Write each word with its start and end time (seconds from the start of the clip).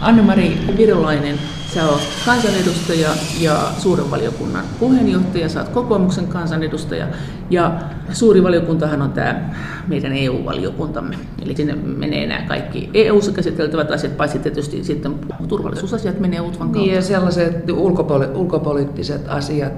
Anne-Mari 0.00 0.58
Virolainen, 0.76 1.38
sä 1.74 1.88
oot 1.88 2.02
kansanedustaja 2.24 3.08
ja 3.40 3.72
suuren 3.78 4.10
valiokunnan 4.10 4.64
puheenjohtaja, 4.78 5.48
sä 5.48 5.60
oot 5.60 5.68
kokoomuksen 5.68 6.26
kansanedustaja 6.26 7.06
ja 7.50 7.72
suuri 8.12 8.42
valiokuntahan 8.42 9.02
on 9.02 9.12
tämä 9.12 9.50
meidän 9.86 10.12
EU-valiokuntamme. 10.12 11.16
Eli 11.42 11.56
sinne 11.56 11.74
menee 11.74 12.26
nämä 12.26 12.42
kaikki 12.42 12.90
EU-ssa 12.94 13.32
käsiteltävät 13.32 13.90
asiat, 13.90 14.16
paitsi 14.16 14.38
tietysti 14.38 14.84
sitten 14.84 15.14
turvallisuusasiat 15.48 16.20
menee 16.20 16.40
UTVan 16.40 16.58
kautta. 16.58 16.78
Niin 16.78 16.94
ja 16.94 17.02
sellaiset 17.02 17.70
ulkopoli- 17.70 18.36
ulkopoliittiset 18.36 19.28
asiat, 19.28 19.72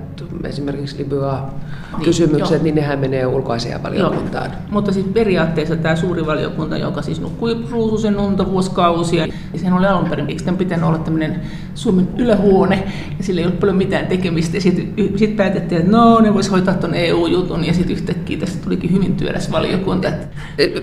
esimerkiksi 0.44 0.98
Libya-kysymykset, 0.98 2.50
niin, 2.50 2.64
niin 2.64 2.74
nehän 2.74 2.98
menee 2.98 3.26
ulkoasianvaliokuntaan. 3.26 4.50
Joo. 4.50 4.60
Mutta 4.70 4.92
siis 4.92 5.06
periaatteessa 5.06 5.76
tämä 5.76 5.96
suuri 5.96 6.26
valiokunta, 6.26 6.76
joka 6.76 7.02
siis 7.02 7.20
nukkui 7.20 7.64
ruususen 7.70 8.20
unta 8.20 8.50
vuosikausia, 8.50 9.26
niin 9.26 9.60
sehän 9.60 9.78
oli 9.78 9.86
alun 9.86 10.08
perin, 10.08 10.28
eikö 10.28 10.52
pitänyt 10.52 10.84
olla 10.84 10.98
tämmöinen 10.98 11.40
Suomen 11.74 12.08
ylähuone, 12.18 12.84
ja 13.18 13.24
sillä 13.24 13.40
ei 13.40 13.46
ollut 13.46 13.60
paljon 13.60 13.76
mitään 13.76 14.06
tekemistä, 14.06 14.60
sitten 14.60 14.94
sit 15.16 15.36
päätettiin, 15.36 15.80
että 15.80 15.92
no, 15.92 16.20
ne 16.20 16.34
voisi 16.34 16.50
hoitaa 16.50 16.74
tuon 16.74 16.94
EU-jutun, 16.94 17.57
ja 17.64 17.72
sitten 17.74 17.96
yhtäkkiä 17.96 18.38
tästä 18.38 18.64
tulikin 18.64 18.92
hyvin 18.92 19.16
työläs 19.16 19.52
valiokunta. 19.52 20.08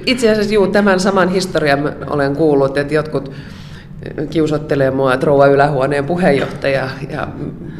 Itse 0.06 0.32
asiassa 0.32 0.54
juu, 0.54 0.68
tämän 0.68 1.00
saman 1.00 1.30
historian 1.30 1.96
olen 2.10 2.36
kuullut, 2.36 2.78
että 2.78 2.94
jotkut 2.94 3.32
kiusottelee 4.30 4.92
mua, 4.92 5.14
että 5.14 5.26
rouva 5.26 5.48
ylähuoneen 5.48 6.06
puheenjohtaja, 6.06 6.90
ja 7.10 7.28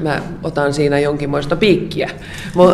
mä 0.02 0.22
otan 0.44 0.74
siinä 0.74 1.00
jonkinmoista 1.00 1.56
piikkiä. 1.56 2.10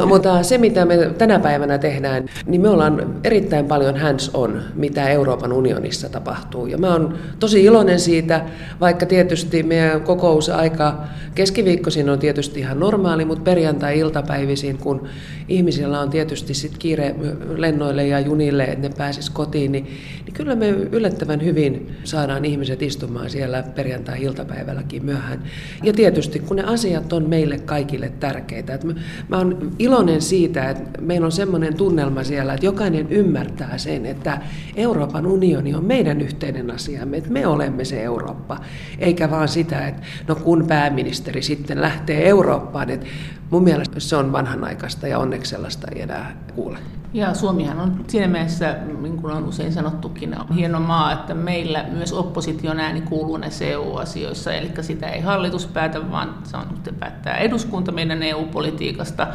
Mutta 0.06 0.44
se, 0.44 0.58
mitä 0.58 0.86
me 0.86 0.98
tänä 1.18 1.40
päivänä 1.40 1.78
tehdään, 1.78 2.26
niin 2.46 2.62
me 2.62 2.70
ollaan 2.70 3.16
erittäin 3.24 3.66
paljon 3.66 3.98
hands 3.98 4.32
on, 4.34 4.62
mitä 4.76 5.10
Euroopan 5.10 5.54
unionissa 5.54 6.10
tapahtuu. 6.10 6.68
Ja 6.68 6.78
mä 6.78 6.92
oon 6.92 7.18
tosi 7.40 7.64
iloinen 7.64 8.00
siitä, 8.00 8.42
vaikka 8.80 9.06
tietysti 9.06 9.64
meidän 9.64 10.02
kokousaika 10.02 11.04
keskiviikkoisin 11.36 12.10
on 12.10 12.20
tietysti 12.20 12.60
ihan 12.60 12.80
normaali, 12.80 13.26
mutta 13.26 13.44
perjantai-iltapäivisin, 13.44 14.78
kun 14.78 15.08
ihmisillä 15.52 16.00
on 16.00 16.10
tietysti 16.10 16.54
sit 16.54 16.78
kiire 16.78 17.16
lennoille 17.58 18.08
ja 18.08 18.20
junille, 18.20 18.64
että 18.64 18.90
ne 18.90 18.96
pääsis 18.98 19.30
kotiin, 19.30 19.72
niin, 19.72 19.84
niin 20.26 20.34
kyllä 20.34 20.56
me 20.56 20.70
yllättävän 20.70 21.44
hyvin 21.44 21.92
saadaan 22.04 22.46
ihmiset 22.46 22.82
istumaan 22.82 23.30
siellä 23.30 23.64
perjantai-iltapäivälläkin 23.64 25.06
myöhään. 25.06 25.44
Ja 25.84 25.94
tietysti 25.94 26.40
kun 26.40 26.58
ne 26.58 26.64
asiat 26.64 27.14
on 27.14 27.30
meille 27.30 27.60
kaikille 27.60 28.12
tärkeitä. 28.20 28.74
Että 28.74 28.88
mä, 28.88 28.94
mä 29.28 29.38
oon 29.38 29.72
iloinen 29.80 30.22
siitä, 30.22 30.70
että 30.70 31.02
meillä 31.02 31.26
on 31.26 31.32
semmoinen 31.32 31.76
tunnelma 31.76 32.24
siellä, 32.24 32.54
että 32.54 32.66
jokainen 32.66 33.08
ymmärtää 33.10 33.78
sen, 33.78 34.06
että 34.06 34.42
Euroopan 34.76 35.26
unioni 35.26 35.74
on 35.74 35.86
meidän 35.86 36.22
yhteinen 36.22 36.72
asiamme, 36.72 37.18
että 37.18 37.30
me 37.30 37.48
olemme 37.48 37.86
se 37.86 38.04
Eurooppa, 38.04 38.60
eikä 39.00 39.32
vaan 39.32 39.48
sitä, 39.48 39.88
että 39.88 40.02
no 40.28 40.36
kun 40.36 40.66
pääministeri 40.68 41.42
sitten 41.42 41.82
lähtee 41.82 42.30
Eurooppaan, 42.30 42.90
että 42.90 43.06
mun 43.50 43.64
mielestä 43.64 44.00
se 44.00 44.16
on 44.16 44.32
vanhanaikaista 44.32 45.08
ja 45.08 45.20
onneksi 45.20 45.41
sellaista 45.46 45.88
ei 45.96 46.02
enää 46.02 46.38
kuule. 46.56 46.78
Ja 47.14 47.34
Suomihan 47.34 47.80
on 47.80 48.06
siinä 48.08 48.28
mielessä, 48.28 48.78
niin 49.02 49.18
kuin 49.18 49.34
on 49.34 49.44
usein 49.44 49.74
sanottukin, 49.74 50.40
on 50.40 50.56
hieno 50.56 50.80
maa, 50.80 51.12
että 51.12 51.34
meillä 51.34 51.86
myös 51.92 52.14
opposition 52.14 52.80
ääni 52.80 53.02
kuuluu 53.02 53.38
näissä 53.38 53.66
EU-asioissa, 53.66 54.54
eli 54.54 54.72
sitä 54.82 55.10
ei 55.10 55.22
hallitus 55.22 55.68
päätä, 55.68 56.12
vaan 56.12 56.36
se 56.44 56.58
on, 56.58 56.68
päättää 57.00 57.38
eduskunta 57.38 57.92
meidän 57.92 58.24
EU-politiikasta 58.24 59.28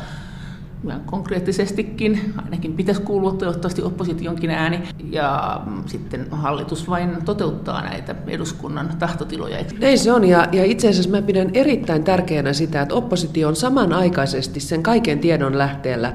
ihan 0.84 1.00
konkreettisestikin, 1.00 2.34
ainakin 2.44 2.72
pitäisi 2.72 3.02
kuulua 3.02 3.32
toivottavasti 3.32 3.82
oppositionkin 3.82 4.50
ääni, 4.50 4.82
ja 5.10 5.60
sitten 5.86 6.27
hallitus 6.30 6.91
vain 6.91 7.10
toteuttaa 7.24 7.82
näitä 7.82 8.14
eduskunnan 8.27 8.91
tahtotiloja. 8.98 9.58
Ei 9.80 9.97
se 9.97 10.12
on, 10.12 10.24
ja, 10.24 10.48
ja 10.52 10.64
itse 10.64 10.88
asiassa 10.88 11.10
mä 11.10 11.22
pidän 11.22 11.50
erittäin 11.54 12.04
tärkeänä 12.04 12.52
sitä, 12.52 12.82
että 12.82 12.94
oppositio 12.94 13.48
on 13.48 13.56
samanaikaisesti 13.56 14.60
sen 14.60 14.82
kaiken 14.82 15.19
tiedon 15.19 15.58
lähteellä, 15.58 16.12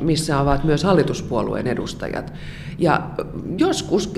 missä 0.00 0.40
ovat 0.40 0.64
myös 0.64 0.84
hallituspuolueen 0.84 1.66
edustajat. 1.66 2.32
Ja 2.78 3.02
joskus 3.58 4.12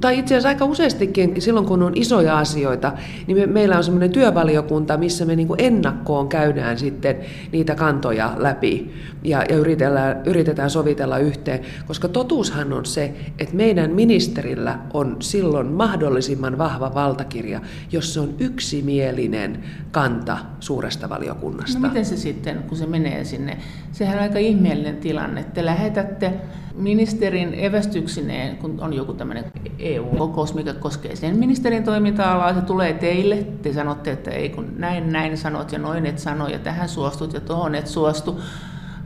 tai 0.00 0.18
itse 0.18 0.34
asiassa 0.34 0.48
aika 0.48 0.64
useastikin 0.64 1.42
silloin, 1.42 1.66
kun 1.66 1.82
on 1.82 1.92
isoja 1.94 2.38
asioita, 2.38 2.92
niin 3.26 3.38
me, 3.38 3.46
meillä 3.46 3.76
on 3.76 3.84
semmoinen 3.84 4.10
työvaliokunta, 4.10 4.96
missä 4.96 5.24
me 5.24 5.36
niin 5.36 5.48
kuin 5.48 5.60
ennakkoon 5.60 6.28
käydään 6.28 6.78
sitten 6.78 7.16
niitä 7.52 7.74
kantoja 7.74 8.34
läpi 8.36 8.92
ja, 9.24 9.44
ja 9.48 9.56
yritetään, 9.56 10.22
yritetään 10.26 10.70
sovitella 10.70 11.18
yhteen. 11.18 11.60
Koska 11.86 12.08
totuushan 12.08 12.72
on 12.72 12.86
se, 12.86 13.14
että 13.38 13.56
meidän 13.56 13.90
ministerillä 13.90 14.78
on 14.94 15.16
silloin 15.20 15.66
mahdollisimman 15.66 16.58
vahva 16.58 16.94
valtakirja, 16.94 17.60
jos 17.92 18.14
se 18.14 18.20
on 18.20 18.34
yksimielinen 18.38 19.64
kanta 19.90 20.38
suuresta 20.60 21.08
valiokunnasta. 21.08 21.78
No 21.78 21.88
miten 21.88 22.04
se 22.04 22.16
sitten, 22.16 22.62
kun 22.68 22.78
se 22.78 22.86
menee 22.86 23.24
sinne? 23.24 23.58
Sehän 23.92 24.16
on 24.16 24.22
aika 24.22 24.38
ihmeellinen 24.38 24.96
tilanne. 24.96 25.44
Te 25.44 25.64
lähetätte 25.64 26.32
ministerin 26.74 27.54
evästyksineen, 27.54 28.56
kun 28.56 28.80
on 28.80 28.92
joku 28.92 29.12
tämmöinen 29.12 29.44
EU-kokous, 29.82 30.54
mikä 30.54 30.74
koskee 30.74 31.16
sen 31.16 31.38
ministerin 31.38 31.84
toiminta-alaa, 31.84 32.54
se 32.54 32.60
tulee 32.60 32.92
teille, 32.92 33.46
te 33.62 33.72
sanotte, 33.72 34.12
että 34.12 34.30
ei 34.30 34.48
kun 34.48 34.72
näin, 34.76 35.12
näin 35.12 35.38
sanot 35.38 35.72
ja 35.72 35.78
noin 35.78 36.06
et 36.06 36.18
sano 36.18 36.48
ja 36.48 36.58
tähän 36.58 36.88
suostut 36.88 37.32
ja 37.32 37.40
tuohon 37.40 37.74
et 37.74 37.86
suostu. 37.86 38.40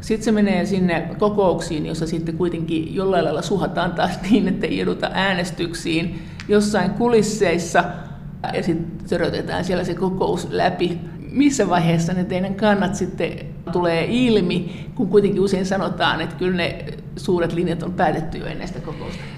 Sitten 0.01 0.25
se 0.25 0.33
menee 0.33 0.67
sinne 0.67 1.11
kokouksiin, 1.19 1.87
jossa 1.87 2.07
sitten 2.07 2.37
kuitenkin 2.37 2.95
jollain 2.95 3.25
lailla 3.25 3.43
suhataan 3.43 3.93
taas 3.93 4.21
niin, 4.31 4.49
että 4.49 4.67
ei 4.67 4.79
jouduta 4.79 5.11
äänestyksiin 5.13 6.23
jossain 6.49 6.91
kulisseissa 6.91 7.85
ja 8.53 8.63
sitten 8.63 9.09
törötetään 9.09 9.65
siellä 9.65 9.85
se 9.85 9.95
kokous 9.95 10.49
läpi. 10.51 10.99
Missä 11.31 11.69
vaiheessa 11.69 12.13
ne 12.13 12.25
teidän 12.25 12.55
kannat 12.55 12.95
sitten 12.95 13.33
tulee 13.73 14.07
ilmi, 14.11 14.87
kun 14.95 15.09
kuitenkin 15.09 15.43
usein 15.43 15.67
sanotaan, 15.67 16.21
että 16.21 16.37
kyllä 16.37 16.57
ne 16.57 16.85
suuret 17.17 17.53
linjat 17.53 17.83
on 17.83 17.93
päätetty 17.93 18.39
jo 18.39 18.47
ennen 18.47 18.69
sitä 18.69 18.81
kokousta? 18.81 19.36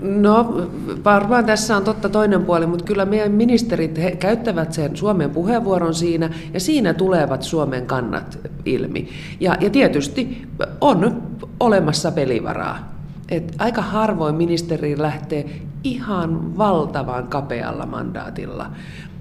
No 0.00 0.66
varmaan 1.04 1.44
tässä 1.44 1.76
on 1.76 1.84
totta 1.84 2.08
toinen 2.08 2.44
puoli, 2.44 2.66
mutta 2.66 2.84
kyllä 2.84 3.04
meidän 3.04 3.32
ministerit 3.32 3.98
he 3.98 4.10
käyttävät 4.10 4.72
sen 4.72 4.96
Suomen 4.96 5.30
puheenvuoron 5.30 5.94
siinä 5.94 6.30
ja 6.54 6.60
siinä 6.60 6.94
tulevat 6.94 7.42
Suomen 7.42 7.86
kannat 7.86 8.38
ilmi. 8.64 9.08
Ja, 9.40 9.56
ja 9.60 9.70
tietysti 9.70 10.48
on 10.80 11.22
olemassa 11.60 12.12
pelivaraa. 12.12 12.92
Et 13.28 13.54
aika 13.58 13.82
harvoin 13.82 14.34
ministeri 14.34 14.98
lähtee 14.98 15.46
ihan 15.84 16.58
valtavan 16.58 17.26
kapealla 17.26 17.86
mandaatilla. 17.86 18.70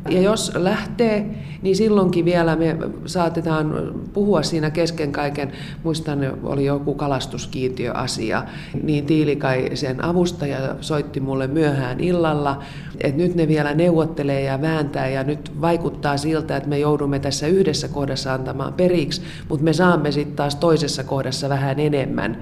Ja 0.09 0.21
jos 0.21 0.51
lähtee, 0.55 1.25
niin 1.61 1.75
silloinkin 1.75 2.25
vielä 2.25 2.55
me 2.55 2.77
saatetaan 3.05 3.93
puhua 4.13 4.43
siinä 4.43 4.69
kesken 4.69 5.11
kaiken. 5.11 5.51
Muistan, 5.83 6.19
oli 6.43 6.65
joku 6.65 6.93
kalastuskiintiöasia, 6.93 8.43
niin 8.83 9.05
Tiilikaisen 9.05 10.03
avustaja 10.03 10.75
soitti 10.81 11.19
mulle 11.19 11.47
myöhään 11.47 11.99
illalla, 11.99 12.63
että 13.01 13.17
nyt 13.17 13.35
ne 13.35 13.47
vielä 13.47 13.73
neuvottelee 13.73 14.41
ja 14.41 14.61
vääntää 14.61 15.09
ja 15.09 15.23
nyt 15.23 15.61
vaikuttaa 15.61 16.17
siltä, 16.17 16.57
että 16.57 16.69
me 16.69 16.79
joudumme 16.79 17.19
tässä 17.19 17.47
yhdessä 17.47 17.88
kohdassa 17.88 18.33
antamaan 18.33 18.73
periksi, 18.73 19.21
mutta 19.49 19.63
me 19.63 19.73
saamme 19.73 20.11
sitten 20.11 20.35
taas 20.35 20.55
toisessa 20.55 21.03
kohdassa 21.03 21.49
vähän 21.49 21.79
enemmän 21.79 22.38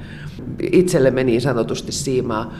itsellemme 0.71 1.23
niin 1.23 1.41
sanotusti 1.41 1.91
siimaa 1.91 2.53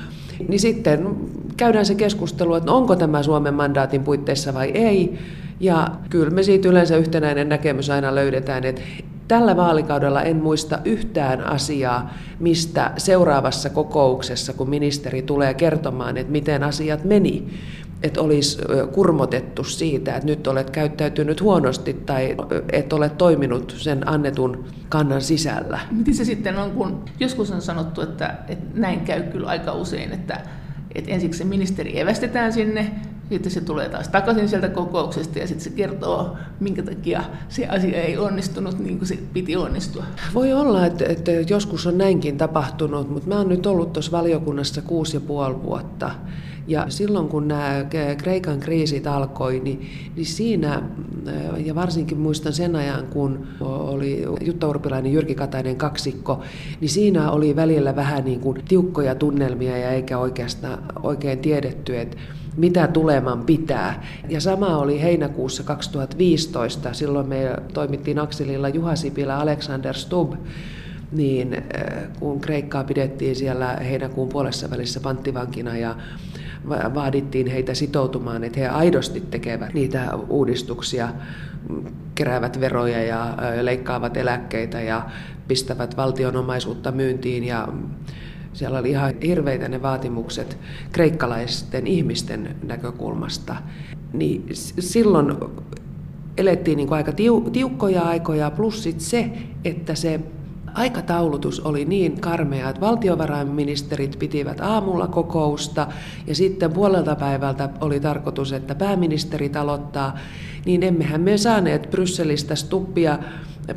niin 0.48 0.60
sitten 0.60 1.16
käydään 1.58 1.86
se 1.86 1.96
keskustelu, 1.96 2.56
että 2.56 2.72
onko 2.72 2.96
tämä 2.96 3.24
Suomen 3.24 3.54
mandaatin 3.54 4.04
puitteissa 4.04 4.54
vai 4.54 4.72
ei. 4.74 5.18
Ja 5.60 5.88
kyllä 6.10 6.30
me 6.30 6.44
siitä 6.44 6.70
yleensä 6.70 6.98
yhtenäinen 6.98 7.50
näkemys 7.50 7.90
aina 7.90 8.16
löydetään, 8.16 8.64
että 8.64 8.82
tällä 9.28 9.58
vaalikaudella 9.58 10.22
en 10.22 10.38
muista 10.38 10.80
yhtään 10.86 11.48
asiaa, 11.48 12.14
mistä 12.40 12.92
seuraavassa 12.98 13.70
kokouksessa, 13.70 14.54
kun 14.54 14.70
ministeri 14.70 15.22
tulee 15.22 15.54
kertomaan, 15.54 16.18
että 16.18 16.32
miten 16.32 16.64
asiat 16.64 17.04
meni, 17.04 17.48
että 18.04 18.22
olisi 18.22 18.58
kurmotettu 18.94 19.64
siitä, 19.64 20.16
että 20.16 20.26
nyt 20.26 20.48
olet 20.48 20.70
käyttäytynyt 20.70 21.42
huonosti 21.42 21.94
tai 21.94 22.36
et 22.72 22.94
ole 22.94 23.10
toiminut 23.10 23.76
sen 23.78 24.10
annetun 24.10 24.66
kannan 24.90 25.22
sisällä. 25.22 25.80
Miten 25.92 26.14
se 26.14 26.26
sitten 26.26 26.58
on, 26.58 26.72
kun 26.72 27.06
joskus 27.20 27.52
on 27.52 27.62
sanottu, 27.62 28.02
että, 28.02 28.36
että 28.48 28.80
näin 28.80 29.02
käy 29.02 29.24
kyllä 29.24 29.48
aika 29.48 29.74
usein, 29.74 30.12
että, 30.12 30.42
että 30.96 31.12
ensiksi 31.12 31.38
se 31.38 31.44
ministeri 31.44 32.00
evästetään 32.00 32.54
sinne, 32.54 32.92
sitten 33.30 33.52
se 33.52 33.62
tulee 33.62 33.90
taas 33.90 34.08
takaisin 34.08 34.50
sieltä 34.50 34.70
kokouksesta 34.70 35.40
ja 35.40 35.48
sitten 35.48 35.64
se 35.64 35.70
kertoo, 35.70 36.38
minkä 36.60 36.84
takia 36.84 37.24
se 37.50 37.68
asia 37.68 38.02
ei 38.02 38.18
onnistunut 38.18 38.80
niin 38.80 38.98
kuin 38.98 39.08
se 39.08 39.20
piti 39.34 39.56
onnistua. 39.56 40.04
Voi 40.34 40.54
olla, 40.54 40.86
että, 40.86 41.06
että 41.06 41.32
joskus 41.32 41.88
on 41.88 41.98
näinkin 41.98 42.38
tapahtunut, 42.38 43.10
mutta 43.10 43.30
mä 43.30 43.38
oon 43.38 43.50
nyt 43.50 43.66
ollut 43.66 43.94
tuossa 43.94 44.12
valiokunnassa 44.12 44.82
kuusi 44.82 45.18
ja 45.18 45.22
puoli 45.22 45.64
vuotta. 45.64 46.12
Ja 46.68 46.86
silloin 46.90 47.28
kun 47.28 47.48
nämä 47.48 47.86
Kreikan 48.18 48.60
kriisit 48.60 49.08
alkoi, 49.08 49.60
niin, 49.60 49.90
niin 50.16 50.26
siinä, 50.26 50.82
ja 51.66 51.76
varsinkin 51.76 52.18
muistan 52.18 52.54
sen 52.54 52.76
ajan, 52.76 53.08
kun 53.08 53.48
oli 53.62 54.26
Jutta 54.42 54.68
Urpilainen 54.68 55.14
Jyrki 55.14 55.36
Katainen 55.36 55.76
kaksikko, 55.76 56.42
niin 56.82 56.90
siinä 56.90 57.32
oli 57.32 57.56
välillä 57.56 57.96
vähän 57.96 58.26
niin 58.26 58.40
kuin 58.40 58.64
tiukkoja 58.68 59.16
tunnelmia 59.16 59.78
ja 59.78 59.90
eikä 59.90 60.18
oikeastaan 60.18 60.84
oikein 61.04 61.40
tiedetty, 61.40 62.00
että 62.00 62.18
mitä 62.58 62.88
tuleman 62.88 63.46
pitää. 63.46 64.04
Ja 64.30 64.42
sama 64.42 64.78
oli 64.78 65.02
heinäkuussa 65.02 65.64
2015, 65.64 66.94
silloin 66.94 67.28
me 67.28 67.56
toimittiin 67.74 68.20
Akselilla 68.20 68.70
Juha 68.70 68.96
Sipilä, 68.96 69.38
Alexander 69.38 69.96
Stubb, 69.96 70.34
niin 71.12 71.54
äh, 71.54 71.62
kun 72.20 72.40
Kreikkaa 72.42 72.84
pidettiin 72.84 73.36
siellä 73.36 73.68
heinäkuun 73.68 74.30
puolessa 74.30 74.70
välissä 74.70 75.00
panttivankina 75.00 75.78
ja 75.78 75.96
vaadittiin 76.70 77.48
heitä 77.48 77.74
sitoutumaan, 77.74 78.44
että 78.44 78.60
he 78.60 78.68
aidosti 78.68 79.22
tekevät 79.22 79.74
niitä 79.74 80.10
uudistuksia, 80.30 81.10
keräävät 82.16 82.60
veroja 82.60 83.04
ja 83.04 83.30
äh, 83.30 83.36
leikkaavat 83.62 84.18
eläkkeitä 84.18 84.82
ja 84.82 85.10
pistävät 85.48 85.98
valtionomaisuutta 85.98 86.92
myyntiin 86.92 87.44
ja 87.44 87.68
siellä 88.58 88.80
oli 88.80 88.90
ihan 88.90 89.14
hirveitä 89.22 89.68
ne 89.68 89.82
vaatimukset 89.82 90.58
kreikkalaisten 90.92 91.88
ihmisten 91.88 92.56
näkökulmasta. 92.64 93.56
Niin 94.14 94.46
silloin 94.80 95.36
elettiin 96.38 96.78
niin 96.78 96.88
kuin 96.88 96.96
aika 96.96 97.12
tiukkoja 97.52 98.02
aikoja, 98.02 98.52
plus 98.52 98.84
sit 98.84 99.02
se, 99.02 99.32
että 99.66 99.96
se 99.96 100.20
aikataulutus 100.74 101.60
oli 101.60 101.86
niin 101.86 102.22
karmea, 102.22 102.70
että 102.70 102.82
valtiovarainministerit 102.82 104.20
pitivät 104.20 104.62
aamulla 104.62 105.08
kokousta 105.08 105.88
ja 106.28 106.36
sitten 106.36 106.72
puolelta 106.72 107.16
päivältä 107.16 107.70
oli 107.82 108.00
tarkoitus, 108.00 108.54
että 108.54 108.76
pääministerit 108.76 109.56
aloittaa, 109.56 110.18
niin 110.66 110.84
emmehän 110.84 111.22
me 111.22 111.38
saaneet 111.38 111.88
Brysselistä 111.92 112.56
stuppia 112.56 113.20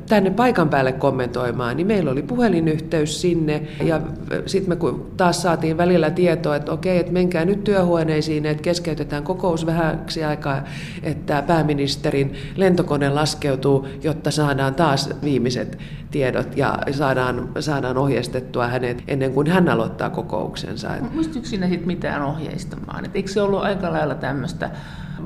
tänne 0.08 0.30
paikan 0.30 0.68
päälle 0.68 0.92
kommentoimaan, 0.92 1.76
niin 1.76 1.86
meillä 1.86 2.10
oli 2.10 2.22
puhelinyhteys 2.22 3.20
sinne 3.20 3.62
ja 3.84 4.00
sitten 4.46 4.78
me 4.78 4.94
taas 5.16 5.42
saatiin 5.42 5.76
välillä 5.76 6.10
tietoa, 6.10 6.56
että 6.56 6.72
okei, 6.72 6.98
että 6.98 7.12
menkää 7.12 7.44
nyt 7.44 7.64
työhuoneisiin, 7.64 8.46
että 8.46 8.62
keskeytetään 8.62 9.22
kokous 9.22 9.66
vähäksi 9.66 10.24
aikaa, 10.24 10.64
että 11.02 11.42
pääministerin 11.46 12.34
lentokone 12.56 13.08
laskeutuu, 13.08 13.88
jotta 14.02 14.30
saadaan 14.30 14.74
taas 14.74 15.10
viimeiset 15.24 15.78
tiedot 16.10 16.56
ja 16.56 16.78
saadaan, 16.90 17.48
saadaan 17.60 17.98
ohjeistettua 17.98 18.66
hänet 18.66 19.02
ennen 19.08 19.32
kuin 19.32 19.46
hän 19.46 19.68
aloittaa 19.68 20.10
kokouksensa. 20.10 20.88
Muistuiko 21.14 21.46
sinä 21.46 21.68
sitten 21.68 21.86
mitään 21.86 22.22
ohjeistamaan? 22.22 23.04
Et 23.04 23.16
eikö 23.16 23.30
se 23.30 23.42
ollut 23.42 23.62
aika 23.62 23.92
lailla 23.92 24.14
tämmöistä 24.14 24.70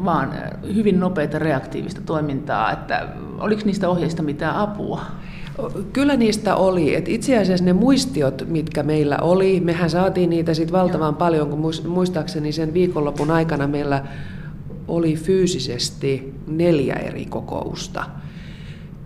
vaan 0.04 0.32
hyvin 0.74 1.00
nopeita 1.00 1.38
reaktiivista 1.38 2.00
toimintaa, 2.06 2.72
että 2.72 3.08
oliko 3.38 3.62
niistä 3.64 3.88
ohjeista 3.88 4.22
mitään 4.22 4.56
apua? 4.56 5.00
Kyllä 5.92 6.16
niistä 6.16 6.56
oli. 6.56 6.94
Et 6.94 7.08
itse 7.08 7.38
asiassa 7.38 7.64
ne 7.64 7.72
muistiot, 7.72 8.44
mitkä 8.48 8.82
meillä 8.82 9.18
oli, 9.20 9.60
mehän 9.60 9.90
saatiin 9.90 10.30
niitä 10.30 10.54
sitten 10.54 10.72
valtavan 10.72 11.16
paljon, 11.16 11.48
kun 11.48 11.72
muistaakseni 11.86 12.52
sen 12.52 12.74
viikonlopun 12.74 13.30
aikana 13.30 13.66
meillä 13.66 14.04
oli 14.88 15.16
fyysisesti 15.16 16.34
neljä 16.46 16.94
eri 16.94 17.26
kokousta. 17.26 18.04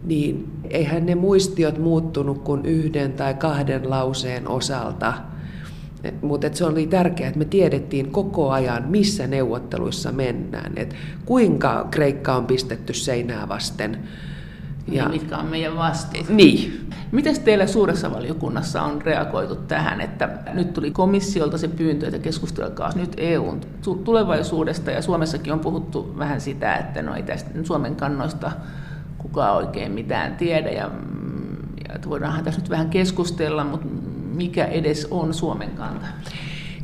Niin 0.05 0.51
eihän 0.71 1.07
ne 1.07 1.15
muistiot 1.15 1.79
muuttunut 1.79 2.39
kuin 2.39 2.65
yhden 2.65 3.13
tai 3.13 3.35
kahden 3.35 3.91
lauseen 3.91 4.49
osalta– 4.49 5.13
mutta 6.23 6.49
se 6.53 6.65
oli 6.65 6.87
tärkeää, 6.87 7.29
että 7.29 7.39
me 7.39 7.45
tiedettiin 7.45 8.11
koko 8.11 8.51
ajan, 8.51 8.85
missä 8.89 9.27
neuvotteluissa 9.27 10.13
mennään, 10.13 10.73
että 10.77 10.95
kuinka 11.25 11.89
Kreikka 11.91 12.37
on 12.37 12.47
pistetty 12.47 12.95
seinää 12.95 13.49
vasten. 13.49 13.99
Niin, 14.87 14.97
ja 14.97 15.09
mitkä 15.09 15.39
on 15.39 15.47
meidän 15.47 15.77
vastuut. 15.77 16.29
Niin. 16.29 16.89
Miten 17.13 17.41
teillä 17.41 17.67
suuressa 17.67 18.13
valiokunnassa 18.13 18.83
on 18.83 19.03
reagoitu 19.03 19.57
tähän, 19.57 20.01
että 20.01 20.29
nyt 20.55 20.73
tuli 20.73 20.91
komissiolta 20.91 21.59
se 21.59 21.69
pyyntö, 21.69 22.07
että 22.07 22.19
keskustelkaa 22.19 22.93
nyt 22.95 23.13
EUn 23.17 23.61
tulevaisuudesta, 24.05 24.91
ja 24.91 25.03
Suomessakin 25.03 25.53
on 25.53 25.61
puhuttu 25.61 26.15
vähän 26.19 26.41
sitä, 26.41 26.77
että 26.77 27.03
no 27.03 27.15
ei 27.15 27.23
tästä 27.23 27.51
Suomen 27.63 27.97
kannoista 27.97 28.53
kukaan 29.19 29.57
oikein 29.57 29.93
mitään 29.93 30.37
tiedä, 30.37 30.71
ja, 30.71 30.91
ja 31.89 31.95
että 31.95 32.09
voidaanhan 32.09 32.45
tässä 32.45 32.61
nyt 32.61 32.71
vähän 32.71 32.91
keskustella, 32.91 33.65
mutta 33.65 33.87
mikä 34.35 34.65
edes 34.65 35.07
on 35.11 35.35
Suomen 35.35 35.71
kanta? 35.71 36.07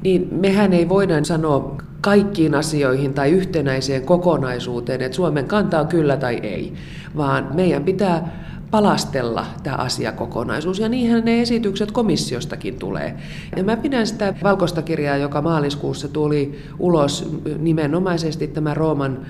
Niin 0.03 0.29
mehän 0.31 0.73
ei 0.73 0.89
voida 0.89 1.25
sanoa 1.25 1.77
kaikkiin 2.01 2.55
asioihin 2.55 3.15
tai 3.15 3.31
yhtenäiseen 3.31 4.03
kokonaisuuteen, 4.03 5.01
että 5.01 5.17
Suomen 5.17 5.45
kanta 5.47 5.81
on 5.81 5.87
kyllä 5.87 6.17
tai 6.17 6.35
ei, 6.43 6.73
vaan 7.17 7.49
meidän 7.55 7.85
pitää 7.85 8.45
palastella 8.71 9.47
tämä 9.63 9.77
asiakokonaisuus, 9.77 10.79
ja 10.79 10.89
niinhän 10.89 11.25
ne 11.25 11.43
esitykset 11.43 11.91
komissiostakin 11.91 12.79
tulee. 12.79 13.17
Ja 13.57 13.65
mä 13.65 13.77
pidän 13.77 14.07
sitä 14.07 14.35
valkoista 14.43 14.83
kirjaa, 14.83 15.17
joka 15.17 15.43
maaliskuussa 15.43 16.09
tuli 16.09 16.59
ulos 16.79 17.41
nimenomaisesti 17.59 18.47
tämä 18.47 18.75
Rooman 18.75 19.27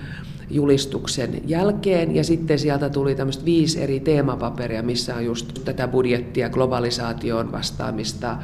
julistuksen 0.54 1.40
jälkeen. 1.46 2.14
Ja 2.14 2.24
sitten 2.24 2.58
sieltä 2.58 2.90
tuli 2.90 3.14
tämmöistä 3.14 3.44
viisi 3.44 3.82
eri 3.82 4.00
teemapaperia, 4.00 4.82
missä 4.82 5.16
on 5.16 5.24
just 5.24 5.64
tätä 5.64 5.88
budjettia, 5.88 6.48
globalisaation 6.48 7.52
vastaamista, 7.52 8.36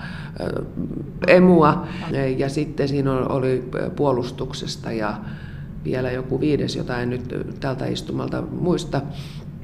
emua. 1.26 1.86
Ja 2.36 2.48
sitten 2.48 2.88
siinä 2.88 3.12
oli 3.12 3.70
puolustuksesta 3.96 4.92
ja 4.92 5.14
vielä 5.84 6.10
joku 6.10 6.40
viides, 6.40 6.76
jota 6.76 7.00
en 7.00 7.10
nyt 7.10 7.34
tältä 7.60 7.86
istumalta 7.86 8.42
muista. 8.42 9.00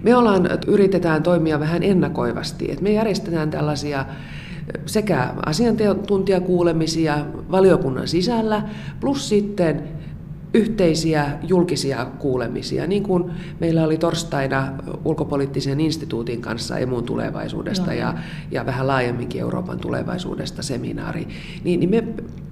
Me 0.03 0.17
ollaan, 0.17 0.49
yritetään 0.67 1.23
toimia 1.23 1.61
vähän 1.61 1.83
ennakoivasti, 1.83 2.71
että 2.71 2.83
me 2.83 2.93
järjestetään 2.93 3.51
tällaisia 3.51 4.05
sekä 4.87 5.35
asiantuntijakuulemisia 5.47 7.19
valiokunnan 7.51 8.09
sisällä, 8.09 8.63
plus 9.01 9.29
sitten 9.29 9.96
yhteisiä 10.55 11.39
julkisia 11.43 12.07
kuulemisia, 12.19 12.87
niin 12.87 13.03
kuin 13.03 13.31
meillä 13.61 13.85
oli 13.85 13.99
torstaina 13.99 14.73
ulkopoliittisen 15.05 15.81
instituutin 15.81 16.41
kanssa 16.41 16.79
emun 16.79 17.05
tulevaisuudesta 17.05 17.95
ja, 17.95 18.15
ja 18.51 18.67
vähän 18.67 18.87
laajemminkin 18.87 19.41
Euroopan 19.41 19.79
tulevaisuudesta 19.79 20.63
seminaari, 20.63 21.29
niin, 21.65 21.81
niin 21.81 21.91
me 21.91 22.05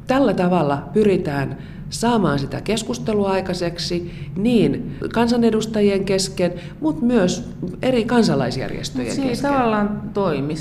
tällä 0.06 0.34
tavalla 0.34 0.88
pyritään 0.92 1.58
saamaan 2.00 2.38
sitä 2.38 2.60
keskustelua 2.60 3.30
aikaiseksi 3.30 4.12
niin 4.36 4.96
kansanedustajien 5.14 6.04
kesken, 6.04 6.52
mutta 6.80 7.04
myös 7.04 7.50
eri 7.82 8.04
kansalaisjärjestöjen 8.04 9.06
Mut 9.06 9.16
se 9.16 9.22
kesken. 9.22 9.36
Se 9.36 9.48
tavallaan 9.48 10.10
toimi. 10.14 10.54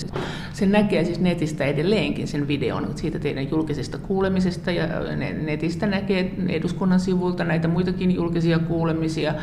Se 0.53 0.65
näkee 0.65 1.05
siis 1.05 1.19
netistä 1.19 1.65
edelleenkin 1.65 2.27
sen 2.27 2.47
videon 2.47 2.89
siitä 2.95 3.19
teidän 3.19 3.49
julkisesta 3.49 3.97
kuulemisesta 3.97 4.71
ja 4.71 4.87
netistä 5.41 5.87
näkee 5.87 6.33
eduskunnan 6.49 6.99
sivulta 6.99 7.43
näitä 7.43 7.67
muitakin 7.67 8.15
julkisia 8.15 8.59
kuulemisia. 8.59 9.33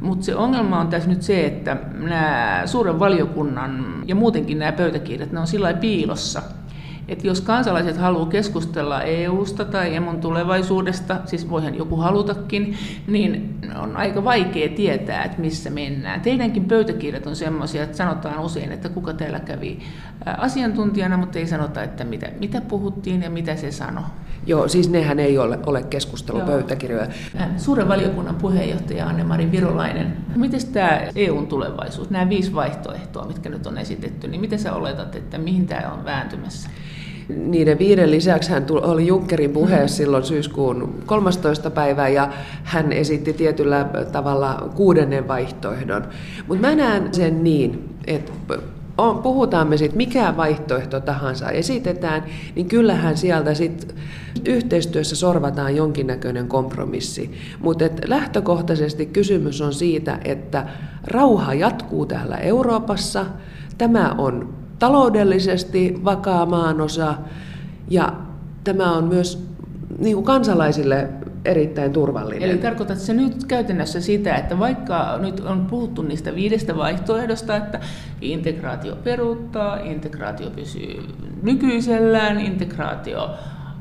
Mutta 0.00 0.24
se 0.24 0.34
ongelma 0.34 0.80
on 0.80 0.88
tässä 0.88 1.08
nyt 1.08 1.22
se, 1.22 1.46
että 1.46 1.76
nämä 1.98 2.62
suuren 2.66 2.98
valiokunnan 2.98 4.02
ja 4.06 4.14
muutenkin 4.14 4.58
nämä 4.58 4.72
pöytäkirjat, 4.72 5.32
ne 5.32 5.40
on 5.40 5.46
sillä 5.46 5.74
piilossa– 5.74 6.42
että 7.08 7.26
jos 7.26 7.40
kansalaiset 7.40 7.96
haluaa 7.96 8.26
keskustella 8.26 9.02
EUsta 9.02 9.64
tai 9.64 9.94
emon 9.94 10.20
tulevaisuudesta, 10.20 11.16
siis 11.24 11.50
voihan 11.50 11.74
joku 11.74 11.96
halutakin, 11.96 12.76
niin 13.06 13.58
on 13.82 13.96
aika 13.96 14.24
vaikea 14.24 14.68
tietää, 14.68 15.24
että 15.24 15.40
missä 15.40 15.70
mennään. 15.70 16.20
Teidänkin 16.20 16.64
pöytäkirjat 16.64 17.26
on 17.26 17.36
sellaisia, 17.36 17.82
että 17.82 17.96
sanotaan 17.96 18.40
usein, 18.40 18.72
että 18.72 18.88
kuka 18.88 19.12
täällä 19.12 19.40
kävi 19.40 19.78
asiantuntijana, 20.38 21.16
mutta 21.16 21.38
ei 21.38 21.46
sanota, 21.46 21.82
että 21.82 22.04
mitä, 22.04 22.28
mitä 22.40 22.60
puhuttiin 22.60 23.22
ja 23.22 23.30
mitä 23.30 23.56
se 23.56 23.72
sanoi. 23.72 24.04
Joo, 24.46 24.68
siis 24.68 24.90
nehän 24.90 25.18
ei 25.18 25.38
ole, 25.38 25.58
ole 25.66 25.82
keskustelupöytäkirjoja. 25.82 27.06
Suuren 27.56 27.88
valiokunnan 27.88 28.34
puheenjohtaja 28.34 29.06
Anne-Mari 29.06 29.52
Virolainen. 29.52 30.16
Miten 30.36 30.60
tämä 30.72 31.00
EUn 31.16 31.46
tulevaisuus, 31.46 32.10
nämä 32.10 32.28
viisi 32.28 32.54
vaihtoehtoa, 32.54 33.26
mitkä 33.26 33.48
nyt 33.48 33.66
on 33.66 33.78
esitetty, 33.78 34.28
niin 34.28 34.40
miten 34.40 34.58
sä 34.58 34.72
oletat, 34.72 35.14
että 35.14 35.38
mihin 35.38 35.66
tämä 35.66 35.92
on 35.92 36.04
vääntymässä? 36.04 36.70
Niiden 37.28 37.78
viiden 37.78 38.10
lisäksi 38.10 38.50
hän 38.50 38.66
oli 38.70 39.06
Junckerin 39.06 39.50
puhe 39.50 39.88
silloin 39.88 40.24
syyskuun 40.24 41.02
13. 41.06 41.70
päivä 41.70 42.08
ja 42.08 42.32
hän 42.64 42.92
esitti 42.92 43.32
tietyllä 43.32 43.86
tavalla 44.12 44.70
kuudennen 44.74 45.28
vaihtoehdon. 45.28 46.04
Mutta 46.46 46.66
mä 46.66 46.74
näen 46.74 47.14
sen 47.14 47.44
niin, 47.44 47.96
että 48.06 48.32
on, 48.98 49.18
puhutaan 49.18 49.68
me 49.68 49.76
sitten 49.76 49.96
mikä 49.96 50.36
vaihtoehto 50.36 51.00
tahansa 51.00 51.50
esitetään, 51.50 52.24
niin 52.54 52.68
kyllähän 52.68 53.16
sieltä 53.16 53.54
sitten 53.54 53.96
yhteistyössä 54.44 55.16
sorvataan 55.16 55.76
jonkinnäköinen 55.76 56.48
kompromissi. 56.48 57.30
Mutta 57.60 57.84
lähtökohtaisesti 58.06 59.06
kysymys 59.06 59.60
on 59.60 59.72
siitä, 59.72 60.18
että 60.24 60.66
rauha 61.04 61.54
jatkuu 61.54 62.06
täällä 62.06 62.36
Euroopassa. 62.36 63.26
Tämä 63.78 64.14
on 64.18 64.54
taloudellisesti 64.78 66.00
vakaa 66.04 66.46
maanosa 66.46 67.14
ja 67.90 68.12
tämä 68.64 68.92
on 68.92 69.04
myös 69.04 69.48
niin 69.98 70.14
kuin 70.14 70.24
kansalaisille 70.24 71.08
erittäin 71.44 71.92
turvallinen. 71.92 72.50
Eli 72.50 72.58
tarkoitat 72.58 72.98
se 72.98 73.14
nyt 73.14 73.44
käytännössä 73.44 74.00
sitä, 74.00 74.34
että 74.34 74.58
vaikka 74.58 75.18
nyt 75.20 75.40
on 75.40 75.66
puhuttu 75.66 76.02
niistä 76.02 76.34
viidestä 76.34 76.76
vaihtoehdosta, 76.76 77.56
että 77.56 77.80
integraatio 78.20 78.96
peruuttaa, 78.96 79.76
integraatio 79.76 80.50
pysyy 80.50 81.04
nykyisellään, 81.42 82.40
integraatio 82.40 83.30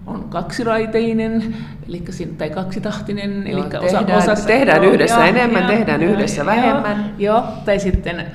on 0.08 0.24
kaksiraiteinen, 0.24 1.56
eli 1.88 2.04
tai 2.38 2.50
kaksitahtinen, 2.50 3.48
eli 3.48 3.64
tehdään, 3.64 4.18
osa, 4.18 4.36
tehdään 4.48 4.84
joo, 4.84 4.94
yhdessä 4.94 5.16
joo, 5.16 5.26
enemmän, 5.26 5.64
joo, 5.64 5.72
tehdään 5.72 6.02
joo, 6.02 6.12
yhdessä 6.12 6.42
joo, 6.42 6.46
vähemmän. 6.46 7.14
Joo, 7.18 7.44
tai 7.66 7.80
sitten 7.80 8.26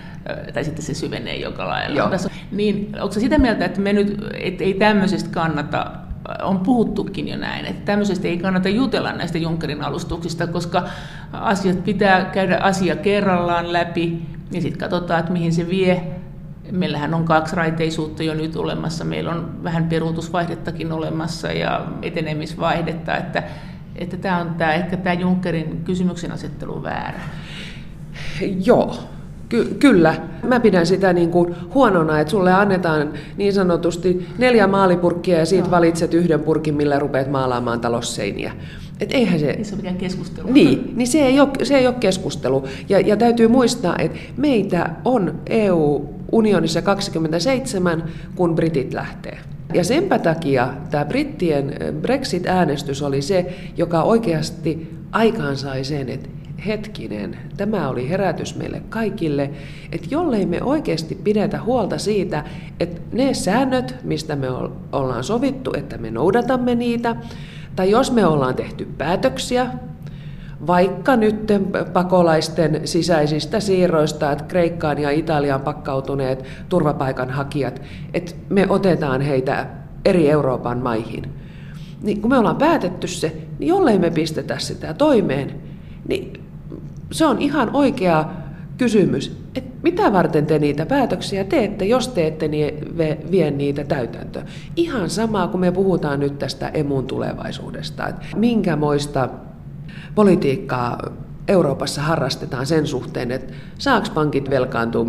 tai 0.55 0.64
sitten 0.64 0.85
se 0.85 0.95
syvenee 0.95 1.37
joka 1.37 1.69
lailla. 1.69 1.99
Joo. 1.99 2.11
Niin, 2.52 2.93
onko 3.00 3.12
sitä 3.12 3.38
mieltä, 3.38 3.64
että 3.64 3.81
me 3.81 3.93
nyt, 3.93 4.19
et 4.41 4.61
ei 4.61 4.75
tämmöisestä 4.75 5.31
kannata 5.31 5.91
on 6.43 6.61
puhuttukin 6.61 7.29
jo 7.29 7.37
näin, 7.37 7.67
että 7.67 7.85
tämmöisestä 7.85 8.29
ei 8.29 8.38
kannata 8.38 8.69
jutella 8.69 9.12
näistä 9.12 9.38
Junckerin 9.38 9.85
alustuksista, 9.85 10.47
koska 10.47 10.85
asiat 11.33 11.85
pitää 11.85 12.25
käydä 12.25 12.59
asia 12.59 12.97
kerrallaan 12.97 13.73
läpi 13.73 14.23
ja 14.52 14.61
sitten 14.61 14.81
katsotaan, 14.81 15.21
että 15.21 15.33
mihin 15.33 15.52
se 15.52 15.69
vie. 15.69 16.02
Meillähän 16.71 17.14
on 17.14 17.25
kaksiraiteisuutta 17.25 18.23
jo 18.23 18.35
nyt 18.35 18.57
olemassa, 18.57 19.05
meillä 19.05 19.31
on 19.31 19.64
vähän 19.64 19.85
peruutusvaihdettakin 19.88 20.93
olemassa 20.93 21.52
ja 21.52 21.87
etenemisvaihdetta, 22.02 23.17
että, 23.17 23.43
että 23.97 24.17
tämä 24.17 24.38
on 24.38 24.55
tämä, 24.55 24.73
ehkä 24.73 24.97
tämä 24.97 25.14
Junckerin 25.14 25.85
kysymyksen 25.85 26.33
asettelu 26.33 26.83
väärä. 26.83 27.21
Joo, 28.64 28.99
Ky- 29.52 29.76
kyllä. 29.78 30.14
Mä 30.49 30.61
pidän 30.61 30.87
sitä 30.87 31.12
niin 31.12 31.30
kuin 31.30 31.54
huonona, 31.75 32.21
että 32.21 32.30
sulle 32.30 32.52
annetaan 32.52 33.12
niin 33.37 33.52
sanotusti 33.52 34.26
neljä 34.38 34.66
maalipurkkia 34.66 35.38
ja 35.38 35.47
siitä 35.47 35.71
valitset 35.71 36.14
yhden 36.14 36.40
purkin, 36.40 36.75
millä 36.75 36.99
rupeat 36.99 37.30
maalaamaan 37.30 37.80
talosseiniä. 37.80 38.52
Et 39.00 39.12
eihän 39.12 39.40
se... 39.40 39.50
Ei 39.50 39.64
se 39.64 39.75
ole 39.75 39.92
keskustelu. 39.99 40.52
Niin, 40.52 40.92
niin 40.97 41.09
se, 41.09 41.18
ei 41.18 41.40
ole, 41.40 41.49
se 41.62 41.76
ei 41.76 41.87
ole 41.87 41.94
keskustelu. 42.00 42.64
Ja, 42.88 43.00
ja 43.00 43.16
täytyy 43.16 43.49
muistaa, 43.49 43.97
että 43.99 44.18
meitä 44.37 44.90
on 45.04 45.40
EU-unionissa 45.47 46.82
27, 46.82 48.04
kun 48.35 48.54
britit 48.54 48.94
lähtee. 48.94 49.38
Ja 49.75 49.85
senpä 49.85 50.18
takia 50.18 50.68
tämä 50.90 51.04
brittien 51.04 51.75
Brexit-äänestys 52.00 53.02
oli 53.02 53.23
se, 53.23 53.54
joka 53.76 54.02
oikeasti 54.02 54.94
aikaansai 55.11 55.85
sen, 55.85 56.09
että 56.09 56.28
hetkinen, 56.66 57.38
tämä 57.57 57.88
oli 57.88 58.09
herätys 58.09 58.57
meille 58.57 58.83
kaikille, 58.88 59.50
että 59.92 60.07
jollei 60.11 60.47
me 60.47 60.62
oikeasti 60.62 61.14
pidetä 61.14 61.62
huolta 61.62 61.99
siitä, 61.99 62.45
että 62.81 63.00
ne 63.12 63.35
säännöt, 63.35 63.97
mistä 64.04 64.37
me 64.37 64.47
ollaan 64.92 65.25
sovittu, 65.25 65.73
että 65.76 65.99
me 65.99 66.11
noudatamme 66.11 66.75
niitä, 66.75 67.16
tai 67.76 67.90
jos 67.90 68.12
me 68.12 68.26
ollaan 68.26 68.54
tehty 68.54 68.88
päätöksiä, 68.99 69.66
vaikka 70.66 71.16
nyt 71.16 71.52
pakolaisten 71.92 72.81
sisäisistä 72.85 73.61
siirroista, 73.61 74.33
että 74.33 74.45
Kreikkaan 74.45 74.99
ja 74.99 75.11
Italiaan 75.11 75.61
pakkautuneet 75.61 76.45
turvapaikanhakijat, 76.69 77.83
että 78.14 78.33
me 78.49 78.66
otetaan 78.69 79.21
heitä 79.21 79.66
eri 80.04 80.31
Euroopan 80.31 80.78
maihin. 80.78 81.25
Niin 82.02 82.21
kun 82.21 82.31
me 82.31 82.38
ollaan 82.38 82.57
päätetty 82.57 83.07
se, 83.07 83.37
niin 83.59 83.69
jollei 83.69 83.99
me 83.99 84.11
pistetä 84.11 84.59
sitä 84.59 84.95
toimeen, 84.95 85.54
niin 86.09 86.41
se 87.12 87.26
on 87.26 87.42
ihan 87.42 87.71
oikea 87.73 88.25
kysymys, 88.78 89.37
että 89.54 89.71
mitä 89.83 90.12
varten 90.12 90.47
te 90.47 90.59
niitä 90.59 90.87
päätöksiä 90.87 91.45
teette, 91.45 91.85
jos 91.85 92.09
te 92.09 92.26
ette 92.26 92.50
vie 93.31 93.50
niitä 93.50 93.85
täytäntöön. 93.85 94.47
Ihan 94.76 95.11
samaa, 95.11 95.49
kun 95.49 95.61
me 95.61 95.73
puhutaan 95.73 96.21
nyt 96.21 96.38
tästä 96.38 96.69
emun 96.69 97.07
tulevaisuudesta, 97.07 98.09
että 98.09 98.26
minkämoista 98.37 99.28
politiikkaa 100.14 100.99
Euroopassa 101.49 102.02
harrastetaan 102.02 102.66
sen 102.66 102.87
suhteen, 102.87 103.31
että 103.31 103.52
saaks 103.78 104.11
pankit 104.11 104.50
velkaantua 104.50 105.04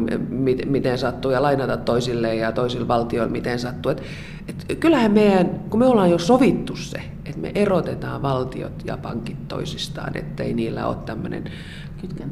miten 0.65 0.97
sattuu 0.97 1.31
ja 1.31 1.41
lainata 1.41 1.77
toisille 1.77 2.35
ja 2.35 2.51
toisille 2.51 2.87
valtioille 2.87 3.31
miten 3.31 3.59
sattuu. 3.59 3.91
Et, 3.91 4.03
et 4.47 4.79
kyllähän 4.79 5.11
meidän, 5.11 5.49
kun 5.69 5.79
me 5.79 5.85
ollaan 5.85 6.11
jo 6.11 6.17
sovittu 6.17 6.75
se, 6.75 6.97
että 7.25 7.39
me 7.41 7.51
erotetaan 7.55 8.21
valtiot 8.21 8.81
ja 8.85 8.97
pankit 8.97 9.47
toisistaan, 9.47 10.17
ettei 10.17 10.53
niillä 10.53 10.87
ole 10.87 10.95
tämmöinen 11.05 11.43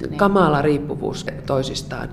niin. 0.10 0.18
kamala 0.18 0.62
riippuvuus 0.62 1.25
toisistaan, 1.46 2.10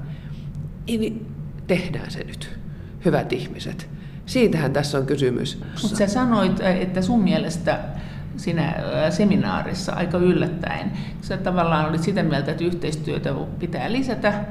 niin 0.87 1.27
tehdään 1.67 2.11
se 2.11 2.25
nyt, 2.25 2.59
hyvät 3.05 3.33
ihmiset. 3.33 3.89
Siitähän 4.27 4.73
tässä 4.73 4.99
on 4.99 5.07
kysymys. 5.07 5.61
Mutta 5.83 5.97
sä 5.97 6.07
sanoit, 6.07 6.61
että 6.61 7.03
sun 7.03 7.23
mielestä 7.23 7.79
siinä 8.37 8.75
seminaarissa 9.11 9.93
aika 9.93 10.19
yllättäen. 10.19 10.93
Sä 11.21 11.37
tavallaan 11.37 11.89
olit 11.89 12.03
sitä 12.03 12.23
mieltä, 12.23 12.51
että 12.51 12.65
yhteistyötä 12.65 13.35
pitää 13.59 13.93
lisätä, 13.93 14.45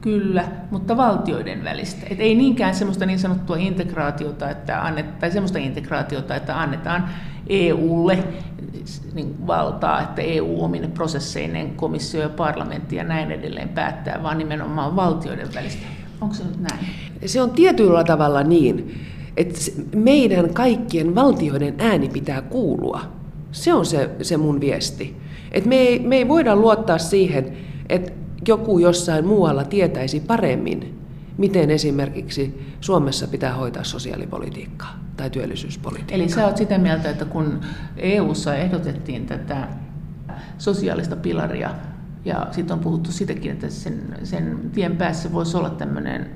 kyllä, 0.00 0.44
mutta 0.70 0.96
valtioiden 0.96 1.64
välistä. 1.64 2.06
Et 2.10 2.20
ei 2.20 2.34
niinkään 2.34 2.74
semmoista 2.74 3.06
niin 3.06 3.18
sanottua 3.18 3.56
integraatiota, 3.56 4.50
että 4.50 4.84
annet, 4.84 5.18
tai 5.18 5.30
semmoista 5.30 5.58
integraatiota, 5.58 6.36
että 6.36 6.60
annetaan 6.60 7.08
EUlle 7.48 8.18
niin 9.14 9.46
valtaa, 9.46 10.02
että 10.02 10.22
EU 10.22 10.64
omine 10.64 10.88
prosesseinen, 10.88 11.70
komissio 11.76 12.20
ja 12.20 12.28
parlamentti 12.28 12.96
ja 12.96 13.04
näin 13.04 13.30
edelleen 13.30 13.68
päättää, 13.68 14.22
vaan 14.22 14.38
nimenomaan 14.38 14.96
valtioiden 14.96 15.48
välistä. 15.54 15.86
Onko 16.20 16.34
se 16.34 16.44
nyt 16.44 16.60
näin? 16.60 16.86
Se 17.26 17.42
on 17.42 17.50
tietyllä 17.50 18.04
tavalla 18.04 18.42
niin, 18.42 19.00
että 19.36 19.60
meidän 19.96 20.54
kaikkien 20.54 21.14
valtioiden 21.14 21.74
ääni 21.78 22.08
pitää 22.08 22.42
kuulua. 22.42 23.00
Se 23.52 23.74
on 23.74 23.86
se, 23.86 24.10
se 24.22 24.36
mun 24.36 24.60
viesti. 24.60 25.16
Et 25.52 25.66
me, 25.66 25.76
ei, 25.76 25.98
me 25.98 26.16
ei 26.16 26.28
voida 26.28 26.56
luottaa 26.56 26.98
siihen, 26.98 27.56
että 27.88 28.12
joku 28.48 28.78
jossain 28.78 29.26
muualla 29.26 29.64
tietäisi 29.64 30.20
paremmin, 30.20 31.01
miten 31.38 31.70
esimerkiksi 31.70 32.74
Suomessa 32.80 33.28
pitää 33.28 33.54
hoitaa 33.54 33.84
sosiaalipolitiikkaa 33.84 34.98
tai 35.16 35.30
työllisyyspolitiikkaa. 35.30 36.14
Eli 36.16 36.28
sä 36.28 36.46
oot 36.46 36.56
sitä 36.56 36.78
mieltä, 36.78 37.10
että 37.10 37.24
kun 37.24 37.60
EU:ssa 37.96 38.54
ehdotettiin 38.54 39.26
tätä 39.26 39.68
sosiaalista 40.58 41.16
pilaria, 41.16 41.70
ja 42.24 42.46
sitten 42.50 42.74
on 42.74 42.80
puhuttu 42.80 43.12
sitäkin, 43.12 43.52
että 43.52 43.70
sen, 43.70 44.02
sen 44.24 44.70
tien 44.72 44.96
päässä 44.96 45.32
voisi 45.32 45.56
olla 45.56 45.70
tämmöinen 45.70 46.30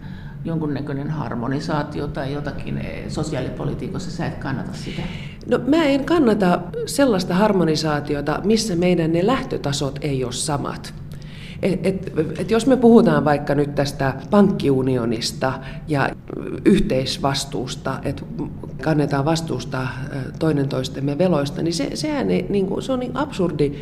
jonkunnäköinen 0.44 1.10
harmonisaatio 1.10 2.08
tai 2.08 2.32
jotakin 2.32 2.80
sosiaalipolitiikassa, 3.08 4.10
sä 4.10 4.26
et 4.26 4.34
kannata 4.34 4.72
sitä? 4.72 5.02
No 5.50 5.58
mä 5.66 5.84
en 5.84 6.04
kannata 6.04 6.60
sellaista 6.86 7.34
harmonisaatiota, 7.34 8.40
missä 8.44 8.76
meidän 8.76 9.12
ne 9.12 9.26
lähtötasot 9.26 9.98
ei 10.02 10.24
ole 10.24 10.32
samat. 10.32 10.94
Et, 11.66 11.86
et, 11.86 12.12
et 12.38 12.50
jos 12.50 12.66
me 12.66 12.76
puhutaan 12.76 13.24
vaikka 13.24 13.54
nyt 13.54 13.74
tästä 13.74 14.14
pankkiunionista 14.30 15.52
ja 15.88 16.10
yhteisvastuusta, 16.64 17.98
että 18.04 18.22
kannetaan 18.82 19.24
vastuusta 19.24 19.88
toinen 20.38 20.68
toistemme 20.68 21.18
veloista, 21.18 21.62
niin 21.62 21.74
se, 21.74 21.90
sehän 21.94 22.30
ei, 22.30 22.46
niin 22.48 22.66
kuin, 22.66 22.82
se 22.82 22.92
on 22.92 23.00
niin 23.00 23.16
absurdi 23.16 23.72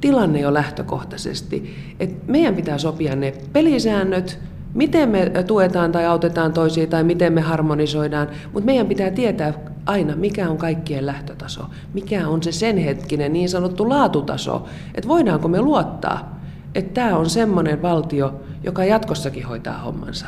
tilanne 0.00 0.40
jo 0.40 0.54
lähtökohtaisesti. 0.54 1.74
Et 2.00 2.28
meidän 2.28 2.54
pitää 2.54 2.78
sopia 2.78 3.16
ne 3.16 3.34
pelisäännöt, 3.52 4.38
miten 4.74 5.08
me 5.08 5.30
tuetaan 5.46 5.92
tai 5.92 6.06
autetaan 6.06 6.52
toisia 6.52 6.86
tai 6.86 7.04
miten 7.04 7.32
me 7.32 7.40
harmonisoidaan, 7.40 8.28
mutta 8.52 8.66
meidän 8.66 8.86
pitää 8.86 9.10
tietää 9.10 9.54
aina, 9.86 10.16
mikä 10.16 10.48
on 10.48 10.56
kaikkien 10.56 11.06
lähtötaso, 11.06 11.62
mikä 11.94 12.28
on 12.28 12.42
se 12.42 12.52
sen 12.52 12.78
hetkinen 12.78 13.32
niin 13.32 13.48
sanottu 13.48 13.88
laatutaso, 13.88 14.66
että 14.94 15.08
voidaanko 15.08 15.48
me 15.48 15.60
luottaa 15.60 16.41
että 16.74 16.94
tämä 16.94 17.16
on 17.16 17.30
semmoinen 17.30 17.82
valtio, 17.82 18.40
joka 18.64 18.84
jatkossakin 18.84 19.46
hoitaa 19.46 19.78
hommansa. 19.78 20.26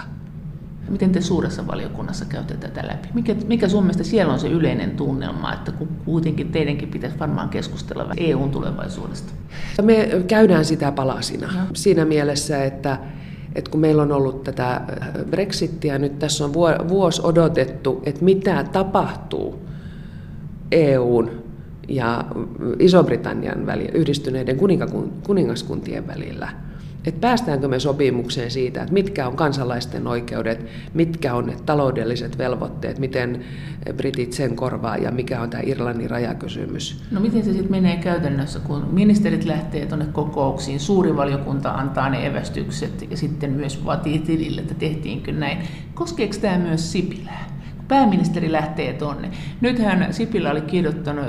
Miten 0.88 1.12
te 1.12 1.20
suuressa 1.20 1.66
valiokunnassa 1.66 2.24
käytte 2.24 2.54
tätä 2.54 2.86
läpi? 2.86 3.08
Mikä, 3.14 3.36
mikä 3.46 3.68
sun 3.68 3.82
mielestä 3.82 4.04
siellä 4.04 4.32
on 4.32 4.40
se 4.40 4.48
yleinen 4.48 4.90
tunnelma, 4.90 5.52
että 5.52 5.72
kun 5.72 5.88
kuitenkin 6.04 6.52
teidänkin 6.52 6.88
pitäisi 6.88 7.18
varmaan 7.18 7.48
keskustella 7.48 8.14
EUn 8.16 8.50
tulevaisuudesta? 8.50 9.32
Me 9.82 10.08
käydään 10.26 10.64
sitä 10.64 10.92
palasina 10.92 11.46
no. 11.46 11.60
siinä 11.74 12.04
mielessä, 12.04 12.64
että, 12.64 12.98
että 13.54 13.70
kun 13.70 13.80
meillä 13.80 14.02
on 14.02 14.12
ollut 14.12 14.44
tätä 14.44 14.80
Brexittiä, 15.30 15.98
nyt 15.98 16.18
tässä 16.18 16.44
on 16.44 16.54
vuosi 16.88 17.20
odotettu, 17.24 18.02
että 18.06 18.24
mitä 18.24 18.64
tapahtuu 18.72 19.62
EUn 20.72 21.43
ja 21.88 22.24
Iso-Britannian 22.78 23.66
välillä, 23.66 23.92
yhdistyneiden 23.94 24.56
kuningaskuntien 25.22 26.06
välillä. 26.06 26.48
Että 27.06 27.20
päästäänkö 27.20 27.68
me 27.68 27.80
sopimukseen 27.80 28.50
siitä, 28.50 28.82
että 28.82 28.92
mitkä 28.92 29.28
on 29.28 29.36
kansalaisten 29.36 30.06
oikeudet, 30.06 30.66
mitkä 30.94 31.34
on 31.34 31.46
ne 31.46 31.56
taloudelliset 31.66 32.38
velvoitteet, 32.38 32.98
miten 32.98 33.44
britit 33.96 34.32
sen 34.32 34.56
korvaa 34.56 34.96
ja 34.96 35.10
mikä 35.10 35.40
on 35.40 35.50
tämä 35.50 35.62
Irlannin 35.66 36.10
rajakysymys. 36.10 37.04
No 37.10 37.20
miten 37.20 37.44
se 37.44 37.52
sitten 37.52 37.70
menee 37.70 37.96
käytännössä, 37.96 38.58
kun 38.58 38.88
ministerit 38.92 39.44
lähtee 39.44 39.86
tuonne 39.86 40.06
kokouksiin, 40.12 40.80
suuri 40.80 41.16
valiokunta 41.16 41.70
antaa 41.70 42.10
ne 42.10 42.26
evästykset 42.26 43.10
ja 43.10 43.16
sitten 43.16 43.50
myös 43.50 43.84
vaatii 43.84 44.18
tilille, 44.18 44.60
että 44.60 44.74
tehtiinkö 44.74 45.32
näin. 45.32 45.58
Koskeeko 45.94 46.34
tämä 46.40 46.58
myös 46.58 46.92
Sipilää? 46.92 47.53
Pääministeri 47.88 48.52
lähtee 48.52 48.92
tonne. 48.92 49.30
Nythän 49.60 50.14
Sipilä 50.14 50.50
oli 50.50 50.60
kirjoittanut 50.60 51.26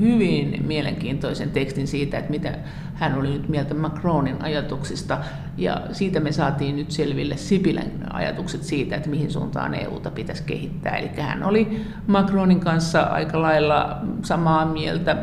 hyvin 0.00 0.64
mielenkiintoisen 0.66 1.50
tekstin 1.50 1.86
siitä, 1.86 2.18
että 2.18 2.30
mitä 2.30 2.58
hän 2.94 3.14
oli 3.14 3.30
nyt 3.30 3.48
mieltä 3.48 3.74
Macronin 3.74 4.42
ajatuksista, 4.42 5.18
ja 5.56 5.80
siitä 5.92 6.20
me 6.20 6.32
saatiin 6.32 6.76
nyt 6.76 6.90
selville 6.90 7.36
Sipilän 7.36 7.90
ajatukset 8.12 8.62
siitä, 8.62 8.96
että 8.96 9.10
mihin 9.10 9.30
suuntaan 9.30 9.74
EUta 9.74 10.10
pitäisi 10.10 10.42
kehittää. 10.42 10.96
Eli 10.96 11.10
hän 11.20 11.42
oli 11.42 11.82
Macronin 12.06 12.60
kanssa 12.60 13.00
aika 13.00 13.42
lailla 13.42 13.98
samaa 14.22 14.66
mieltä 14.66 15.16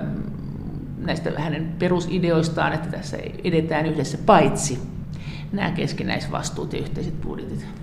näistä 0.97 1.31
hänen 1.37 1.75
perusideoistaan, 1.79 2.73
että 2.73 2.89
tässä 2.89 3.17
edetään 3.43 3.85
yhdessä 3.85 4.17
paitsi 4.25 4.79
nämä 5.51 5.71
keskinäisvastuut 5.71 6.73
ja 6.73 6.79
yhteiset 6.79 7.21
budjetit. 7.21 7.82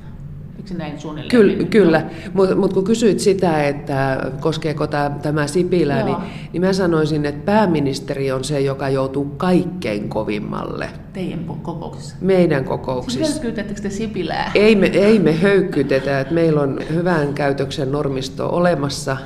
Eikö 0.61 0.75
näin 0.75 1.01
suunnilleen? 1.01 1.31
Kyllä, 1.31 1.65
kyllä. 1.65 2.07
mutta 2.35 2.55
mut 2.55 2.73
kun 2.73 2.85
kysyit 2.85 3.21
sitä, 3.21 3.69
että 3.69 4.31
koskeeko 4.41 4.87
tämä, 4.87 5.11
tämä 5.23 5.47
Sipilä, 5.47 6.03
niin, 6.03 6.17
niin 6.53 6.61
mä 6.61 6.73
sanoisin, 6.73 7.27
että 7.27 7.45
pääministeri 7.45 8.33
on 8.33 8.45
se, 8.45 8.61
joka 8.61 8.89
joutuu 8.89 9.25
kaikkein 9.25 10.09
kovimmalle. 10.09 10.89
Teidän 11.13 11.45
kokouksissa? 11.45 12.17
Meidän 12.21 12.65
kokouksissa. 12.65 13.25
Siis 13.25 13.31
höykkytettekö 13.31 13.81
te 13.81 13.91
Sipilää? 13.91 14.53
Ei 14.55 14.77
me, 14.77 14.87
ei 14.87 15.19
me 15.19 15.41
höykkytetä, 15.41 16.21
että 16.21 16.35
meillä 16.35 16.61
on 16.61 16.81
hyvän 16.93 17.35
käytöksen 17.35 17.93
normisto 17.93 18.49
olemassa 18.49 19.17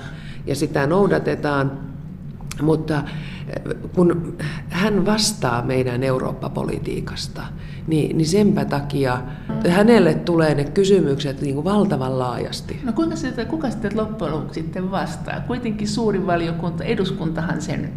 ja 0.47 0.55
sitä 0.55 0.87
noudatetaan, 0.87 1.73
mutta 2.63 3.03
kun 3.95 4.37
hän 4.75 5.07
vastaa 5.07 5.63
meidän 5.63 6.03
Eurooppa-politiikasta, 6.03 7.43
niin, 7.87 8.19
niin 8.19 8.27
senpä 8.27 8.65
takia 8.65 9.19
hänelle 9.69 10.15
tulee 10.15 10.55
ne 10.55 10.65
kysymykset 10.65 11.41
niin 11.41 11.55
kuin 11.55 11.65
valtavan 11.65 12.19
laajasti. 12.19 12.81
No 12.83 12.93
kuinka 12.93 13.17
sitä, 13.17 13.45
kuka 13.45 13.71
sitten 13.71 13.97
loppujen 13.97 14.35
lopuksi 14.35 14.61
sitten 14.61 14.91
vastaa? 14.91 15.41
Kuitenkin 15.41 15.89
suuri 15.89 16.27
valiokunta, 16.27 16.85
eduskuntahan 16.85 17.63
sen 17.63 17.93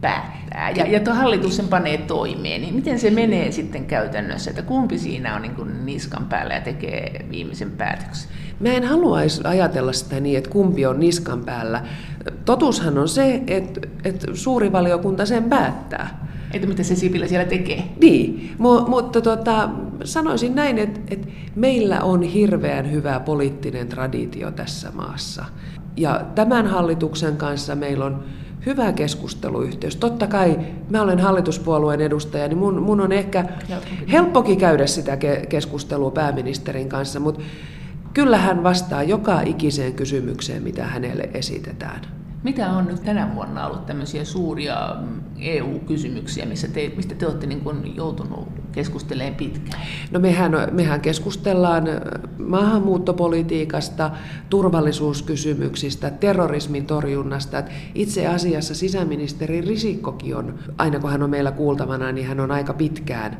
päättää 0.00 0.70
ja, 0.70 0.86
ja 0.86 1.14
hallitus 1.14 1.56
sen 1.56 1.68
panee 1.68 1.98
toimeen, 1.98 2.60
niin 2.60 2.74
miten 2.74 2.98
se 2.98 3.10
menee 3.10 3.52
sitten 3.52 3.84
käytännössä, 3.84 4.50
että 4.50 4.62
kumpi 4.62 4.98
siinä 4.98 5.36
on 5.36 5.42
niin 5.42 5.54
kuin 5.54 5.86
niskan 5.86 6.26
päällä 6.26 6.54
ja 6.54 6.60
tekee 6.60 7.26
viimeisen 7.30 7.70
päätöksen? 7.70 8.30
Mä 8.60 8.68
en 8.68 8.84
haluaisi 8.84 9.40
ajatella 9.44 9.92
sitä 9.92 10.20
niin, 10.20 10.38
että 10.38 10.50
kumpi 10.50 10.86
on 10.86 11.00
niskan 11.00 11.44
päällä. 11.44 11.82
Totuushan 12.44 12.98
on 12.98 13.08
se, 13.08 13.42
että, 13.46 13.80
että 14.04 14.26
suuri 14.34 14.72
valiokunta 14.72 15.26
sen 15.26 15.44
päättää. 15.44 16.26
Että 16.52 16.66
mitä 16.68 16.82
se 16.82 16.94
Sipilä 16.94 17.26
siellä 17.26 17.46
tekee. 17.46 17.84
Niin, 18.00 18.54
M- 18.58 18.90
mutta 18.90 19.20
tota, 19.20 19.68
sanoisin 20.04 20.54
näin, 20.54 20.78
että, 20.78 21.00
että 21.10 21.28
meillä 21.56 22.00
on 22.00 22.22
hirveän 22.22 22.90
hyvä 22.92 23.20
poliittinen 23.20 23.88
traditio 23.88 24.50
tässä 24.50 24.90
maassa. 24.94 25.44
Ja 25.96 26.20
tämän 26.34 26.66
hallituksen 26.66 27.36
kanssa 27.36 27.74
meillä 27.74 28.04
on 28.04 28.24
hyvä 28.66 28.92
keskusteluyhteys. 28.92 29.96
Totta 29.96 30.26
kai 30.26 30.58
mä 30.90 31.02
olen 31.02 31.18
hallituspuolueen 31.18 32.00
edustaja, 32.00 32.48
niin 32.48 32.58
mun, 32.58 32.82
mun 32.82 33.00
on 33.00 33.12
ehkä 33.12 33.44
helppokin 34.12 34.58
käydä 34.58 34.86
sitä 34.86 35.18
keskustelua 35.48 36.10
pääministerin 36.10 36.88
kanssa, 36.88 37.20
mutta 37.20 37.42
kyllä 38.16 38.38
hän 38.38 38.62
vastaa 38.62 39.02
joka 39.02 39.40
ikiseen 39.40 39.92
kysymykseen, 39.92 40.62
mitä 40.62 40.86
hänelle 40.86 41.30
esitetään. 41.34 42.00
Mitä 42.42 42.70
on 42.70 42.86
nyt 42.86 43.04
tänä 43.04 43.34
vuonna 43.34 43.66
ollut 43.66 43.86
tämmöisiä 43.86 44.24
suuria 44.24 44.96
mm, 45.00 45.20
EU-kysymyksiä, 45.38 46.46
missä 46.46 46.68
te, 46.68 46.92
mistä 46.96 47.14
te 47.14 47.26
olette 47.26 47.46
niin 47.46 47.60
kuin 47.60 47.96
joutunut 47.96 48.48
keskustelemaan 48.72 49.34
pitkään? 49.34 49.82
No 50.10 50.20
mehän, 50.20 50.52
mehän 50.72 51.00
keskustellaan 51.00 51.84
maahanmuuttopolitiikasta, 52.38 54.10
turvallisuuskysymyksistä, 54.50 56.10
terrorismin 56.10 56.86
torjunnasta. 56.86 57.62
Itse 57.94 58.26
asiassa 58.26 58.74
sisäministeri 58.74 59.60
Risikkokin 59.60 60.36
on, 60.36 60.58
aina 60.78 61.00
kun 61.00 61.10
hän 61.10 61.22
on 61.22 61.30
meillä 61.30 61.52
kuultavana, 61.52 62.12
niin 62.12 62.26
hän 62.26 62.40
on 62.40 62.50
aika 62.50 62.72
pitkään 62.72 63.36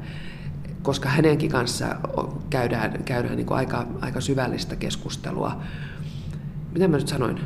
koska 0.86 1.08
hänenkin 1.08 1.50
kanssa 1.50 1.86
käydään, 2.50 3.04
käydään 3.04 3.36
niin 3.36 3.46
kuin 3.46 3.58
aika, 3.58 3.86
aika 4.00 4.20
syvällistä 4.20 4.76
keskustelua. 4.76 5.56
Mitä 6.72 6.88
mä 6.88 6.96
nyt 6.96 7.08
sanoin? 7.08 7.40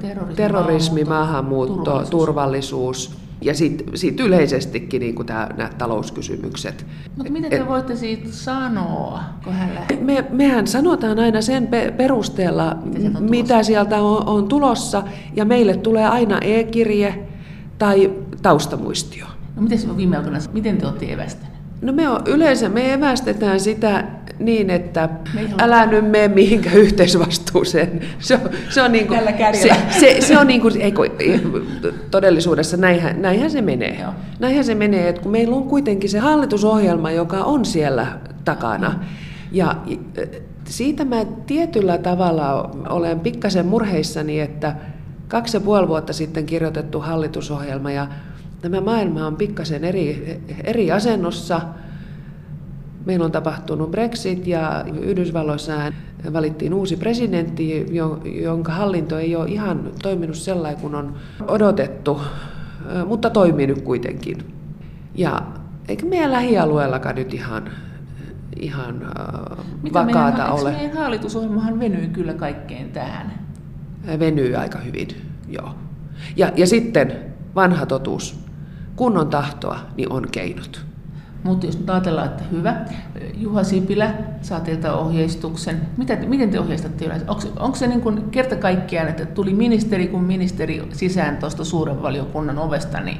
Terrorismi, 0.00 0.36
Terrorismi 0.36 1.04
maahanmuutto, 1.04 1.74
turvallisuus. 1.74 2.10
turvallisuus 2.10 3.18
ja 3.40 3.54
sitten 3.54 3.98
sit 3.98 4.20
yleisestikin 4.20 5.00
niin 5.00 5.26
tämä, 5.26 5.48
nämä 5.56 5.70
talouskysymykset. 5.78 6.86
Mutta 7.16 7.32
mitä 7.32 7.48
te 7.48 7.66
voitte 7.66 7.96
siitä 7.96 8.28
sanoa, 8.30 9.20
kun 9.44 9.52
hän 9.52 9.70
Me, 10.00 10.24
mehän 10.30 10.66
sanotaan 10.66 11.18
aina 11.18 11.40
sen 11.40 11.66
pe- 11.66 11.94
perusteella, 11.96 12.76
mitä, 12.84 13.20
mitä 13.20 13.62
sieltä 13.62 14.02
on, 14.02 14.28
on 14.28 14.48
tulossa, 14.48 15.02
ja 15.36 15.44
meille 15.44 15.76
tulee 15.76 16.06
aina 16.06 16.38
e-kirje 16.40 17.28
tai 17.78 18.12
taustamuistio. 18.42 19.26
No 19.56 19.62
miten 19.62 19.96
viime 19.96 20.16
aikoina, 20.16 20.38
miten 20.52 20.78
te 20.78 20.86
olette 20.86 21.12
evästäneet? 21.12 21.57
No 21.82 21.92
me 21.92 22.08
on, 22.08 22.22
yleensä 22.26 22.68
me 22.68 22.92
evästetään 22.92 23.60
sitä 23.60 24.04
niin, 24.38 24.70
että 24.70 25.08
älä 25.58 25.86
nyt 25.86 26.10
mene 26.10 26.28
mihinkään 26.28 26.76
yhteisvastuuseen. 26.86 28.00
Se 28.18 28.34
on, 28.34 28.40
se 28.70 28.82
on 28.82 28.92
niin 28.92 29.06
kuin, 29.06 29.20
se, 29.52 29.70
se, 30.00 30.20
se 30.20 30.38
on 30.38 30.46
niin 30.46 30.60
kuin, 30.60 30.80
ei, 30.80 30.94
todellisuudessa 32.10 32.76
näinhän, 32.76 33.22
näinhän 33.22 33.50
se 33.50 33.62
menee. 33.62 34.00
Joo. 34.00 34.12
Näinhän 34.38 34.64
se 34.64 34.74
menee, 34.74 35.08
että 35.08 35.22
kun 35.22 35.32
meillä 35.32 35.56
on 35.56 35.62
kuitenkin 35.62 36.10
se 36.10 36.18
hallitusohjelma, 36.18 37.10
joka 37.10 37.44
on 37.44 37.64
siellä 37.64 38.06
takana. 38.44 39.04
Ja 39.52 39.76
siitä 40.64 41.04
mä 41.04 41.24
tietyllä 41.46 41.98
tavalla 41.98 42.70
olen 42.88 43.20
pikkasen 43.20 43.66
murheissani, 43.66 44.40
että 44.40 44.76
kaksi 45.28 45.56
ja 45.56 45.60
puoli 45.60 45.88
vuotta 45.88 46.12
sitten 46.12 46.46
kirjoitettu 46.46 47.00
hallitusohjelma 47.00 47.90
ja 47.90 48.06
tämä 48.60 48.80
maailma 48.80 49.26
on 49.26 49.36
pikkasen 49.36 49.84
eri, 49.84 50.40
eri 50.64 50.92
asennossa– 50.92 51.60
Meillä 53.08 53.24
on 53.24 53.32
tapahtunut 53.32 53.90
Brexit 53.90 54.46
ja 54.46 54.84
Yhdysvalloissa 55.00 55.92
valittiin 56.32 56.74
uusi 56.74 56.96
presidentti, 56.96 57.86
jonka 58.42 58.72
hallinto 58.72 59.18
ei 59.18 59.36
ole 59.36 59.48
ihan 59.48 59.90
toiminut 60.02 60.36
sellainen 60.36 60.80
kuin 60.80 60.94
on 60.94 61.14
odotettu, 61.46 62.20
mutta 63.06 63.30
toimii 63.30 63.66
nyt 63.66 63.82
kuitenkin. 63.82 64.54
Ja 65.14 65.42
eikö 65.88 66.06
meidän 66.06 66.32
lähialueellakaan 66.32 67.14
nyt 67.14 67.34
ihan, 67.34 67.70
ihan 68.56 69.12
Mitä 69.82 70.06
vakaata 70.06 70.38
meidän, 70.38 70.52
ole? 70.52 70.72
Meidän 70.72 70.96
hallitusohjelmahan 70.96 71.80
venyy 71.80 72.06
kyllä 72.06 72.34
kaikkeen 72.34 72.90
tähän. 72.90 73.32
Venyy 74.18 74.56
aika 74.56 74.78
hyvin, 74.78 75.08
joo. 75.48 75.74
Ja, 76.36 76.52
ja 76.56 76.66
sitten 76.66 77.12
vanha 77.54 77.86
totuus. 77.86 78.47
Kun 78.98 79.18
on 79.18 79.28
tahtoa, 79.28 79.78
niin 79.96 80.12
on 80.12 80.26
keinot. 80.32 80.80
Mutta 81.42 81.66
jos 81.66 81.78
nyt 81.78 81.90
ajatellaan, 81.90 82.26
että 82.26 82.44
hyvä, 82.52 82.76
Juha 83.36 83.64
Sipilä 83.64 84.14
saa 84.42 84.60
teiltä 84.60 84.92
ohjeistuksen. 84.92 85.80
Mitä, 85.96 86.16
miten 86.16 86.50
te 86.50 86.60
ohjeistatte 86.60 87.04
yleensä? 87.04 87.24
Onko, 87.28 87.42
onko 87.58 87.76
se 87.76 87.86
niin 87.86 88.00
kuin 88.00 88.30
kerta 88.30 88.56
kaikkiaan, 88.56 89.08
että 89.08 89.26
tuli 89.26 89.54
ministeri 89.54 90.08
kun 90.08 90.24
ministeri 90.24 90.82
sisään 90.92 91.36
tuosta 91.36 91.64
suuren 91.64 92.02
valiokunnan 92.02 92.58
ovesta, 92.58 93.00
niin 93.00 93.16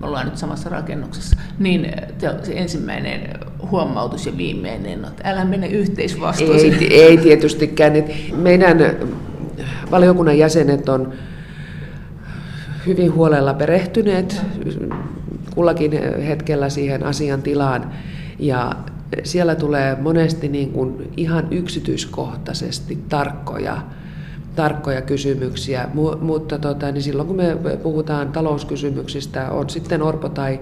me 0.00 0.06
ollaan 0.06 0.26
nyt 0.26 0.36
samassa 0.36 0.68
rakennuksessa, 0.68 1.36
niin 1.58 1.92
te, 2.18 2.34
se 2.42 2.52
ensimmäinen 2.52 3.38
huomautus 3.70 4.26
ja 4.26 4.36
viimeinen, 4.36 5.04
että 5.04 5.30
älä 5.30 5.44
mene 5.44 5.66
yhteisvastuuseen. 5.66 6.78
Ei, 6.80 7.02
ei 7.02 7.16
tietystikään. 7.16 7.92
Meidän 8.36 8.78
valiokunnan 9.90 10.38
jäsenet 10.38 10.88
on 10.88 11.12
hyvin 12.86 13.14
huolella 13.14 13.54
perehtyneet 13.54 14.42
kullakin 15.54 15.92
hetkellä 16.26 16.68
siihen 16.68 17.04
asiantilaan. 17.04 17.90
Ja 18.38 18.72
siellä 19.24 19.54
tulee 19.54 19.96
monesti 20.00 20.48
niin 20.48 20.72
kuin 20.72 21.12
ihan 21.16 21.48
yksityiskohtaisesti 21.50 22.98
tarkkoja, 23.08 23.82
tarkkoja 24.56 25.02
kysymyksiä, 25.02 25.88
mutta 26.20 26.58
tota, 26.58 26.92
niin 26.92 27.02
silloin 27.02 27.28
kun 27.28 27.36
me 27.36 27.56
puhutaan 27.82 28.32
talouskysymyksistä, 28.32 29.50
on 29.50 29.70
sitten 29.70 30.02
Orpo 30.02 30.28
tai 30.28 30.60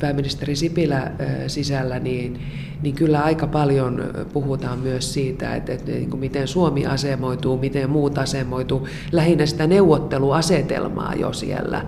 pääministeri 0.00 0.56
Sipilä 0.56 1.12
sisällä, 1.46 1.98
niin, 1.98 2.40
niin 2.82 2.94
kyllä 2.94 3.22
aika 3.22 3.46
paljon 3.46 4.02
puhutaan 4.32 4.78
myös 4.78 5.14
siitä, 5.14 5.54
että, 5.54 5.72
että 5.72 5.90
niin 5.90 6.10
kuin 6.10 6.20
miten 6.20 6.48
Suomi 6.48 6.86
asemoituu, 6.86 7.58
miten 7.58 7.90
muut 7.90 8.18
asemoituu, 8.18 8.88
lähinnä 9.12 9.46
sitä 9.46 9.66
neuvotteluasetelmaa 9.66 11.14
jo 11.14 11.32
siellä 11.32 11.84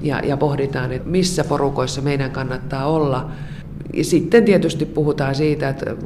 ja, 0.00 0.20
ja 0.24 0.36
pohditaan, 0.36 0.92
että 0.92 1.08
missä 1.08 1.44
porukoissa 1.44 2.02
meidän 2.02 2.30
kannattaa 2.30 2.86
olla. 2.86 3.30
Ja 3.94 4.04
sitten 4.04 4.44
tietysti 4.44 4.84
puhutaan 4.84 5.34
siitä, 5.34 5.68
että 5.68 5.96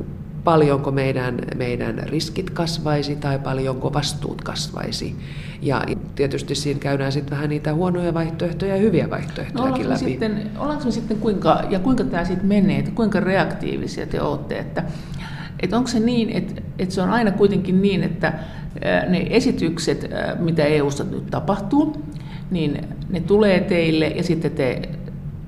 paljonko 0.44 0.90
meidän, 0.90 1.38
meidän 1.56 1.98
riskit 1.98 2.50
kasvaisi 2.50 3.16
tai 3.16 3.38
paljonko 3.38 3.92
vastuut 3.92 4.42
kasvaisi. 4.42 5.16
Ja 5.62 5.84
tietysti 6.14 6.54
siinä 6.54 6.80
käydään 6.80 7.12
sitten 7.12 7.30
vähän 7.30 7.48
niitä 7.50 7.74
huonoja 7.74 8.14
vaihtoehtoja 8.14 8.76
ja 8.76 8.82
hyviä 8.82 9.10
vaihtoehtoja 9.10 9.70
no, 9.70 9.88
läpi. 9.88 9.98
Sitten, 9.98 10.50
ollaanko 10.58 10.84
me 10.84 10.90
sitten 10.90 11.16
kuinka, 11.16 11.62
ja 11.70 11.78
kuinka 11.78 12.04
tämä 12.04 12.24
sitten 12.24 12.46
menee, 12.46 12.78
että 12.78 12.90
kuinka 12.90 13.20
reaktiivisia 13.20 14.06
te 14.06 14.20
olette, 14.20 14.58
että, 14.58 14.84
että 15.60 15.76
onko 15.76 15.88
se 15.88 16.00
niin, 16.00 16.30
että, 16.30 16.62
että 16.78 16.94
se 16.94 17.02
on 17.02 17.10
aina 17.10 17.30
kuitenkin 17.30 17.82
niin, 17.82 18.02
että 18.02 18.32
ne 19.08 19.26
esitykset, 19.30 20.10
mitä 20.38 20.64
EUssa 20.64 21.04
nyt 21.04 21.26
tapahtuu, 21.26 22.04
niin 22.50 22.88
ne 23.10 23.20
tulee 23.20 23.60
teille 23.60 24.06
ja 24.06 24.22
sitten 24.22 24.50
te 24.50 24.82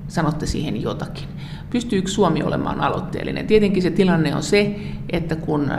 sanotte 0.07 0.45
siihen 0.45 0.81
jotakin. 0.81 1.27
Pystyykö 1.73 2.07
Suomi 2.07 2.43
olemaan 2.43 2.81
aloitteellinen? 2.81 3.47
Tietenkin 3.47 3.83
se 3.83 3.91
tilanne 3.91 4.35
on 4.35 4.43
se, 4.43 4.75
että 5.09 5.35
kun 5.35 5.71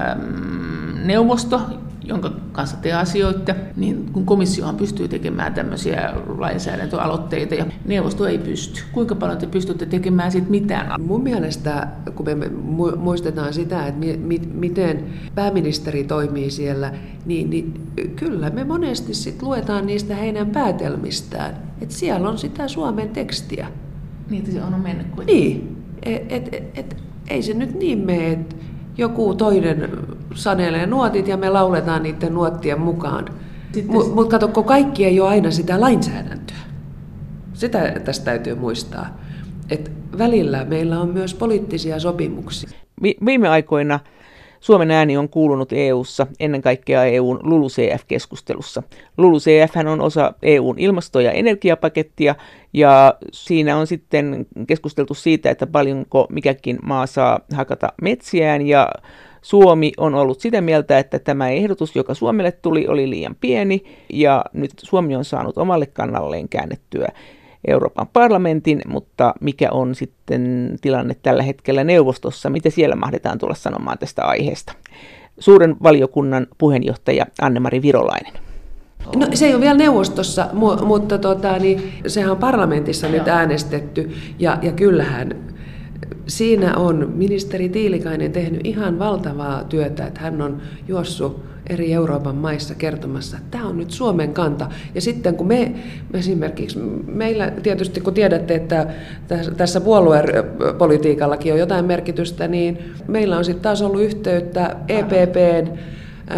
neuvosto 1.05 1.61
jonka 2.07 2.33
kanssa 2.53 2.77
te 2.77 2.93
asioitte, 2.93 3.57
niin 3.77 4.07
kun 4.13 4.27
komissiohan 4.27 4.77
pystyy 4.77 5.09
tekemään 5.09 5.55
tämmöisiä 5.55 6.13
lainsäädäntöaloitteita 6.39 7.55
ja 7.55 7.67
neuvosto 7.85 8.27
ei 8.27 8.39
pysty. 8.39 8.83
Kuinka 8.93 9.15
paljon 9.15 9.39
te 9.39 9.47
pystytte 9.47 9.87
tekemään 9.87 10.33
siitä 10.33 10.51
mitään? 10.51 11.03
Mun 11.03 11.23
mielestä, 11.23 11.89
kun 12.15 12.27
me 12.27 12.49
muistetaan 12.97 13.55
sitä, 13.55 13.87
että 13.87 14.07
miten 14.55 15.05
pääministeri 15.35 16.05
toimii 16.05 16.51
siellä, 16.51 16.93
niin, 17.27 17.51
niin 17.51 17.75
kyllä 18.17 18.51
me 18.51 18.65
monesti 18.65 19.15
sit 19.15 19.43
luetaan 19.43 19.87
niistä 19.87 20.15
heidän 20.15 20.47
päätelmistään. 20.47 21.55
Että 21.81 21.95
siellä 21.95 22.29
on 22.29 22.39
sitä 22.39 22.69
Suomen 22.69 23.09
tekstiä. 23.09 23.69
Niin, 24.31 24.53
se 24.53 24.63
on 24.63 24.81
mennyt 24.81 25.07
kuitenkin. 25.07 25.37
Niin. 25.37 25.84
Et, 26.05 26.33
et, 26.33 26.49
et, 26.55 26.79
et, 26.79 26.97
ei 27.29 27.43
se 27.43 27.55
nyt 27.55 27.75
niin 27.75 27.99
mene, 27.99 28.33
että 28.33 28.57
joku 28.99 29.35
toinen 29.35 29.90
sanelee 30.35 30.87
nuotit 30.87 31.29
ja 31.29 31.37
me 31.37 31.51
lauletaan 31.51 32.03
niiden 32.03 32.35
nuottien 32.35 32.81
mukaan. 32.81 33.25
Mutta 33.87 34.14
mut 34.14 34.31
kato, 34.31 34.49
kun 34.49 34.64
kaikki 34.64 35.05
ei 35.05 35.21
ole 35.21 35.29
aina 35.29 35.51
sitä 35.51 35.81
lainsäädäntöä. 35.81 36.57
Sitä 37.53 38.01
tästä 38.05 38.25
täytyy 38.25 38.55
muistaa. 38.55 39.19
Että 39.71 39.90
välillä 40.19 40.64
meillä 40.64 41.01
on 41.01 41.09
myös 41.09 41.35
poliittisia 41.35 42.01
sopimuksia. 42.01 42.71
Viime 43.03 43.49
aikoina 43.49 44.01
Suomen 44.64 44.90
ääni 44.90 45.16
on 45.16 45.29
kuulunut 45.29 45.72
EU:ssa 45.72 46.27
ennen 46.40 46.62
kaikkea 46.62 47.05
EUn 47.05 47.40
LULUCF-keskustelussa. 47.42 48.83
LULUCF 49.18 49.77
on 49.90 50.00
osa 50.00 50.33
EUn 50.42 50.79
ilmasto- 50.79 51.20
ja 51.20 51.33
energiapakettia 51.33 52.35
ja 52.72 53.14
siinä 53.33 53.77
on 53.77 53.87
sitten 53.87 54.46
keskusteltu 54.68 55.14
siitä, 55.14 55.50
että 55.50 55.66
paljonko 55.66 56.27
mikäkin 56.31 56.79
maa 56.83 57.07
saa 57.07 57.40
hakata 57.53 57.92
metsiään 58.03 58.66
ja 58.66 58.88
Suomi 59.42 59.92
on 59.96 60.14
ollut 60.14 60.40
sitä 60.40 60.61
mieltä, 60.61 60.98
että 60.98 61.18
tämä 61.18 61.48
ehdotus, 61.48 61.96
joka 61.96 62.14
Suomelle 62.14 62.53
tuli, 62.53 62.87
oli 62.88 63.11
liian 63.11 63.37
pieni 63.40 63.85
ja 64.12 64.44
nyt 64.53 64.70
Suomi 64.83 65.16
on 65.16 65.24
saanut 65.24 65.59
omalle 65.59 65.87
kannalleen 65.87 66.48
käännettyä 66.48 67.09
Euroopan 67.68 68.07
parlamentin, 68.12 68.83
mutta 68.87 69.35
mikä 69.40 69.70
on 69.70 69.94
sitten 69.94 70.74
tilanne 70.81 71.16
tällä 71.22 71.42
hetkellä 71.42 71.85
neuvostossa, 71.85 72.50
mitä 72.50 72.70
siellä 72.70 72.96
mahdetaan 72.96 73.38
tulla 73.38 73.55
sanomaan 73.55 73.98
tästä 73.98 74.24
aiheesta. 74.24 74.72
Suuren 75.38 75.77
valiokunnan 75.83 76.46
puheenjohtaja 76.59 77.27
Anne-Mari 77.42 77.83
Virolainen. 77.83 78.33
No, 79.16 79.27
se 79.35 79.46
ei 79.46 79.55
ole 79.55 79.61
vielä 79.61 79.79
neuvostossa, 79.79 80.48
mutta 80.85 81.18
tota, 81.18 81.59
niin, 81.59 81.92
sehän 82.07 82.31
on 82.31 82.37
parlamentissa 82.37 83.09
nyt 83.09 83.29
äänestetty 83.29 84.14
ja, 84.38 84.59
ja 84.62 84.72
kyllähän 84.72 85.54
siinä 86.27 86.77
on 86.77 87.13
ministeri 87.15 87.69
Tiilikainen 87.69 88.33
tehnyt 88.33 88.61
ihan 88.65 88.99
valtavaa 88.99 89.65
työtä, 89.65 90.07
että 90.07 90.21
hän 90.21 90.43
on 90.43 90.63
juossut 90.89 91.45
eri 91.71 91.93
Euroopan 91.93 92.37
maissa 92.37 92.75
kertomassa, 92.75 93.37
että 93.37 93.51
tämä 93.51 93.69
on 93.69 93.79
nyt 93.79 93.91
Suomen 93.91 94.35
kanta. 94.35 94.69
Ja 94.95 95.01
sitten 95.01 95.37
kun 95.37 95.47
me 95.47 95.75
esimerkiksi, 96.15 96.79
meillä 97.07 97.53
tietysti 97.63 98.01
kun 98.01 98.15
tiedätte, 98.15 98.55
että 98.55 98.87
tässä 99.57 99.81
puoluepolitiikallakin 99.81 101.53
on 101.53 101.59
jotain 101.59 101.85
merkitystä, 101.85 102.49
niin 102.49 102.79
meillä 103.09 103.39
on 103.39 103.45
sitten 103.45 103.63
taas 103.63 103.83
ollut 103.83 104.03
yhteyttä 104.03 104.77
EPPn 104.89 105.79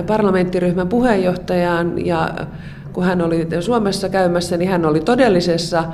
parlamenttiryhmän 0.06 0.88
puheenjohtajaan 0.88 2.06
ja 2.06 2.34
kun 2.92 3.04
hän 3.04 3.22
oli 3.22 3.46
Suomessa 3.60 4.08
käymässä, 4.08 4.56
niin 4.56 4.70
hän 4.70 4.84
oli 4.84 5.00
todellisessa 5.00 5.84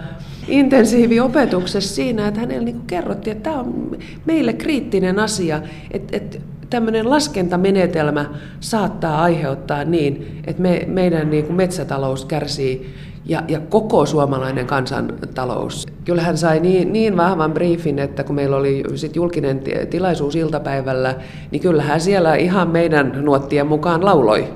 intensiiviopetuksessa 0.48 1.94
siinä, 1.94 2.28
että 2.28 2.40
hänelle 2.40 2.64
niin 2.64 2.80
kerrottiin, 2.86 3.36
että 3.36 3.50
tämä 3.50 3.60
on 3.60 3.96
meille 4.26 4.52
kriittinen 4.52 5.18
asia, 5.18 5.62
että, 5.90 6.16
että 6.16 6.38
tämmöinen 6.70 7.10
laskentamenetelmä 7.10 8.26
saattaa 8.60 9.22
aiheuttaa 9.22 9.84
niin, 9.84 10.40
että 10.46 10.62
me, 10.62 10.84
meidän 10.86 11.30
niin 11.30 11.44
kuin 11.44 11.56
metsätalous 11.56 12.24
kärsii 12.24 12.94
ja, 13.24 13.42
ja 13.48 13.60
koko 13.60 14.06
suomalainen 14.06 14.66
kansantalous. 14.66 15.86
Kyllä 16.04 16.22
hän 16.22 16.38
sai 16.38 16.60
niin, 16.60 16.92
niin 16.92 17.16
vahvan 17.16 17.52
briefin, 17.52 17.98
että 17.98 18.24
kun 18.24 18.34
meillä 18.34 18.56
oli 18.56 18.82
sit 18.94 19.16
julkinen 19.16 19.60
tilaisuus 19.90 20.36
iltapäivällä, 20.36 21.14
niin 21.50 21.62
kyllähän 21.62 22.00
siellä 22.00 22.34
ihan 22.34 22.68
meidän 22.68 23.12
nuottien 23.20 23.66
mukaan 23.66 24.04
lauloi. 24.04 24.48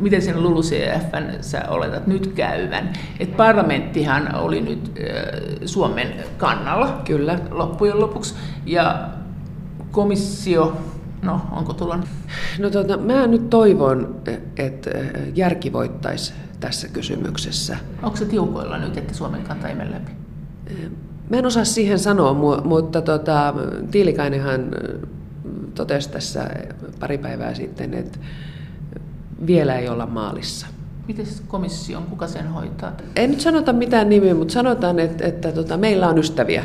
Miten 0.00 0.22
sen 0.22 0.42
LULUCFn 0.42 1.24
sä 1.40 1.62
oletat 1.68 2.06
nyt 2.06 2.26
käyvän? 2.26 2.92
Et 3.20 3.36
parlamenttihan 3.36 4.34
oli 4.34 4.60
nyt 4.60 4.92
äh, 4.98 5.40
Suomen 5.64 6.08
kannalla 6.38 7.00
Kyllä. 7.04 7.38
loppujen 7.50 8.00
lopuksi, 8.00 8.34
ja 8.66 9.08
komissio 9.90 10.76
No, 11.22 11.40
onko 11.52 11.72
tulla? 11.72 11.98
No 12.58 12.70
tota, 12.70 12.96
mä 12.96 13.26
nyt 13.26 13.50
toivon, 13.50 14.16
että 14.56 14.90
järki 15.34 15.72
voittaisi 15.72 16.32
tässä 16.64 16.88
kysymyksessä. 16.88 17.76
Onko 18.02 18.16
se 18.16 18.24
tiukoilla 18.24 18.78
nyt, 18.78 18.96
että 18.96 19.14
Suomen 19.14 19.42
kanta 19.42 19.68
ei 19.68 19.74
mene 19.74 19.90
läpi? 19.90 20.12
Mä 21.30 21.36
en 21.36 21.46
osaa 21.46 21.64
siihen 21.64 21.98
sanoa, 21.98 22.34
mutta 22.64 23.02
tota, 23.02 23.54
Tiilikainenhan 23.90 24.70
totesi 25.74 26.10
tässä 26.10 26.50
pari 27.00 27.18
päivää 27.18 27.54
sitten, 27.54 27.94
että 27.94 28.18
vielä 29.46 29.74
ei 29.74 29.88
olla 29.88 30.06
maalissa. 30.06 30.66
Miten 31.08 31.26
komission, 31.48 32.02
kuka 32.02 32.26
sen 32.26 32.48
hoitaa? 32.48 32.92
En 33.16 33.30
nyt 33.30 33.40
sanota 33.40 33.72
mitään 33.72 34.08
nimiä, 34.08 34.34
mutta 34.34 34.54
sanotaan, 34.54 34.98
että, 34.98 35.26
että 35.26 35.52
tota, 35.52 35.76
meillä 35.76 36.08
on 36.08 36.18
ystäviä. 36.18 36.64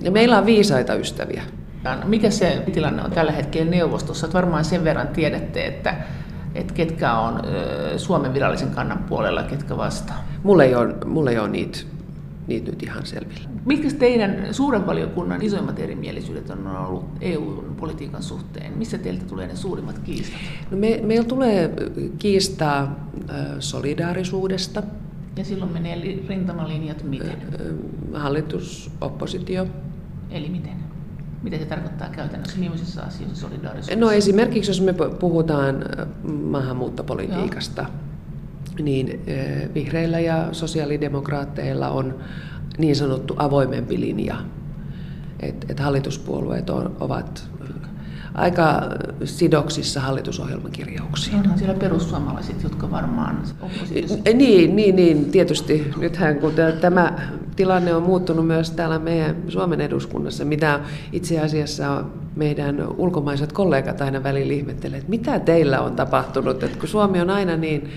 Ja 0.00 0.10
meillä 0.10 0.38
on 0.38 0.46
viisaita 0.46 0.94
ystäviä. 0.94 1.42
Mikä 2.04 2.30
se 2.30 2.62
tilanne 2.72 3.02
on 3.02 3.10
tällä 3.10 3.32
hetkellä 3.32 3.70
neuvostossa? 3.70 4.26
Että 4.26 4.36
varmaan 4.36 4.64
sen 4.64 4.84
verran 4.84 5.08
tiedätte, 5.08 5.66
että, 5.66 5.94
että 6.54 6.74
ketkä 6.74 7.14
on 7.18 7.40
Suomen 7.96 8.34
virallisen 8.34 8.70
kannan 8.70 8.98
puolella, 8.98 9.42
ketkä 9.42 9.76
vastaan. 9.76 10.20
Mulla 10.42 10.64
ei 10.64 10.74
ole, 10.74 10.94
mulla 11.04 11.30
ei 11.30 11.38
ole 11.38 11.48
niitä, 11.48 11.78
niitä 12.46 12.70
nyt 12.70 12.82
ihan 12.82 13.06
selvillä. 13.06 13.48
Mitkä 13.64 13.88
teidän 13.98 14.54
suuren 14.54 14.86
valiokunnan 14.86 15.42
isoimmat 15.42 15.78
erimielisyydet 15.78 16.50
on 16.50 16.66
ollut 16.66 17.04
EU-politiikan 17.20 18.22
suhteen? 18.22 18.78
Missä 18.78 18.98
teiltä 18.98 19.24
tulee 19.24 19.46
ne 19.46 19.56
suurimmat 19.56 19.98
kiistat? 19.98 20.40
No 20.70 20.76
me, 20.76 21.00
meillä 21.02 21.24
tulee 21.24 21.74
kiistaa 22.18 23.08
solidaarisuudesta. 23.58 24.82
Ja 25.36 25.44
silloin 25.44 25.72
menee 25.72 26.18
rintamalinjat 26.28 27.02
miten? 27.02 27.36
Hallitus, 28.14 28.90
oppositio. 29.00 29.66
Eli 30.30 30.48
miten? 30.48 30.89
Mitä 31.42 31.58
se 31.58 31.64
tarkoittaa 31.64 32.08
käytännössä? 32.08 32.58
Millaisissa 32.58 33.02
asioissa 33.02 33.40
solidaarisuus? 33.48 33.96
No 33.96 34.10
esimerkiksi 34.10 34.70
jos 34.70 34.80
me 34.80 34.94
puhutaan 35.20 35.84
maahanmuuttopolitiikasta, 36.32 37.82
Joo. 37.82 38.84
niin 38.84 39.20
vihreillä 39.74 40.20
ja 40.20 40.48
sosiaalidemokraatteilla 40.52 41.88
on 41.88 42.18
niin 42.78 42.96
sanottu 42.96 43.34
avoimempi 43.36 44.00
linja. 44.00 44.36
Että 45.40 45.66
et 45.70 45.80
hallituspuolueet 45.80 46.70
on, 46.70 46.96
ovat 47.00 47.50
aika 48.34 48.82
sidoksissa 49.24 50.00
hallitusohjelman 50.00 50.72
kirjauksiin. 50.72 51.36
Onhan 51.36 51.58
siellä 51.58 51.74
perussuomalaiset, 51.74 52.62
jotka 52.62 52.90
varmaan 52.90 53.42
Niin, 54.34 54.76
niin, 54.76 54.96
niin, 54.96 55.30
tietysti. 55.30 55.90
Nythän 55.96 56.38
kun 56.38 56.52
tämä 56.80 57.12
tilanne 57.56 57.94
on 57.94 58.02
muuttunut 58.02 58.46
myös 58.46 58.70
täällä 58.70 58.98
meidän 58.98 59.36
Suomen 59.48 59.80
eduskunnassa, 59.80 60.44
mitä 60.44 60.80
itse 61.12 61.40
asiassa 61.40 62.04
meidän 62.36 62.86
ulkomaiset 62.96 63.52
kollegat 63.52 64.00
aina 64.00 64.22
välillä 64.22 64.52
ihmettelee, 64.52 64.98
että 64.98 65.10
mitä 65.10 65.38
teillä 65.38 65.80
on 65.80 65.96
tapahtunut, 65.96 66.62
että 66.62 66.78
kun 66.78 66.88
Suomi 66.88 67.20
on 67.20 67.30
aina 67.30 67.56
niin 67.56 67.90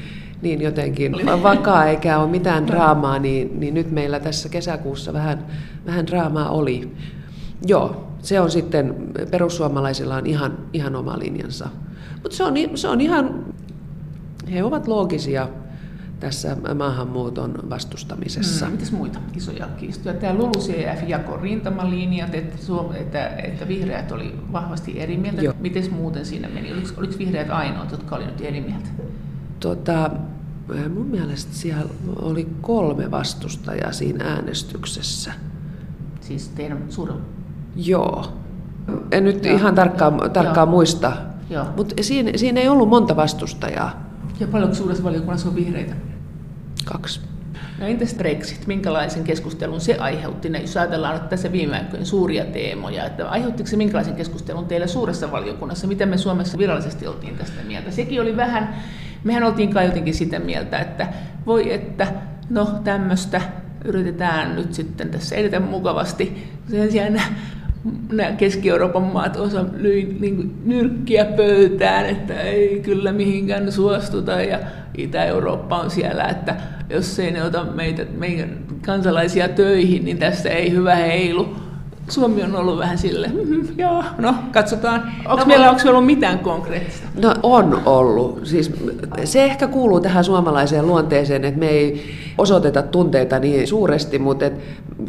niin 0.44 0.62
jotenkin 0.62 1.12
vakaa 1.44 1.86
eikä 1.86 2.18
ole 2.20 2.30
mitään 2.30 2.68
draamaa, 2.68 3.20
niin, 3.20 3.60
niin 3.60 3.74
nyt 3.74 3.92
meillä 3.92 4.20
tässä 4.20 4.50
kesäkuussa 4.50 5.14
vähän, 5.14 5.46
vähän 5.86 6.08
draamaa 6.08 6.50
oli. 6.50 6.92
Joo, 7.66 8.03
se 8.24 8.40
on 8.40 8.52
sitten, 8.52 8.96
perussuomalaisilla 9.32 10.16
on 10.16 10.26
ihan, 10.26 10.58
ihan 10.74 10.96
oma 10.96 11.20
linjansa. 11.20 11.70
Mutta 12.22 12.38
se 12.38 12.44
on, 12.44 12.54
se 12.76 12.88
on 12.88 13.02
ihan, 13.02 13.46
he 14.52 14.64
ovat 14.64 14.88
loogisia 14.88 15.50
tässä 16.20 16.58
maahanmuuton 16.76 17.60
vastustamisessa. 17.70 18.66
Hmm, 18.66 18.74
mitäs 18.74 18.92
muita 18.92 19.20
isoja 19.36 19.68
kiistoja? 19.78 20.16
Tämä 20.16 20.34
LULUCF 20.34 21.08
jako 21.08 21.38
rintamalinjat, 21.38 22.36
että, 22.36 22.58
että, 22.96 23.28
että 23.28 23.68
vihreät 23.68 24.12
oli 24.12 24.36
vahvasti 24.52 25.00
eri 25.00 25.18
mieltä. 25.18 25.42
Joo. 25.42 25.54
Miten 25.60 25.94
muuten 25.94 26.26
siinä 26.26 26.50
meni? 26.50 26.74
Oliko, 26.74 26.88
oliko 26.98 27.14
vihreät 27.18 27.50
ainoat, 27.50 27.92
jotka 27.92 28.16
olivat 28.16 28.32
nyt 28.32 28.42
eri 28.42 28.62
mieltä? 28.62 28.90
Tota, 29.60 30.12
mun 30.94 31.08
mielestä 31.08 31.54
siellä 31.54 31.92
oli 32.22 32.48
kolme 32.62 33.12
vastustajaa 33.12 33.92
siinä 33.92 34.26
äänestyksessä. 34.26 35.34
Siis 36.22 36.50
teidän 36.50 36.84
suurin 36.90 37.18
Joo. 37.76 38.26
En 39.12 39.24
nyt 39.24 39.46
Joo. 39.46 39.56
ihan 39.56 39.76
tarkkaan, 39.76 40.32
tarkkaan 40.32 40.70
muista, 40.70 41.12
Mutta 41.78 41.96
siinä, 42.02 42.32
siinä 42.36 42.62
ei 42.62 42.68
ollut 42.68 42.90
monta 42.90 43.16
vastustajaa. 43.16 44.10
Ja 44.40 44.48
paljonko 44.48 44.76
suuressa 44.76 45.04
valiokunnassa 45.04 45.50
on 45.50 45.56
vihreitä? 45.56 45.94
Kaksi. 46.86 47.22
No 47.80 47.86
entäs 47.86 48.14
Brexit, 48.14 48.68
minkälaisen 48.68 49.24
keskustelun 49.24 49.82
se 49.82 49.98
aiheutti, 49.98 50.52
jos 50.62 50.78
ajatellaan 50.78 51.14
nyt 51.14 51.30
tässä 51.30 51.52
viime 51.52 51.78
aikoina 51.78 52.06
suuria 52.06 52.46
teemoja, 52.46 53.06
että 53.06 53.30
aiheuttiko 53.30 53.70
se 53.70 53.78
minkälaisen 53.78 54.16
keskustelun 54.16 54.66
teille 54.66 54.88
suuressa 54.88 55.32
valiokunnassa, 55.32 55.88
mitä 55.88 56.06
me 56.06 56.18
Suomessa 56.18 56.58
virallisesti 56.58 57.08
oltiin 57.08 57.36
tästä 57.36 57.62
mieltä? 57.68 57.92
Sekin 57.92 58.22
oli 58.22 58.38
vähän, 58.38 58.76
mehän 59.24 59.44
oltiin 59.44 59.74
kai 59.74 59.86
jotenkin 59.86 60.14
sitä 60.14 60.40
mieltä, 60.40 60.80
että 60.80 61.08
voi 61.46 61.74
että, 61.74 62.08
no 62.50 62.66
tämmöistä 62.84 63.42
yritetään 63.86 64.56
nyt 64.56 64.74
sitten 64.74 65.10
tässä 65.10 65.36
edetä 65.36 65.60
mukavasti. 65.60 66.52
Sen 66.72 66.92
sijaan 66.92 67.22
nämä 68.12 68.32
Keski-Euroopan 68.32 69.04
maat 69.04 69.38
osa 69.38 69.66
lyi 69.78 70.18
niin 70.20 70.62
nyrkkiä 70.66 71.26
pöytään, 71.26 72.06
että 72.06 72.42
ei 72.42 72.80
kyllä 72.80 73.12
mihinkään 73.12 73.72
suostuta 73.72 74.32
ja 74.32 74.60
Itä-Eurooppa 74.98 75.80
on 75.80 75.92
siellä, 75.92 76.24
että 76.24 76.56
jos 76.90 77.20
ei 77.20 77.32
ne 77.32 77.44
ota 77.44 77.64
meitä, 77.64 78.06
meidän 78.18 78.50
kansalaisia 78.86 79.50
töihin, 79.50 80.06
niin 80.06 80.18
tässä 80.18 80.50
ei 80.50 80.72
hyvä 80.72 80.96
heilu. 80.96 81.56
Suomi 82.10 82.44
on 82.44 82.56
ollut 82.56 82.78
vähän 82.78 82.98
sille, 82.98 83.28
mm, 83.28 83.68
joo, 83.78 84.04
no 84.18 84.36
katsotaan. 84.52 85.12
Onko 85.26 85.40
no, 85.40 85.46
meillä 85.46 85.70
onko 85.70 85.90
ollut 85.90 86.06
mitään 86.06 86.40
konkreettista? 86.40 87.08
No 87.22 87.36
on 87.44 87.82
ollut. 87.86 88.40
Siis 88.44 88.72
se 89.24 89.44
ehkä 89.44 89.68
kuuluu 89.68 90.00
tähän 90.00 90.24
suomalaiseen 90.24 90.88
luonteeseen, 90.88 91.46
että 91.46 91.60
me 91.60 91.70
ei 91.70 92.04
osoiteta 92.38 92.82
tunteita 92.82 93.40
niin 93.40 93.68
suuresti, 93.68 94.20
mutta 94.20 94.46
et, 94.46 94.54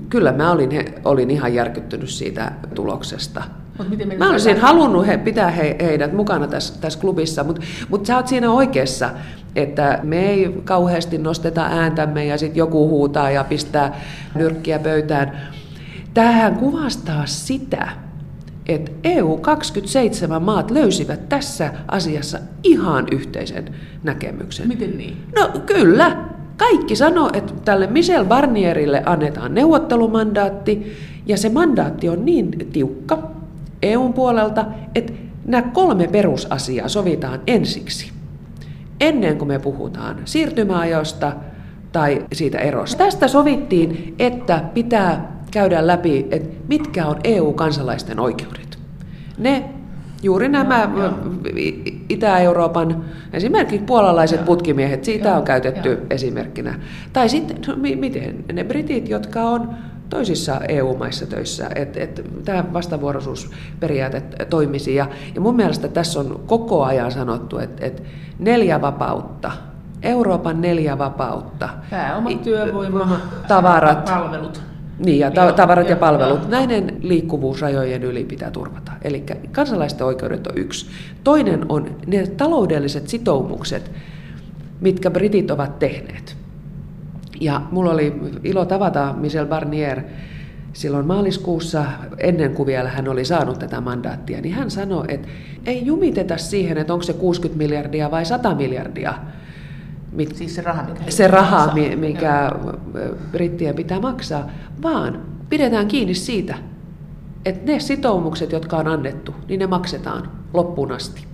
kyllä 0.09 0.33
mä 0.33 0.53
olin, 0.53 0.71
he, 0.71 0.85
olin 1.05 1.31
ihan 1.31 1.55
järkyttynyt 1.55 2.09
siitä 2.09 2.53
tuloksesta. 2.75 3.43
Mut 3.79 3.91
miten 3.91 4.19
mä 4.19 4.31
olisin 4.31 4.61
halunnut 4.61 5.07
he, 5.07 5.19
pitää 5.19 5.51
he, 5.51 5.77
heidät 5.81 6.13
mukana 6.13 6.47
tässä, 6.47 6.75
tässä 6.81 6.99
klubissa, 6.99 7.45
mutta 7.45 7.63
mut 7.89 8.07
sä 8.07 8.17
oot 8.17 8.29
siinä 8.29 8.51
oikeassa, 8.51 9.11
että 9.57 10.01
me 10.03 10.31
ei 10.31 10.55
kauheasti 10.65 11.19
nosteta 11.19 11.63
ääntämme 11.65 12.27
ja 12.27 12.39
sitten 12.39 12.59
joku 12.59 12.89
huutaa 12.89 13.31
ja 13.31 13.45
pistää 13.45 14.01
nyrkkiä 14.35 14.79
pöytään 14.79 15.33
Tähän 16.15 16.57
kuvastaa 16.57 17.27
sitä, 17.27 17.89
että 18.67 18.93
EU-27 19.05 20.41
maat 20.41 20.71
löysivät 20.71 21.29
tässä 21.29 21.73
asiassa 21.89 22.39
ihan 22.63 23.07
yhteisen 23.13 23.75
näkemyksen. 24.03 24.69
Miten 24.69 24.99
niin? 24.99 25.17
No 25.39 25.49
kyllä. 25.67 26.17
Kaikki 26.57 26.97
sanoo, 26.97 27.31
että 27.33 27.53
tälle 27.65 27.87
Michel 27.87 28.25
Barnierille 28.25 29.03
annetaan 29.07 29.55
neuvottelumandaatti, 29.55 30.97
ja 31.27 31.37
se 31.37 31.49
mandaatti 31.49 32.09
on 32.09 32.25
niin 32.25 32.69
tiukka 32.73 33.31
EUn 33.83 34.13
puolelta, 34.13 34.67
että 34.95 35.13
nämä 35.47 35.63
kolme 35.63 36.09
perusasiaa 36.09 36.89
sovitaan 36.89 37.41
ensiksi. 37.47 38.11
Ennen 39.01 39.39
kuin 39.39 39.49
me 39.49 39.59
puhutaan 39.59 40.17
siirtymäajosta 40.25 41.33
tai 41.93 42.27
siitä 42.33 42.59
erosta. 42.59 43.05
Tästä 43.05 43.29
sovittiin, 43.29 44.15
että 44.19 44.65
pitää 44.75 45.33
käydään 45.51 45.87
läpi, 45.87 46.27
että 46.31 46.49
mitkä 46.69 47.07
on 47.07 47.17
EU-kansalaisten 47.25 48.21
oikeudet. 48.21 48.79
Ne 49.39 49.74
Juuri 50.25 50.49
nämä 50.49 50.87
no, 50.87 51.19
Itä-Euroopan, 52.09 53.05
esimerkiksi 53.33 53.87
puolalaiset 53.87 54.45
putkimiehet, 54.45 55.05
siitä 55.05 55.29
joo, 55.29 55.37
on 55.37 55.45
käytetty 55.45 55.89
joo. 55.89 56.01
esimerkkinä. 56.11 56.81
Tai 57.13 57.29
sitten, 57.29 57.57
no, 57.67 57.77
miten 57.77 58.45
ne 58.53 58.65
britit, 58.65 59.09
jotka 59.09 59.43
on 59.43 59.75
toisissa 60.11 60.61
EU-maissa 60.69 61.27
töissä, 61.27 61.71
että 61.75 62.01
et, 62.01 62.25
tämä 62.45 62.65
vastavuoroisuusperiaate 62.73 64.23
toimisi. 64.51 64.95
Ja, 64.95 65.07
ja 65.35 65.41
mun 65.41 65.57
mielestä 65.57 65.89
tässä 65.89 66.21
on 66.21 66.41
koko 66.47 66.85
ajan 66.85 67.13
sanottu, 67.13 67.59
että 67.59 67.87
et 67.87 68.03
neljä 68.39 68.81
vapautta, 68.81 69.53
Euroopan 70.03 70.61
neljä 70.61 70.99
vapautta. 70.99 71.69
Pääoma, 71.91 72.31
työvoima, 72.31 73.21
tavarat, 73.49 74.05
palvelut 74.05 74.74
niin, 74.99 75.19
ja 75.19 75.31
ta- 75.31 75.53
tavarat 75.53 75.89
ja 75.89 75.97
palvelut. 75.97 76.49
Näiden 76.49 76.97
liikkuvuus 77.03 77.61
rajojen 77.61 78.03
yli 78.03 78.25
pitää 78.25 78.51
turvata. 78.51 78.93
Eli 79.03 79.25
kansalaisten 79.53 80.07
oikeudet 80.07 80.47
on 80.47 80.59
yksi. 80.59 80.87
Toinen 81.25 81.67
on 81.69 81.97
ne 82.07 82.27
taloudelliset 82.27 83.09
sitoumukset, 83.09 83.91
mitkä 84.81 85.11
britit 85.11 85.51
ovat 85.51 85.79
tehneet. 85.79 86.37
Ja 87.41 87.63
mulla 87.71 87.91
oli 87.93 88.21
ilo 88.45 88.65
tavata 88.65 89.15
Michel 89.17 89.47
Barnier 89.47 90.03
silloin 90.73 91.07
maaliskuussa, 91.07 91.85
ennen 92.19 92.55
kuin 92.55 92.67
vielä 92.67 92.89
hän 92.89 93.09
oli 93.09 93.25
saanut 93.25 93.59
tätä 93.59 93.81
mandaattia, 93.81 94.41
niin 94.41 94.55
hän 94.55 94.71
sanoi, 94.71 95.05
että 95.09 95.29
ei 95.67 95.87
jumiteta 95.87 96.37
siihen, 96.37 96.79
että 96.79 96.93
onko 96.93 97.03
se 97.03 97.13
60 97.13 97.59
miljardia 97.59 98.11
vai 98.11 98.25
100 98.25 98.55
miljardia, 98.55 99.15
Mit, 100.15 100.37
siis 100.37 100.55
se 100.55 100.63
raha, 100.63 100.83
mikä, 100.83 101.11
se 101.11 101.27
raha, 101.29 101.73
mikä 101.97 102.53
brittien 103.33 103.75
pitää 103.75 104.01
maksaa, 104.01 104.51
vaan 104.83 105.23
pidetään 105.49 105.89
kiinni 105.89 106.15
siitä, 106.15 106.55
että 107.45 107.73
ne 107.73 107.81
sitoumukset, 107.81 108.53
jotka 108.53 108.77
on 108.77 108.89
annettu, 108.89 109.35
niin 109.49 109.61
ne 109.61 109.67
maksetaan 109.67 110.31
loppuun 110.53 110.93
asti. 110.93 111.25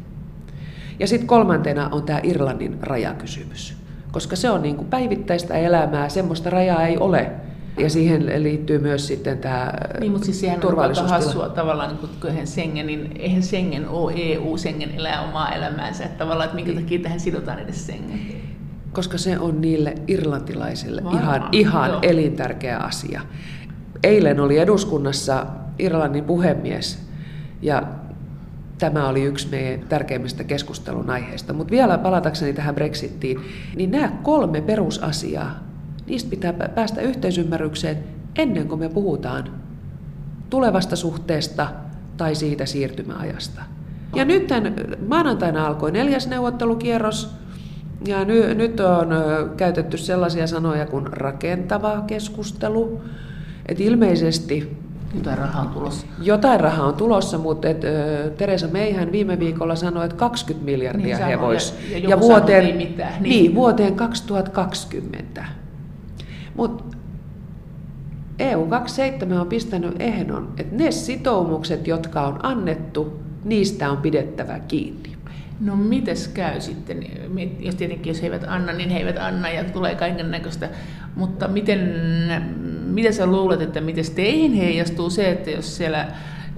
Ja 0.99 1.07
sitten 1.07 1.27
kolmantena 1.27 1.89
on 1.93 2.03
tämä 2.03 2.21
Irlannin 2.23 2.79
rajakysymys, 2.83 3.77
koska 4.13 4.37
se 4.37 4.51
on 4.51 4.63
niin 4.63 4.77
kuin 4.77 4.89
päivittäistä 4.89 5.55
elämää, 5.55 6.09
semmoista 6.09 6.51
rajaa 6.51 6.87
ei 6.87 6.99
ole. 6.99 7.33
Ja 7.79 7.91
siihen 7.91 8.43
liittyy 8.43 8.79
myös 8.79 9.07
sitten 9.07 9.39
tämä 9.39 9.73
Niin, 10.01 10.13
mutta 10.13 10.25
siis 10.25 10.41
sehän 10.41 10.61
on 10.65 10.79
aika 10.79 11.03
hassua 11.03 11.49
tavallaan, 11.49 11.89
niin 11.89 12.11
kun 12.21 12.31
eihän 12.31 12.47
Schengenin, 12.47 13.13
eihän 13.19 13.43
Schengen 13.43 13.89
ole 13.89 14.13
EU, 14.17 14.57
Schengen 14.57 14.91
elää 14.91 15.23
omaa 15.23 15.53
elämäänsä, 15.53 16.05
että 16.05 16.19
tavallaan, 16.19 16.45
että 16.45 16.65
minkä 16.65 16.81
takia 16.81 16.99
tähän 16.99 17.21
sidotaan 17.21 17.59
edes 17.59 17.85
Schengen 17.85 18.21
koska 18.93 19.19
se 19.19 19.39
on 19.39 19.61
niille 19.61 19.95
irlantilaisille 20.09 21.05
Varmaan, 21.05 21.25
ihan, 21.25 21.49
ihan 21.53 21.99
elintärkeä 22.03 22.79
asia. 22.79 23.21
Eilen 24.03 24.41
oli 24.41 24.59
eduskunnassa 24.59 25.47
Irlannin 25.79 26.25
puhemies 26.25 27.11
ja 27.63 27.83
tämä 28.79 29.09
oli 29.09 29.23
yksi 29.23 29.49
meidän 29.51 29.89
tärkeimmistä 29.89 30.45
keskustelun 30.45 31.11
aiheista. 31.11 31.53
Mutta 31.53 31.71
vielä 31.71 31.99
palatakseni 31.99 32.53
tähän 32.53 32.75
Brexittiin, 32.75 33.41
niin 33.77 33.91
nämä 33.91 34.09
kolme 34.23 34.61
perusasiaa, 34.61 35.59
niistä 36.07 36.31
pitää 36.31 36.53
päästä 36.53 37.01
yhteisymmärrykseen 37.01 37.99
ennen 38.37 38.69
kuin 38.69 38.79
me 38.79 38.89
puhutaan 38.89 39.45
tulevasta 40.51 40.97
suhteesta 40.97 41.69
tai 42.17 42.35
siitä 42.35 42.67
siirtymäajasta. 42.67 43.63
Ja 44.15 44.25
nyt 44.25 44.49
maanantaina 45.09 45.67
alkoi 45.67 45.93
neljäs 45.93 46.29
neuvottelukierros, 46.29 47.35
ja 48.07 48.25
ny, 48.25 48.55
nyt 48.55 48.81
on 48.81 49.09
käytetty 49.57 49.97
sellaisia 49.97 50.47
sanoja 50.47 50.87
kuin 50.87 51.07
rakentava 51.07 52.05
keskustelu. 52.07 53.01
Et 53.67 53.81
ilmeisesti 53.81 54.77
jotain 55.15 55.39
rahaa 55.39 55.63
on 55.63 55.69
tulossa. 55.69 56.07
Jotain 56.23 56.61
rahaa 56.61 56.87
on 56.87 56.95
tulossa, 56.95 57.39
mutta 57.39 57.69
et, 57.69 57.81
Teresa 58.37 58.69
Meihän 58.69 59.13
viime 59.13 59.39
viikolla 59.39 59.77
sanoi, 59.77 60.05
että 60.05 60.17
20 60.17 60.65
miljardia 60.65 61.17
niin, 61.17 61.27
he 61.27 61.41
vois. 61.41 61.75
Ja, 61.91 61.99
ja, 61.99 62.09
ja 62.09 62.21
vuoteen, 62.21 62.63
sanoi, 62.63 62.87
mitään. 62.87 63.23
Niin. 63.23 63.23
niin, 63.23 63.55
vuoteen 63.55 63.95
2020. 63.95 65.45
Mutta 66.57 66.85
EU27 68.39 69.41
on 69.41 69.47
pistänyt 69.47 69.95
ehdon, 69.99 70.53
että 70.57 70.77
ne 70.77 70.91
sitoumukset, 70.91 71.87
jotka 71.87 72.27
on 72.27 72.41
annettu, 72.43 73.21
niistä 73.45 73.91
on 73.91 73.97
pidettävä 73.97 74.59
kiinni. 74.59 75.17
No 75.61 75.77
mites 75.77 76.29
käy 76.29 76.61
sitten, 76.61 77.07
jos 77.59 77.75
tietenkin 77.75 78.11
jos 78.11 78.23
he 78.23 78.27
eivät 78.27 78.45
anna, 78.49 78.73
niin 78.73 78.91
he 78.91 78.99
eivät 78.99 79.19
anna 79.19 79.49
ja 79.49 79.65
tulee 79.65 79.95
kaiken 79.95 80.31
näköistä, 80.31 80.69
mutta 81.17 81.49
miten, 81.49 81.95
miten 82.87 83.15
sä 83.15 83.27
luulet, 83.27 83.61
että 83.61 83.81
miten 83.81 84.05
teihin 84.15 84.53
heijastuu 84.53 85.11
se, 85.11 85.31
että 85.31 85.51
jos 85.51 85.77
siellä 85.77 86.07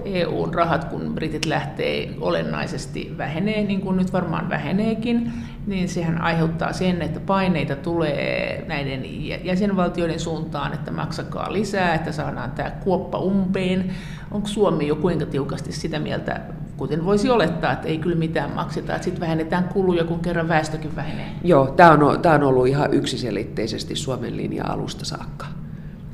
EUn 0.05 0.53
rahat, 0.53 0.83
kun 0.83 1.15
britit 1.15 1.45
lähtee 1.45 2.09
olennaisesti 2.19 3.13
vähenee, 3.17 3.63
niin 3.63 3.81
kuin 3.81 3.97
nyt 3.97 4.13
varmaan 4.13 4.49
väheneekin, 4.49 5.31
niin 5.67 5.89
sehän 5.89 6.21
aiheuttaa 6.21 6.73
sen, 6.73 7.01
että 7.01 7.19
paineita 7.19 7.75
tulee 7.75 8.65
näiden 8.67 9.03
jäsenvaltioiden 9.45 10.19
suuntaan, 10.19 10.73
että 10.73 10.91
maksakaa 10.91 11.53
lisää, 11.53 11.93
että 11.93 12.11
saadaan 12.11 12.51
tämä 12.51 12.71
kuoppa 12.71 13.17
umpeen. 13.17 13.91
Onko 14.31 14.47
Suomi 14.47 14.87
jo 14.87 14.95
kuinka 14.95 15.25
tiukasti 15.25 15.71
sitä 15.71 15.99
mieltä, 15.99 16.41
kuten 16.77 17.05
voisi 17.05 17.29
olettaa, 17.29 17.71
että 17.71 17.87
ei 17.87 17.97
kyllä 17.97 18.15
mitään 18.15 18.51
makseta, 18.51 18.95
että 18.95 19.05
sitten 19.05 19.21
vähennetään 19.21 19.63
kuluja, 19.63 20.03
kun 20.03 20.19
kerran 20.19 20.47
väestökin 20.47 20.95
vähenee? 20.95 21.27
Joo, 21.43 21.67
tämä 21.67 21.91
on, 21.91 22.21
tämä 22.21 22.35
on 22.35 22.43
ollut 22.43 22.67
ihan 22.67 22.93
yksiselitteisesti 22.93 23.95
Suomen 23.95 24.37
linja 24.37 24.67
alusta 24.67 25.05
saakka. 25.05 25.45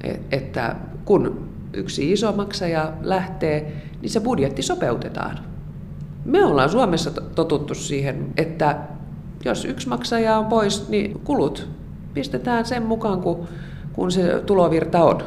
Et, 0.03 0.21
että 0.31 0.75
kun 1.05 1.49
yksi 1.73 2.11
iso 2.11 2.31
maksaja 2.31 2.93
lähtee, 3.01 3.81
niin 4.01 4.09
se 4.09 4.19
budjetti 4.19 4.61
sopeutetaan. 4.61 5.39
Me 6.25 6.45
ollaan 6.45 6.69
Suomessa 6.69 7.11
totuttu 7.11 7.75
siihen, 7.75 8.27
että 8.37 8.77
jos 9.45 9.65
yksi 9.65 9.89
maksaja 9.89 10.37
on 10.37 10.45
pois, 10.45 10.89
niin 10.89 11.19
kulut 11.23 11.67
pistetään 12.13 12.65
sen 12.65 12.83
mukaan, 12.83 13.21
kun, 13.21 13.47
kun 13.93 14.11
se 14.11 14.43
tulovirta 14.45 15.03
on. 15.03 15.23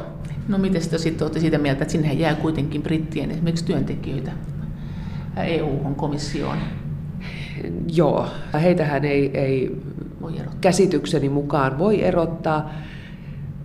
No 0.47 0.57
miten 0.57 0.81
sitten 0.81 1.25
olette 1.25 1.39
siitä 1.39 1.57
mieltä, 1.57 1.81
että 1.81 1.91
sinne 1.91 2.13
jää 2.13 2.35
kuitenkin 2.35 2.81
brittien 2.81 3.31
esimerkiksi 3.31 3.65
työntekijöitä 3.65 4.31
EU-komissioon? 5.37 6.57
Joo, 7.93 8.27
heitähän 8.61 9.05
ei, 9.05 9.37
ei 9.37 9.81
Voi 10.21 10.33
erottaa. 10.35 10.57
käsitykseni 10.61 11.29
mukaan 11.29 11.77
voi 11.79 12.03
erottaa, 12.03 12.69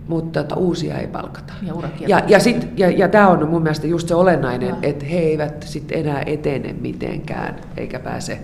mutta 0.08 0.56
uusia 0.56 0.98
ei 0.98 1.06
palkata. 1.06 1.52
Ja. 1.62 1.74
Ja, 2.06 2.22
ja, 2.28 2.40
sit, 2.40 2.68
ja, 2.76 2.90
ja 2.90 3.08
tämä 3.08 3.28
on 3.28 3.48
mun 3.48 3.62
mielestä 3.62 3.86
just 3.86 4.08
se 4.08 4.14
olennainen, 4.14 4.74
että 4.82 5.04
he 5.04 5.18
eivät 5.18 5.62
sit 5.62 5.92
enää 5.92 6.22
etene 6.26 6.72
mitenkään, 6.80 7.56
eikä 7.76 7.98
pääse 7.98 8.40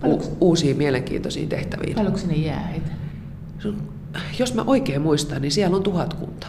Paljonko- 0.00 0.24
u- 0.26 0.36
uusiin 0.40 0.76
mielenkiintoisiin 0.76 1.48
tehtäviin. 1.48 1.94
Paljonko 1.94 2.18
sinne 2.18 2.34
jää 2.36 2.60
heitä? 2.66 2.90
Jos 4.38 4.54
mä 4.54 4.64
oikein 4.66 5.02
muistan, 5.02 5.42
niin 5.42 5.52
siellä 5.52 5.76
on 5.76 5.82
tuhat 5.82 6.14
kunta. 6.14 6.46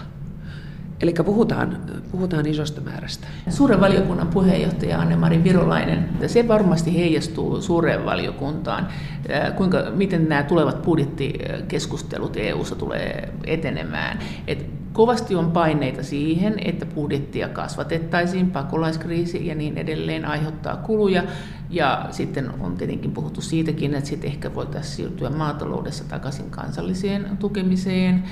Eli 1.02 1.14
puhutaan, 1.26 1.78
puhutaan 2.12 2.46
isosta 2.46 2.82
määrästä. 2.82 3.28
Suuren 3.50 3.82
valiokunnan 3.82 4.28
puheenjohtaja 4.28 5.00
Anne-Mari 5.00 5.44
Virolainen, 5.44 6.10
se 6.28 6.48
varmasti 6.48 6.98
heijastuu 6.98 7.62
suureen 7.62 8.06
valiokuntaan. 8.06 8.88
Ää, 9.30 9.52
Kuinka, 9.52 9.84
miten 9.96 10.30
nämä 10.30 10.44
tulevat 10.44 10.82
budjettikeskustelut 10.82 12.38
EU-ssa 12.38 12.76
tulee 12.76 13.34
etenemään? 13.46 14.20
Et 14.48 14.66
kovasti 14.94 15.36
on 15.36 15.52
paineita 15.52 16.04
siihen, 16.04 16.54
että 16.66 16.86
budjettia 16.86 17.50
kasvatettaisiin, 17.50 18.52
pakolaiskriisi 18.52 19.48
ja 19.48 19.56
niin 19.56 19.78
edelleen 19.78 20.26
aiheuttaa 20.26 20.78
kuluja. 20.78 21.24
Ja 21.70 22.06
sitten 22.12 22.50
on 22.60 22.78
tietenkin 22.78 23.12
puhuttu 23.12 23.42
siitäkin, 23.42 23.94
että 23.94 24.10
sitten 24.10 24.30
ehkä 24.30 24.56
voitaisiin 24.56 24.96
siirtyä 24.96 25.30
maataloudessa 25.30 26.04
takaisin 26.10 26.50
kansalliseen 26.50 27.38
tukemiseen 27.40 28.24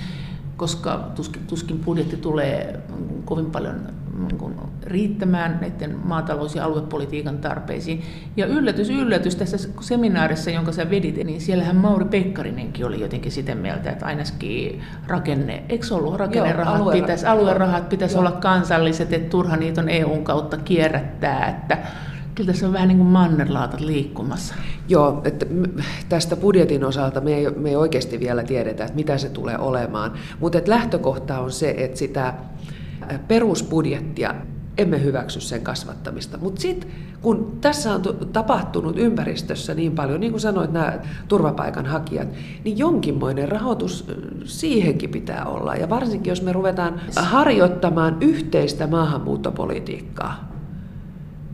koska 0.58 1.12
tuskin, 1.16 1.48
tuskin 1.48 1.80
budjetti 1.80 2.18
tulee 2.18 2.80
kovin 3.26 3.46
paljon 3.46 3.76
kuin 4.38 4.56
riittämään 4.84 5.58
näiden 5.62 5.98
maatalous- 6.04 6.56
ja 6.56 6.66
aluepolitiikan 6.66 7.38
tarpeisiin. 7.38 8.04
Ja 8.38 8.46
yllätys, 8.46 8.90
yllätys 8.90 9.36
tässä 9.36 9.70
seminaarissa, 9.82 10.52
jonka 10.52 10.72
sä 10.72 10.90
vedit, 10.90 11.16
niin 11.16 11.42
siellähän 11.42 11.76
Mauri 11.76 12.06
Pekkarinenkin 12.06 12.86
oli 12.86 13.02
jotenkin 13.02 13.32
sitä 13.32 13.56
mieltä, 13.56 13.92
että 13.92 14.06
ainakin 14.06 14.82
rakenne, 15.08 15.64
eikö 15.70 15.96
ollut 15.96 16.16
rakennerahat, 16.16 16.76
aluerahat. 16.76 17.02
pitäisi, 17.02 17.26
aluerahat 17.26 17.90
pitäisi 17.90 18.16
Joo. 18.16 18.20
olla 18.20 18.32
kansalliset, 18.32 19.14
että 19.14 19.30
turha 19.30 19.56
niitä 19.56 19.82
on 19.82 19.90
EUn 19.90 20.24
kautta 20.24 20.58
kierrättää, 20.58 21.48
että 21.48 21.78
kyllä 22.38 22.52
tässä 22.52 22.68
on 22.68 22.74
vähän 22.74 22.88
niin 22.88 22.98
kuin 22.98 23.10
mannerlaatat 23.10 23.80
liikkumassa. 23.80 24.56
Joo, 24.90 25.22
että 25.24 25.46
tästä 26.10 26.36
budjetin 26.36 26.84
osalta 26.84 27.22
me 27.22 27.34
ei, 27.34 27.50
me 27.50 27.70
ei 27.70 27.76
oikeasti 27.76 28.20
vielä 28.20 28.44
tiedetä, 28.44 28.84
että 28.84 28.96
mitä 28.96 29.18
se 29.18 29.30
tulee 29.30 29.58
olemaan. 29.58 30.14
Mutta 30.40 30.60
lähtökohta 30.68 31.40
on 31.40 31.52
se, 31.52 31.76
että 31.78 31.98
sitä 31.98 32.34
perusbudjettia 33.28 34.36
emme 34.78 35.04
hyväksy 35.04 35.42
sen 35.42 35.62
kasvattamista. 35.62 36.38
Mutta 36.38 36.62
sitten 36.62 36.90
kun 37.22 37.58
tässä 37.62 37.94
on 37.94 38.02
tu- 38.02 38.14
tapahtunut 38.14 38.98
ympäristössä 38.98 39.74
niin 39.74 39.92
paljon, 39.92 40.20
niin 40.20 40.32
kuin 40.32 40.42
sanoit, 40.42 40.72
nämä 40.72 41.00
turvapaikanhakijat, 41.28 42.28
niin 42.64 42.78
jonkinmoinen 42.78 43.50
rahoitus 43.50 44.06
siihenkin 44.46 45.10
pitää 45.10 45.46
olla. 45.46 45.76
Ja 45.76 45.90
varsinkin, 45.90 46.32
jos 46.32 46.42
me 46.42 46.54
ruvetaan 46.54 47.02
harjoittamaan 47.16 48.18
yhteistä 48.22 48.88
maahanmuuttopolitiikkaa, 48.88 50.47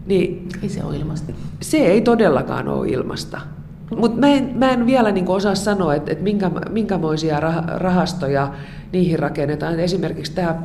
niin 0.06 0.50
Ei 0.64 0.70
se 0.70 0.84
ole 0.84 0.98
ilmasta. 0.98 1.34
se 1.62 1.78
ei 1.78 2.02
todellakaan 2.02 2.68
ole 2.68 2.90
ilmasta. 2.90 3.42
Mutta 3.98 4.20
mä 4.20 4.28
en, 4.28 4.52
mä 4.56 4.70
en 4.70 4.86
vielä 4.86 5.12
niin 5.12 5.28
osaa 5.28 5.56
sanoa, 5.56 5.96
että, 5.96 6.12
että 6.12 6.24
minkä, 6.24 6.52
minkämoisia 6.70 7.40
rah- 7.40 7.78
rahastoja 7.78 8.54
niihin 8.92 9.20
rakennetaan. 9.20 9.80
Esimerkiksi 9.80 10.32
tämä 10.32 10.62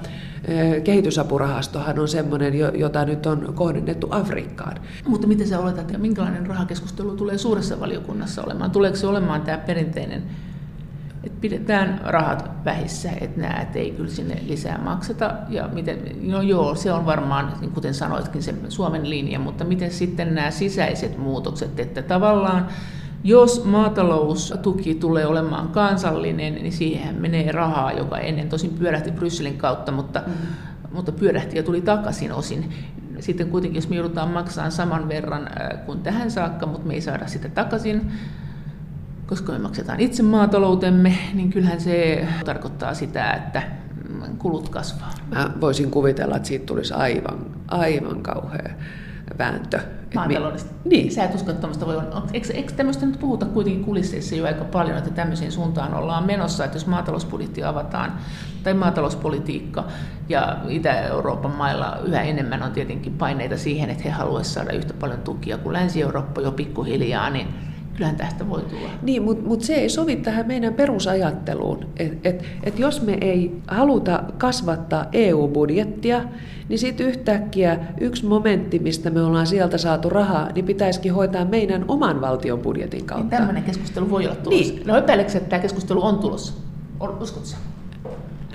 kehitysapurahastohan 0.84 1.98
on 1.98 2.08
sellainen, 2.08 2.54
jota 2.74 3.04
nyt 3.04 3.26
on 3.26 3.52
kohdennettu 3.54 4.08
Afrikkaan. 4.10 4.76
Mutta 5.08 5.26
miten 5.26 5.48
sä 5.48 5.58
oletat, 5.60 5.90
ja 5.92 5.98
minkälainen 5.98 6.46
rahakeskustelu 6.46 7.16
tulee 7.16 7.38
suuressa 7.38 7.80
valiokunnassa 7.80 8.42
olemaan? 8.42 8.70
Tuleeko 8.70 8.96
se 8.96 9.06
olemaan 9.06 9.42
tämä 9.42 9.58
perinteinen, 9.58 10.22
että 11.28 11.40
pidetään 11.40 12.00
rahat 12.04 12.50
vähissä, 12.64 13.10
että 13.20 13.40
näet, 13.40 13.76
ei 13.76 13.90
kyllä 13.90 14.10
sinne 14.10 14.42
lisää 14.46 14.78
makseta. 14.78 15.34
Ja 15.48 15.68
miten, 15.72 15.98
no 16.20 16.42
joo, 16.42 16.74
se 16.74 16.92
on 16.92 17.06
varmaan, 17.06 17.52
niin 17.60 17.70
kuten 17.70 17.94
sanoitkin, 17.94 18.42
se 18.42 18.54
Suomen 18.68 19.10
linja, 19.10 19.38
mutta 19.38 19.64
miten 19.64 19.90
sitten 19.90 20.34
nämä 20.34 20.50
sisäiset 20.50 21.18
muutokset, 21.18 21.80
että 21.80 22.02
tavallaan 22.02 22.66
jos 23.24 23.64
maataloustuki 23.64 24.94
tulee 24.94 25.26
olemaan 25.26 25.68
kansallinen, 25.68 26.54
niin 26.54 26.72
siihen 26.72 27.14
menee 27.14 27.52
rahaa, 27.52 27.92
joka 27.92 28.18
ennen 28.18 28.48
tosin 28.48 28.70
pyörähti 28.70 29.10
Brysselin 29.10 29.58
kautta, 29.58 29.92
mutta, 29.92 30.22
mm. 30.26 30.32
mutta 30.92 31.12
pyörähti 31.12 31.56
ja 31.56 31.62
tuli 31.62 31.80
takaisin 31.80 32.32
osin. 32.32 32.72
Sitten 33.20 33.50
kuitenkin, 33.50 33.76
jos 33.76 33.88
me 33.88 33.96
joudutaan 33.96 34.30
maksamaan 34.30 34.72
saman 34.72 35.08
verran 35.08 35.48
äh, 35.48 35.86
kuin 35.86 36.00
tähän 36.00 36.30
saakka, 36.30 36.66
mutta 36.66 36.86
me 36.86 36.94
ei 36.94 37.00
saada 37.00 37.26
sitä 37.26 37.48
takaisin, 37.48 38.12
koska 39.28 39.52
me 39.52 39.58
maksetaan 39.58 40.00
itse 40.00 40.22
maataloutemme, 40.22 41.18
niin 41.34 41.50
kyllähän 41.50 41.80
se 41.80 42.26
tarkoittaa 42.44 42.94
sitä, 42.94 43.30
että 43.30 43.62
kulut 44.38 44.68
kasvaa. 44.68 45.10
Mä 45.34 45.50
voisin 45.60 45.90
kuvitella, 45.90 46.36
että 46.36 46.48
siitä 46.48 46.66
tulisi 46.66 46.94
aivan, 46.94 47.38
aivan 47.68 48.22
kauhea 48.22 48.70
vääntö. 49.38 49.76
Et 49.76 49.84
mi- 50.10 50.14
Maataloudesta. 50.14 50.74
Niin. 50.84 51.12
Sä 51.12 51.24
et 51.24 51.34
usko, 51.34 51.50
että 51.50 51.60
tämmöistä 51.60 51.86
voi 51.86 51.96
olla. 51.96 52.26
Eikö, 52.32 52.52
eikö 52.52 52.72
tämmöistä 52.72 53.06
nyt 53.06 53.20
puhuta 53.20 53.46
kuitenkin 53.46 53.84
kulisseissa 53.84 54.34
jo 54.34 54.46
aika 54.46 54.64
paljon, 54.64 54.98
että 54.98 55.10
tämmöiseen 55.10 55.52
suuntaan 55.52 55.94
ollaan 55.94 56.26
menossa, 56.26 56.64
että 56.64 56.76
jos 56.76 56.86
maatalousbudjetti 56.86 57.64
avataan, 57.64 58.12
tai 58.62 58.74
maatalouspolitiikka, 58.74 59.84
ja 60.28 60.56
Itä-Euroopan 60.68 61.50
mailla 61.50 61.98
yhä 62.04 62.22
enemmän 62.22 62.62
on 62.62 62.72
tietenkin 62.72 63.12
paineita 63.12 63.56
siihen, 63.56 63.90
että 63.90 64.04
he 64.04 64.10
haluaisivat 64.10 64.54
saada 64.54 64.78
yhtä 64.78 64.94
paljon 64.94 65.20
tukia 65.20 65.58
kuin 65.58 65.72
Länsi-Eurooppa 65.72 66.40
jo 66.40 66.52
pikkuhiljaa, 66.52 67.30
niin 67.30 67.48
kyllähän 67.98 68.16
tästä 68.16 68.48
voi 68.48 68.62
tulla. 68.62 68.90
Niin, 69.02 69.22
mutta 69.22 69.48
mut 69.48 69.60
se 69.62 69.74
ei 69.74 69.88
sovi 69.88 70.16
tähän 70.16 70.46
meidän 70.46 70.74
perusajatteluun. 70.74 71.86
Että 71.96 72.28
et, 72.28 72.44
et 72.64 72.78
jos 72.78 73.02
me 73.02 73.18
ei 73.20 73.56
haluta 73.66 74.22
kasvattaa 74.38 75.06
EU-budjettia, 75.12 76.24
niin 76.68 76.78
sitten 76.78 77.06
yhtäkkiä 77.06 77.78
yksi 78.00 78.26
momentti, 78.26 78.78
mistä 78.78 79.10
me 79.10 79.22
ollaan 79.22 79.46
sieltä 79.46 79.78
saatu 79.78 80.10
rahaa, 80.10 80.48
niin 80.54 80.64
pitäisikin 80.64 81.14
hoitaa 81.14 81.44
meidän 81.44 81.84
oman 81.88 82.20
valtion 82.20 82.58
budjetin 82.58 82.98
Niin 82.98 83.06
kautta. 83.06 83.36
tämmöinen 83.36 83.62
keskustelu 83.62 84.10
voi 84.10 84.26
olla 84.26 84.36
tulossa. 84.36 84.72
Niin. 84.74 84.86
No 84.86 84.96
epäiletkö, 84.96 85.38
että 85.38 85.48
tämä 85.50 85.62
keskustelu 85.62 86.04
on 86.04 86.18
tulossa? 86.18 86.52
Uskotko? 87.20 87.48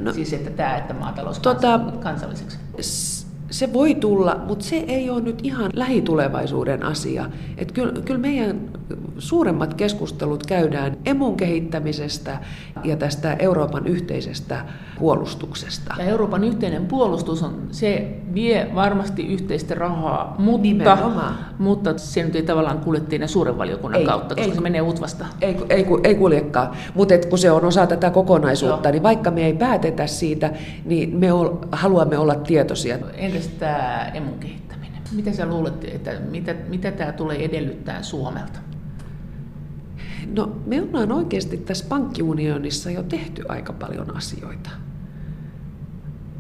No, 0.02 0.14
Siis 0.14 0.34
että 0.34 0.50
tämä, 0.50 0.78
että 0.78 0.94
maatalous 0.94 1.40
tota, 1.40 1.80
kansalliseksi. 2.04 2.58
S- 2.82 3.23
se 3.54 3.74
voi 3.74 3.96
tulla, 3.96 4.42
mutta 4.48 4.66
se 4.66 4.76
ei 4.76 5.10
ole 5.10 5.22
nyt 5.22 5.40
ihan 5.44 5.72
lähitulevaisuuden 5.74 6.84
asia. 6.84 7.30
Et 7.58 7.72
kyllä, 7.72 8.02
kyllä 8.06 8.20
meidän 8.20 8.70
suuremmat 9.18 9.74
keskustelut 9.74 10.46
käydään 10.46 10.98
emun 11.06 11.38
kehittämisestä 11.38 12.40
ja 12.84 12.96
tästä 12.96 13.34
Euroopan 13.34 13.88
yhteisestä 13.88 14.66
puolustuksesta. 15.04 15.96
Ja 15.98 16.04
Euroopan 16.04 16.44
yhteinen 16.44 16.86
puolustus 16.86 17.44
on, 17.44 17.68
se 17.72 18.18
vie 18.34 18.70
varmasti 18.76 19.28
yhteistä 19.28 19.76
rahaa, 19.76 20.36
mutta, 20.40 20.62
Nimenomaan. 20.62 21.38
mutta 21.60 21.98
se 21.98 22.24
nyt 22.24 22.36
ei 22.36 22.44
tavallaan 22.44 22.80
kulje 22.80 23.00
teidän 23.00 23.30
suuren 23.30 23.58
valiokunnan 23.58 24.00
Ei, 24.02 24.06
kautta, 24.08 24.36
koska 24.36 24.50
ei. 24.52 24.56
se 24.56 24.62
menee 24.62 24.82
utvasta. 24.82 25.26
Ei, 25.42 25.58
ei, 25.70 25.86
ei 26.04 26.16
kuljekaan, 26.16 26.72
mutta 26.96 27.14
kun 27.30 27.38
se 27.38 27.52
on 27.52 27.66
osa 27.66 27.88
tätä 27.88 28.10
kokonaisuutta, 28.10 28.88
Joo. 28.88 28.92
niin 28.92 29.04
vaikka 29.04 29.32
me 29.32 29.46
ei 29.46 29.54
päätetä 29.54 30.08
siitä, 30.08 30.52
niin 30.86 31.18
me 31.18 31.34
ol, 31.34 31.50
haluamme 31.72 32.18
olla 32.18 32.36
tietoisia. 32.36 32.98
Entäs 33.14 33.48
tämä 33.48 34.12
emun 34.14 34.40
kehittäminen? 34.40 35.02
Mitä 35.12 35.32
sä 35.32 35.46
luulet, 35.46 35.86
että 35.86 36.12
mitä, 36.32 36.56
mitä 36.70 36.92
tämä 36.92 37.12
tulee 37.12 37.46
edellyttää 37.46 38.04
Suomelta? 38.04 38.60
No 40.36 40.52
me 40.66 40.82
ollaan 40.82 41.12
oikeasti 41.12 41.58
tässä 41.58 41.86
pankkiunionissa 41.90 42.92
jo 42.92 43.04
tehty 43.04 43.44
aika 43.48 43.74
paljon 43.74 44.16
asioita. 44.16 44.70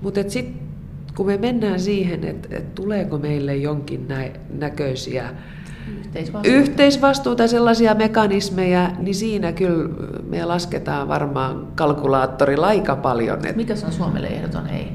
Mutta 0.03 0.19
sitten 0.27 0.63
kun 1.15 1.25
me 1.25 1.37
mennään 1.37 1.79
siihen, 1.79 2.23
että 2.23 2.47
et 2.57 2.75
tuleeko 2.75 3.17
meille 3.17 3.55
jonkin 3.55 4.07
nä- 4.07 4.29
näköisiä 4.59 5.29
Yhteisvastuu. 5.97 6.53
yhteisvastuuta, 6.53 7.47
sellaisia 7.47 7.93
mekanismeja, 7.95 8.91
niin 8.99 9.15
siinä 9.15 9.51
kyllä 9.51 9.89
me 10.29 10.45
lasketaan 10.45 11.07
varmaan 11.07 11.67
kalkulaattorilla 11.75 12.67
aika 12.67 12.95
paljon. 12.95 13.45
Et, 13.45 13.55
Mikä 13.55 13.75
se 13.75 13.85
on 13.85 13.91
Suomelle 13.91 14.27
ehdoton 14.27 14.67
ei? 14.67 14.87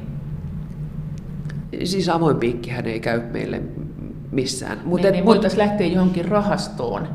siis 1.85 2.09
avoin 2.09 2.37
piikkihän 2.37 2.87
ei 2.87 3.01
käy 3.01 3.23
meille 3.33 3.63
missään. 4.33 4.79
Mut, 4.85 5.01
niin, 5.03 5.13
niin 5.13 5.25
voitaisiin 5.25 5.59
lähteä 5.59 5.87
johonkin 5.87 6.25
rahastoon, 6.25 7.09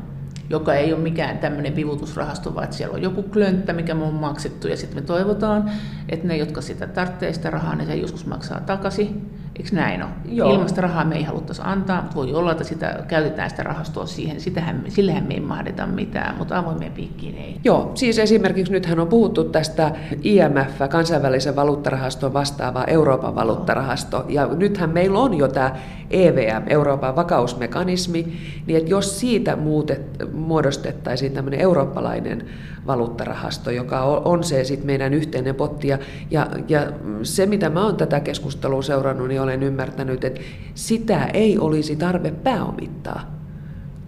joka 0.50 0.74
ei 0.74 0.92
ole 0.92 1.02
mikään 1.02 1.38
tämmöinen 1.38 1.76
vivutusrahasto, 1.76 2.54
vaan 2.54 2.64
että 2.64 2.76
siellä 2.76 2.94
on 2.94 3.02
joku 3.02 3.22
klönttä, 3.22 3.72
mikä 3.72 3.94
me 3.94 4.04
on 4.04 4.14
maksettu, 4.14 4.68
ja 4.68 4.76
sitten 4.76 5.02
me 5.02 5.06
toivotaan, 5.06 5.70
että 6.08 6.28
ne, 6.28 6.36
jotka 6.36 6.60
sitä 6.60 6.86
tarvitsee 6.86 7.32
sitä 7.32 7.50
rahaa, 7.50 7.74
ne 7.74 7.86
sen 7.86 8.00
joskus 8.00 8.26
maksaa 8.26 8.60
takaisin. 8.60 9.30
Eikö 9.58 9.68
näin 9.72 10.02
ole? 10.02 10.10
Joo. 10.24 10.54
Ilmasta 10.54 10.80
rahaa 10.80 11.04
me 11.04 11.16
ei 11.16 11.22
haluttaisi 11.22 11.62
antaa, 11.64 12.02
mutta 12.02 12.16
voi 12.16 12.34
olla, 12.34 12.52
että 12.52 12.64
sitä, 12.64 13.04
käytetään 13.08 13.50
sitä 13.50 13.62
rahastoa 13.62 14.06
siihen. 14.06 14.40
Sitähän, 14.40 14.84
sillähän 14.88 15.24
me 15.24 15.34
ei 15.34 15.40
mahdeta 15.40 15.86
mitään, 15.86 16.36
mutta 16.38 16.58
avoimeen 16.58 16.92
piikkiin 16.92 17.34
ei. 17.34 17.60
Joo, 17.64 17.90
siis 17.94 18.18
esimerkiksi 18.18 18.72
nythän 18.72 19.00
on 19.00 19.08
puhuttu 19.08 19.44
tästä 19.44 19.92
IMF, 20.22 20.88
kansainvälisen 20.90 21.56
valuuttarahaston 21.56 22.32
vastaava 22.32 22.84
Euroopan 22.84 23.34
valuuttarahasto, 23.34 24.24
ja 24.28 24.46
nythän 24.46 24.90
meillä 24.90 25.18
on 25.18 25.34
jo 25.34 25.48
tämä 25.48 25.76
EVM, 26.10 26.62
Euroopan 26.66 27.16
vakausmekanismi, 27.16 28.38
niin 28.66 28.78
että 28.78 28.90
jos 28.90 29.20
siitä 29.20 29.56
muutet, 29.56 30.32
muodostettaisiin 30.32 31.32
tämmöinen 31.32 31.60
eurooppalainen 31.60 32.44
valuuttarahasto, 32.86 33.70
joka 33.70 34.02
on 34.02 34.44
se 34.44 34.64
sitten 34.64 34.86
meidän 34.86 35.14
yhteinen 35.14 35.54
potti, 35.54 35.88
ja, 35.88 35.98
ja, 36.30 36.46
ja 36.68 36.92
se 37.22 37.46
mitä 37.46 37.70
mä 37.70 37.84
oon 37.84 37.96
tätä 37.96 38.20
keskustelua 38.20 38.82
seurannut, 38.82 39.28
niin 39.28 39.40
olen 39.40 39.62
ymmärtänyt, 39.62 40.24
että 40.24 40.40
sitä 40.74 41.24
ei 41.24 41.58
olisi 41.58 41.96
tarve 41.96 42.30
pääomittaa. 42.30 43.34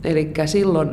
Eli 0.05 0.33
silloin 0.47 0.91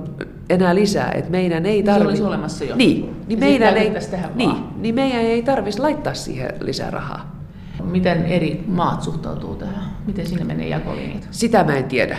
enää 0.49 0.75
lisää, 0.75 1.11
että 1.11 1.31
meidän 1.31 1.65
ei 1.65 1.84
tarvitse... 1.84 2.03
Se 2.03 2.09
olisi 2.09 2.23
olemassa 2.23 2.63
jo. 2.63 2.75
Niin, 2.75 3.15
niin, 3.27 3.39
meidän 3.39 3.77
ei, 3.77 3.91
niin, 4.36 4.49
vaan. 4.49 4.69
niin 4.77 4.95
meidän 4.95 5.21
ei 5.21 5.43
tarvitsisi 5.43 5.81
laittaa 5.81 6.13
siihen 6.13 6.51
lisää 6.59 6.91
rahaa. 6.91 7.34
Miten 7.84 8.25
eri 8.25 8.63
maat 8.67 9.01
suhtautuu 9.01 9.55
tähän? 9.55 9.84
Miten 10.07 10.27
sinne 10.27 10.43
menee 10.43 10.67
jakolinjat? 10.67 11.27
Sitä 11.31 11.63
mä 11.63 11.77
en 11.77 11.84
tiedä. 11.84 12.17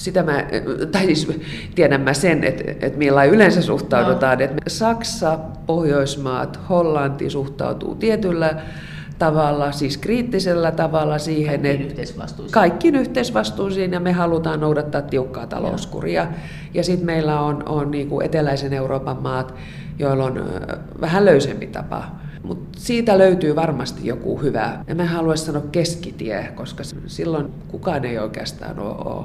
Sitä 0.00 0.22
mä, 0.22 0.44
tai 0.92 1.04
siis 1.06 1.28
tiedän 1.74 2.00
mä 2.00 2.14
sen, 2.14 2.44
että, 2.44 2.86
että 2.86 2.98
millä 2.98 3.24
yleensä 3.24 3.62
suhtaudutaan. 3.62 4.38
No. 4.38 4.44
Että 4.44 4.56
Saksa, 4.66 5.38
Pohjoismaat, 5.66 6.60
Hollanti 6.68 7.30
suhtautuu 7.30 7.94
tietyllä 7.94 8.54
tavalla, 9.18 9.72
siis 9.72 9.96
kriittisellä 9.96 10.70
tavalla 10.72 11.18
siihen, 11.18 11.60
Kaikkiin 11.60 11.74
että 11.74 11.86
yhteisvastuisiin. 11.86 12.52
kaikkiin 12.52 12.96
yhteisvastuusiin 12.96 13.92
ja 13.92 14.00
me 14.00 14.12
halutaan 14.12 14.60
noudattaa 14.60 15.02
tiukkaa 15.02 15.46
talouskuria. 15.46 16.26
Ja 16.74 16.84
sitten 16.84 17.06
meillä 17.06 17.40
on, 17.40 17.62
on 17.68 17.90
niin 17.90 18.08
kuin 18.08 18.26
eteläisen 18.26 18.72
Euroopan 18.72 19.22
maat, 19.22 19.54
joilla 19.98 20.24
on 20.24 20.44
vähän 21.00 21.24
löysempi 21.24 21.66
tapa. 21.66 22.04
Mutta 22.42 22.80
siitä 22.80 23.18
löytyy 23.18 23.56
varmasti 23.56 24.06
joku 24.06 24.36
hyvä, 24.36 24.84
ja 24.86 24.94
mä 24.94 25.04
haluaisin 25.04 25.46
sanoa 25.46 25.62
keskitie, 25.72 26.52
koska 26.54 26.82
silloin 27.06 27.46
kukaan 27.68 28.04
ei 28.04 28.18
oikeastaan 28.18 28.78
ole 28.78 29.24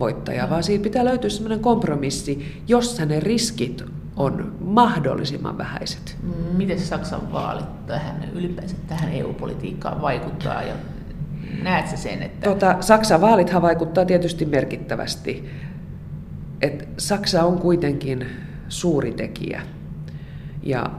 voittaja, 0.00 0.50
vaan 0.50 0.62
siitä 0.62 0.82
pitää 0.82 1.04
löytyä 1.04 1.30
sellainen 1.30 1.60
kompromissi, 1.60 2.62
jossa 2.68 3.06
ne 3.06 3.20
riskit 3.20 3.84
on 4.16 4.56
mahdollisimman 4.60 5.58
vähäiset. 5.58 6.16
Miten 6.56 6.80
Saksan 6.80 7.32
vaalit 7.32 7.86
tähän 7.86 8.30
ylipäänsä 8.34 8.76
tähän 8.88 9.12
EU-politiikkaan 9.12 10.02
vaikuttaa 10.02 10.62
ja 10.62 10.74
näetkö 11.62 11.96
sen, 11.96 12.22
että... 12.22 12.50
Tota, 12.50 12.76
Saksan 12.80 13.20
vaalithan 13.20 13.62
vaikuttaa 13.62 14.04
tietysti 14.04 14.44
merkittävästi. 14.44 15.50
Et 16.62 16.88
Saksa 16.98 17.44
on 17.44 17.58
kuitenkin 17.58 18.26
suuri 18.68 19.12
tekijä. 19.12 19.62
Ja, 20.62 20.90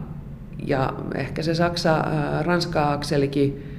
ja 0.68 0.94
ehkä 1.16 1.44
se 1.44 1.54
Saksa-Ranska-akselikin 1.54 3.71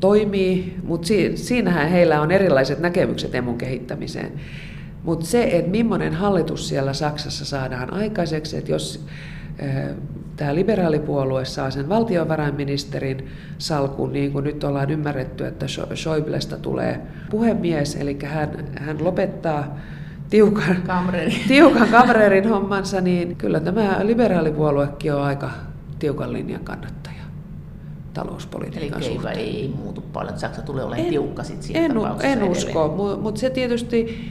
toimii, 0.00 0.74
mutta 0.82 1.06
si, 1.06 1.36
siinähän 1.36 1.88
heillä 1.88 2.20
on 2.20 2.30
erilaiset 2.30 2.78
näkemykset 2.78 3.34
emun 3.34 3.58
kehittämiseen. 3.58 4.32
Mutta 5.02 5.26
se, 5.26 5.44
että 5.52 5.70
millainen 5.70 6.14
hallitus 6.14 6.68
siellä 6.68 6.92
Saksassa 6.92 7.44
saadaan 7.44 7.92
aikaiseksi, 7.92 8.56
että 8.56 8.72
jos 8.72 9.04
tämä 10.36 10.54
liberaalipuolue 10.54 11.44
saa 11.44 11.70
sen 11.70 11.88
valtiovarainministerin 11.88 13.28
salkun, 13.58 14.12
niin 14.12 14.32
kuin 14.32 14.44
nyt 14.44 14.64
ollaan 14.64 14.90
ymmärretty, 14.90 15.46
että 15.46 15.66
Schäublesta 15.94 16.56
tulee 16.56 17.00
puhemies, 17.30 17.96
eli 17.96 18.18
hän, 18.24 18.64
hän 18.76 19.04
lopettaa 19.04 19.78
tiukan, 20.30 20.76
Kamreeri. 20.86 21.34
tiukan 21.48 21.88
kamreerin 21.88 22.48
hommansa, 22.48 23.00
niin 23.00 23.36
kyllä 23.36 23.60
tämä 23.60 24.00
liberaalipuoluekin 24.02 25.14
on 25.14 25.22
aika 25.22 25.50
tiukan 25.98 26.32
linjan 26.32 26.64
kannattaja 26.64 27.17
talouspolitiikan 28.14 29.02
Eli 29.02 29.12
suhteen. 29.12 29.38
ei, 29.38 29.60
ei 29.60 29.74
muutu 29.76 30.00
paljon, 30.00 30.28
että 30.30 30.40
Saksa 30.40 30.62
tulee 30.62 30.84
olemaan 30.84 31.08
tiukka 31.08 31.44
sitten 31.44 31.62
siinä 31.62 31.80
en, 31.80 31.92
en 32.22 32.42
usko, 32.42 33.16
mutta 33.22 33.40
se 33.40 33.50
tietysti, 33.50 34.30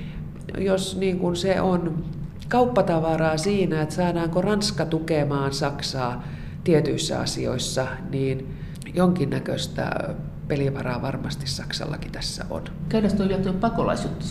jos 0.57 0.97
niin 0.97 1.19
kuin 1.19 1.35
se 1.35 1.61
on 1.61 2.03
kauppatavaraa 2.49 3.37
siinä, 3.37 3.81
että 3.81 3.95
saadaanko 3.95 4.41
Ranska 4.41 4.85
tukemaan 4.85 5.53
Saksaa 5.53 6.23
tietyissä 6.63 7.19
asioissa, 7.19 7.87
niin 8.09 8.55
jonkinnäköistä 8.93 10.15
pelivaraa 10.47 11.01
varmasti 11.01 11.47
Saksallakin 11.47 12.11
tässä 12.11 12.45
on. 12.49 12.63
Käydään 12.89 13.17
tuo 13.17 13.27
vielä 13.27 13.43
tuo 13.43 13.53
pakolaisjuttu 13.53 14.25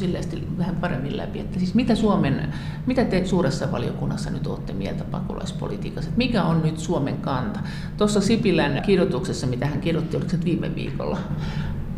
vähän 0.59 0.77
paremmin 0.77 1.17
läpi, 1.17 1.41
että 1.41 1.59
siis 1.59 1.75
mitä, 1.75 1.95
Suomen, 1.95 2.53
mitä 2.87 3.05
te 3.05 3.25
suuressa 3.25 3.73
valiokunnassa 3.73 4.31
nyt 4.31 4.47
olette 4.47 4.73
mieltä 4.73 5.05
pakolaispolitiikassa, 5.05 6.09
että 6.09 6.19
mikä 6.19 6.43
on 6.45 6.63
nyt 6.63 6.79
Suomen 6.79 7.17
kanta? 7.17 7.61
Tuossa 7.97 8.21
Sipilän 8.21 8.83
kirjoituksessa, 8.83 9.47
mitä 9.47 9.67
hän 9.67 9.81
kirjoitti, 9.81 10.17
oliko 10.17 10.31
se 10.31 10.45
viime 10.45 10.75
viikolla, 10.75 11.19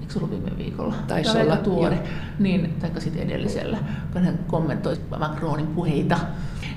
eikö 0.00 0.12
se 0.12 0.18
ollut 0.18 0.30
viime 0.30 0.58
viikolla? 0.58 0.94
Taisi 1.08 1.32
Tämä 1.32 1.44
olla, 1.44 1.56
tuore, 1.56 2.02
niin, 2.38 2.74
taikka 2.80 3.00
sitten 3.00 3.22
edellisellä, 3.22 3.78
kun 4.12 4.22
hän 4.22 4.38
kommentoi 4.46 4.96
Macronin 5.18 5.66
puheita, 5.66 6.18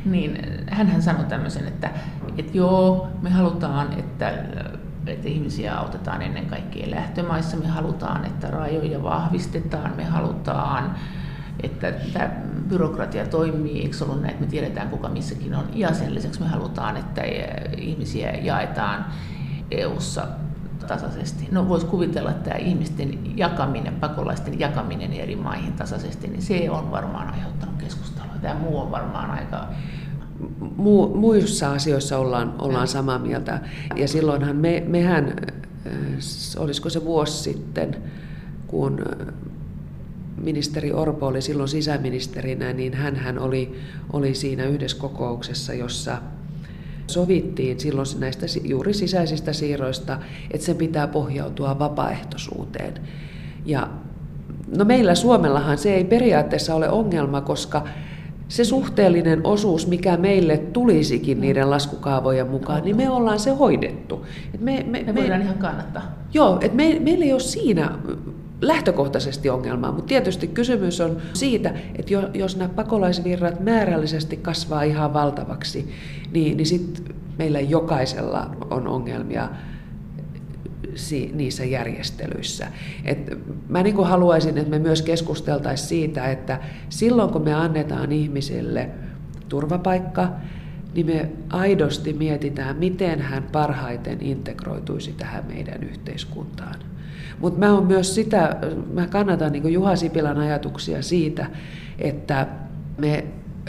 niin 0.05 0.37
hän 0.67 1.01
sanoi 1.01 1.25
tämmöisen, 1.25 1.67
että, 1.67 1.89
että 2.37 2.57
joo, 2.57 3.07
me 3.21 3.29
halutaan, 3.29 3.93
että 3.99 4.33
että 5.07 5.27
ihmisiä 5.27 5.77
autetaan 5.77 6.21
ennen 6.21 6.45
kaikkea 6.45 6.91
lähtömaissa. 6.91 7.57
Me 7.57 7.67
halutaan, 7.67 8.25
että 8.25 8.47
rajoja 8.47 9.03
vahvistetaan. 9.03 9.95
Me 9.95 10.03
halutaan, 10.03 10.95
että 11.63 11.93
tämä 12.13 12.29
byrokratia 12.69 13.27
toimii. 13.27 13.81
Eikö 13.81 13.97
ollut 14.03 14.21
näin, 14.21 14.31
että 14.33 14.45
me 14.45 14.51
tiedetään, 14.51 14.89
kuka 14.89 15.09
missäkin 15.09 15.55
on. 15.55 15.65
Ja 15.73 15.93
sen 15.93 16.15
lisäksi 16.15 16.41
me 16.41 16.47
halutaan, 16.47 16.97
että 16.97 17.21
ihmisiä 17.77 18.31
jaetaan 18.31 19.05
EU-ssa 19.71 20.27
tasaisesti. 20.87 21.47
No 21.51 21.69
voisi 21.69 21.85
kuvitella, 21.85 22.31
että 22.31 22.49
tämä 22.49 22.65
ihmisten 22.65 23.37
jakaminen, 23.37 23.93
pakolaisten 23.95 24.59
jakaminen 24.59 25.13
eri 25.13 25.35
maihin 25.35 25.73
tasaisesti, 25.73 26.27
niin 26.27 26.41
se 26.41 26.69
on 26.69 26.91
varmaan 26.91 27.33
aiheuttanut 27.33 27.75
keskustelua. 27.77 28.31
Tämä 28.41 28.59
muu 28.59 28.79
on 28.79 28.91
varmaan 28.91 29.31
aika 29.31 29.67
Mu, 30.77 31.07
muissa 31.07 31.71
asioissa 31.71 32.17
ollaan, 32.17 32.55
ollaan 32.59 32.87
samaa 32.87 33.19
mieltä. 33.19 33.59
Ja 33.95 34.07
silloinhan 34.07 34.55
me, 34.55 34.83
mehän, 34.87 35.35
olisiko 36.57 36.89
se 36.89 37.05
vuosi 37.05 37.43
sitten, 37.43 37.97
kun 38.67 39.05
ministeri 40.37 40.93
Orpo 40.93 41.27
oli 41.27 41.41
silloin 41.41 41.69
sisäministerinä, 41.69 42.73
niin 42.73 42.93
hän 42.93 43.39
oli, 43.39 43.79
oli 44.13 44.35
siinä 44.35 44.65
yhdessä 44.65 44.97
kokouksessa, 44.97 45.73
jossa 45.73 46.17
sovittiin 47.07 47.79
silloin 47.79 48.07
näistä 48.19 48.45
juuri 48.63 48.93
sisäisistä 48.93 49.53
siirroista, 49.53 50.19
että 50.51 50.65
sen 50.65 50.75
pitää 50.75 51.07
pohjautua 51.07 51.79
vapaaehtoisuuteen. 51.79 52.93
Ja 53.65 53.89
no 54.77 54.85
meillä 54.85 55.15
Suomellahan 55.15 55.77
se 55.77 55.93
ei 55.93 56.03
periaatteessa 56.03 56.75
ole 56.75 56.89
ongelma, 56.89 57.41
koska 57.41 57.87
se 58.51 58.63
suhteellinen 58.63 59.41
osuus, 59.43 59.87
mikä 59.87 60.17
meille 60.17 60.57
tulisikin 60.57 61.41
niiden 61.41 61.69
laskukaavojen 61.69 62.47
mukaan, 62.47 62.83
niin 62.83 62.95
me 62.95 63.09
ollaan 63.09 63.39
se 63.39 63.51
hoidettu. 63.51 64.25
Et 64.53 64.61
me, 64.61 64.85
me, 64.87 65.03
me 65.03 65.15
voidaan 65.15 65.39
me, 65.39 65.45
ihan 65.45 65.57
kannattaa. 65.57 66.03
Joo, 66.33 66.57
että 66.61 66.77
me, 66.77 66.97
meillä 66.99 67.25
ei 67.25 67.33
ole 67.33 67.39
siinä 67.39 67.91
lähtökohtaisesti 68.61 69.49
ongelmaa, 69.49 69.91
mutta 69.91 70.07
tietysti 70.07 70.47
kysymys 70.47 71.01
on 71.01 71.17
siitä, 71.33 71.73
että 71.95 72.13
jos 72.33 72.57
nämä 72.57 72.69
pakolaisvirrat 72.69 73.59
määrällisesti 73.59 74.37
kasvaa 74.37 74.83
ihan 74.83 75.13
valtavaksi, 75.13 75.93
niin, 76.31 76.57
niin 76.57 76.67
sitten 76.67 77.15
meillä 77.37 77.59
jokaisella 77.59 78.55
on 78.69 78.87
ongelmia 78.87 79.49
niissä 81.33 81.65
järjestelyissä. 81.65 82.67
Et 83.05 83.37
mä 83.69 83.83
niin 83.83 84.05
haluaisin, 84.05 84.57
että 84.57 84.69
me 84.69 84.79
myös 84.79 85.01
keskusteltaisiin 85.01 85.89
siitä, 85.89 86.31
että 86.31 86.59
silloin 86.89 87.29
kun 87.29 87.41
me 87.41 87.53
annetaan 87.53 88.11
ihmisille 88.11 88.89
turvapaikka, 89.49 90.29
niin 90.93 91.05
me 91.05 91.29
aidosti 91.49 92.13
mietitään, 92.13 92.75
miten 92.75 93.19
hän 93.19 93.43
parhaiten 93.43 94.17
integroituisi 94.21 95.13
tähän 95.13 95.45
meidän 95.47 95.83
yhteiskuntaan. 95.83 96.75
Mutta 97.39 97.59
mä 97.59 97.73
on 97.73 97.85
myös 97.85 98.15
sitä, 98.15 98.57
mä 98.93 99.07
kannatan 99.07 99.51
niin 99.51 99.73
Juha 99.73 99.95
Sipilän 99.95 100.37
ajatuksia 100.37 101.01
siitä, 101.01 101.45
että 101.99 102.47
me 102.97 103.25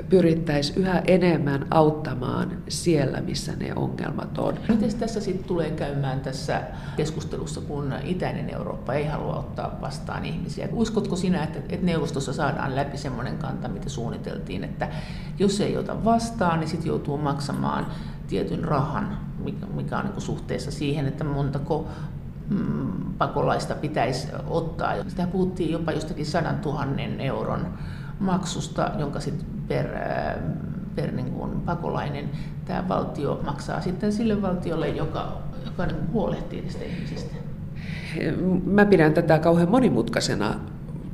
pyrittäisiin 0.08 0.78
yhä 0.78 1.02
enemmän 1.06 1.66
auttamaan 1.70 2.58
siellä, 2.68 3.20
missä 3.20 3.52
ne 3.56 3.74
ongelmat 3.76 4.38
on. 4.38 4.54
Miten 4.68 4.94
tässä 4.94 5.20
sitten 5.20 5.44
tulee 5.44 5.70
käymään 5.70 6.20
tässä 6.20 6.62
keskustelussa, 6.96 7.60
kun 7.60 7.94
itäinen 8.04 8.50
Eurooppa 8.50 8.94
ei 8.94 9.06
halua 9.06 9.36
ottaa 9.36 9.78
vastaan 9.80 10.24
ihmisiä? 10.24 10.68
Uskotko 10.72 11.16
sinä, 11.16 11.42
että, 11.44 11.58
että 11.58 11.86
neuvostossa 11.86 12.32
saadaan 12.32 12.76
läpi 12.76 12.98
semmoinen 12.98 13.38
kanta, 13.38 13.68
mitä 13.68 13.88
suunniteltiin, 13.88 14.64
että 14.64 14.88
jos 15.38 15.60
ei 15.60 15.76
ota 15.76 16.04
vastaan, 16.04 16.60
niin 16.60 16.68
sitten 16.68 16.88
joutuu 16.88 17.18
maksamaan 17.18 17.86
tietyn 18.26 18.64
rahan, 18.64 19.18
mikä 19.74 19.98
on 19.98 20.04
niin 20.04 20.20
suhteessa 20.20 20.70
siihen, 20.70 21.06
että 21.06 21.24
montako 21.24 21.86
mm, 22.48 23.14
pakolaista 23.18 23.74
pitäisi 23.74 24.28
ottaa. 24.46 24.94
Sitä 25.08 25.26
puhuttiin 25.26 25.72
jopa 25.72 25.92
jostakin 25.92 26.26
sadan 26.26 26.58
tuhannen 26.58 27.20
euron 27.20 27.66
maksusta, 28.20 28.90
jonka 28.98 29.20
sitten 29.20 29.51
per, 29.72 29.86
per 30.94 31.12
niin 31.12 31.30
kuin 31.30 31.50
pakolainen 31.60 32.30
tämä 32.64 32.88
valtio 32.88 33.40
maksaa 33.44 33.80
sitten 33.80 34.12
sille 34.12 34.42
valtiolle, 34.42 34.88
joka, 34.88 35.38
joka 35.66 35.86
niin 35.86 36.12
huolehtii 36.12 36.60
niistä 36.60 36.84
ihmisistä. 36.84 37.34
Mä 38.64 38.84
pidän 38.84 39.14
tätä 39.14 39.38
kauhean 39.38 39.70
monimutkaisena 39.70 40.54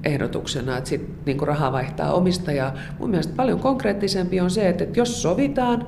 ehdotuksena, 0.05 0.77
että 0.77 0.91
sit, 0.91 1.27
niin 1.27 1.41
raha 1.43 1.73
vaihtaa 1.73 2.13
omistajaa. 2.13 2.75
Mun 2.99 3.11
mielestä 3.11 3.33
paljon 3.37 3.61
konkreettisempi 3.61 4.41
on 4.41 4.51
se, 4.51 4.69
että 4.69 4.85
jos 4.97 5.23
sovitaan 5.23 5.87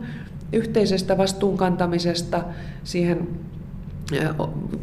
yhteisestä 0.52 1.18
vastuunkantamisesta 1.18 2.44
siihen 2.84 3.28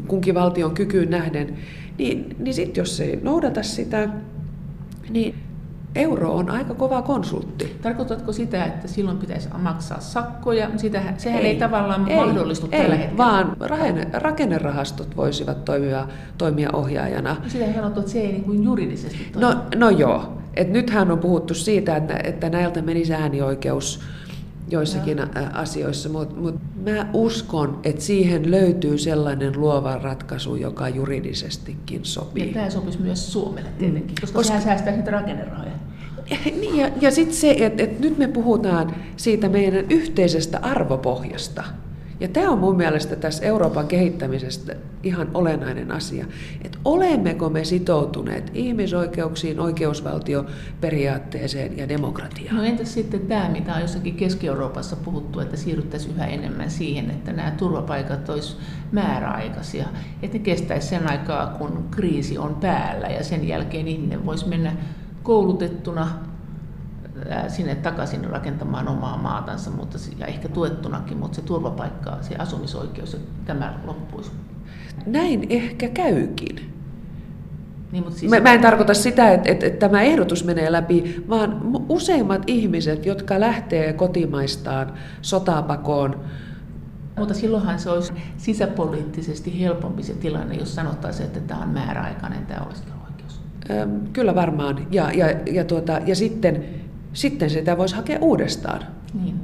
kunkin 0.08 0.36
valtion 0.36 0.74
kykyyn 0.74 1.10
nähden, 1.10 1.58
niin, 1.98 2.36
niin 2.40 2.54
sitten 2.54 2.82
jos 2.82 3.00
ei 3.00 3.20
noudata 3.24 3.64
sitä, 3.64 4.10
niin 5.10 5.36
euro 5.96 6.34
on 6.34 6.50
aika 6.50 6.74
kova 6.74 7.02
konsultti. 7.02 7.78
Tarkoitatko 7.82 8.34
sitä, 8.34 8.66
että 8.66 8.88
silloin 8.88 9.18
pitäisi 9.18 9.50
maksaa 9.58 10.00
sakkoja? 10.00 10.70
Sitä, 10.78 11.02
sehän 11.18 11.42
ei, 11.42 11.48
ei 11.48 11.56
tavallaan 11.56 12.08
ei, 12.08 12.16
mahdollistu 12.16 12.70
ei, 12.72 12.82
tällä 12.82 12.96
hetkellä. 12.96 13.18
vaan 13.18 13.58
rakenne, 13.60 14.08
rakennerahastot 14.14 15.18
voisivat 15.18 15.66
toimia, 15.66 16.08
toimia 16.38 16.70
ohjaajana. 16.74 17.38
No 17.44 17.50
sitä 17.50 17.74
sanottu, 17.74 18.00
että 18.00 18.12
se 18.12 18.20
ei 18.20 18.32
niin 18.32 18.44
kuin 18.44 18.64
juridisesti 18.64 19.30
toimi. 19.32 19.56
No, 19.56 19.64
no 19.76 19.90
joo. 19.90 20.34
Et 20.56 20.70
nythän 20.70 21.12
on 21.12 21.20
puhuttu 21.20 21.54
siitä, 21.54 21.96
että, 21.96 22.20
että 22.24 22.50
näiltä 22.50 22.82
menisi 22.82 23.14
äänioikeus 23.14 24.00
joissakin 24.70 25.18
ja. 25.18 25.28
asioissa, 25.54 26.10
mutta 26.10 26.36
mut 26.36 26.56
mä 26.84 27.10
uskon, 27.14 27.80
että 27.84 28.02
siihen 28.02 28.52
löytyy 28.52 28.98
sellainen 28.98 29.62
luova 29.62 29.98
ratkaisu, 29.98 30.56
joka 30.56 30.90
juridisestikin 30.90 32.06
sopii. 32.06 32.48
Ja 32.48 32.54
tämä 32.54 32.70
sopisi 32.70 33.02
myös 33.02 33.34
Suomelle 33.34 33.70
tietenkin, 33.80 34.16
koska, 34.22 34.36
koska 34.36 34.48
sehän 34.48 34.64
säästää 34.64 34.96
niitä 34.96 35.12
rakennerahoja. 35.12 35.72
Niin, 36.46 36.78
ja, 36.78 36.90
ja 37.02 37.12
sitten 37.12 37.36
se, 37.36 37.56
että, 37.60 37.84
että 37.84 38.02
nyt 38.02 38.18
me 38.18 38.28
puhutaan 38.28 38.96
siitä 39.18 39.50
meidän 39.50 39.86
yhteisestä 39.90 40.60
arvopohjasta. 40.62 41.64
Ja 42.20 42.28
tämä 42.28 42.50
on 42.50 42.60
mun 42.60 42.78
mielestä 42.78 43.16
tässä 43.16 43.46
Euroopan 43.46 43.88
kehittämisestä 43.88 44.76
ihan 45.04 45.30
olennainen 45.34 45.92
asia. 45.92 46.26
Että 46.64 46.78
olemmeko 46.86 47.50
me 47.50 47.64
sitoutuneet 47.64 48.52
ihmisoikeuksiin, 48.54 49.60
oikeusvaltioperiaatteeseen 49.60 51.78
ja 51.78 51.90
demokratiaan? 51.90 52.58
No 52.58 52.64
entäs 52.64 52.94
sitten 52.94 53.20
tämä, 53.20 53.50
mitä 53.50 53.76
on 53.76 53.82
jossakin 53.82 54.16
Keski-Euroopassa 54.16 54.96
puhuttu, 54.96 55.40
että 55.40 55.58
siirryttäisiin 55.58 56.16
yhä 56.16 56.26
enemmän 56.26 56.72
siihen, 56.72 57.10
että 57.10 57.34
nämä 57.34 57.52
turvapaikat 57.52 58.30
olisivat 58.30 58.64
määräaikaisia. 58.92 59.88
Että 60.22 60.38
ne 60.38 60.44
kestäisi 60.44 60.88
sen 60.88 61.12
aikaa, 61.12 61.48
kun 61.48 61.86
kriisi 61.92 62.38
on 62.38 62.56
päällä 62.56 63.08
ja 63.08 63.24
sen 63.24 63.48
jälkeen 63.48 63.88
ihminen 63.88 64.26
voisi 64.26 64.48
mennä 64.48 64.76
koulutettuna 65.24 66.27
sinne 67.48 67.76
takaisin 67.76 68.26
rakentamaan 68.26 68.88
omaa 68.88 69.18
maatansa, 69.18 69.72
mutta, 69.72 69.98
ja 70.18 70.26
ehkä 70.26 70.50
tuettunakin, 70.50 71.18
mutta 71.18 71.36
se 71.36 71.42
turvapaikka, 71.42 72.18
se 72.22 72.36
asumisoikeus, 72.36 73.18
tämä 73.46 73.80
loppuisi. 73.86 74.32
Näin 75.06 75.48
ehkä 75.50 75.90
käykin. 75.90 76.74
Niin, 77.92 78.04
mutta 78.04 78.20
siis... 78.20 78.30
mä, 78.30 78.40
mä 78.40 78.54
en 78.54 78.62
tarkoita 78.62 78.94
sitä, 78.94 79.32
että, 79.32 79.52
että, 79.52 79.66
että 79.66 79.80
tämä 79.80 80.02
ehdotus 80.02 80.44
menee 80.44 80.72
läpi, 80.72 81.24
vaan 81.30 81.62
useimmat 81.90 82.42
ihmiset, 82.48 83.06
jotka 83.06 83.40
lähtee 83.40 83.94
kotimaistaan 83.94 84.94
sotapakoon, 85.22 86.20
mutta 87.18 87.34
silloinhan 87.34 87.80
se 87.80 87.90
olisi 87.90 88.14
sisäpoliittisesti 88.38 89.60
helpompi 89.60 90.04
se 90.04 90.14
tilanne, 90.14 90.56
jos 90.56 90.76
sanottaisiin, 90.76 91.28
että 91.28 91.40
tämä 91.40 91.62
on 91.62 91.70
määräaikainen 91.70 92.46
tämä 92.46 92.66
oleskeluoikeus. 92.66 93.42
Kyllä 94.14 94.36
varmaan. 94.36 94.88
Ja, 94.92 95.12
ja, 95.12 95.26
ja, 95.46 95.64
tuota, 95.66 96.00
ja 96.06 96.16
sitten 96.16 96.66
sitten 97.18 97.50
sitä 97.50 97.78
voisi 97.78 97.96
hakea 97.96 98.20
uudestaan. 98.22 98.82
Niin. 99.24 99.36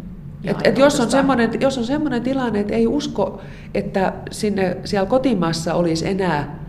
Et, 0.44 0.58
et 0.64 0.78
jos, 0.78 1.00
on 1.00 1.12
semmoinen, 1.12 1.62
jos 1.62 1.78
on 1.78 1.84
semmoinen 1.84 2.22
tilanne, 2.22 2.60
että 2.60 2.74
ei 2.74 2.88
usko, 2.88 3.42
että 3.74 4.14
sinne 4.32 4.78
siellä 4.86 5.10
kotimaassa 5.10 5.74
olisi 5.74 6.08
enää 6.08 6.60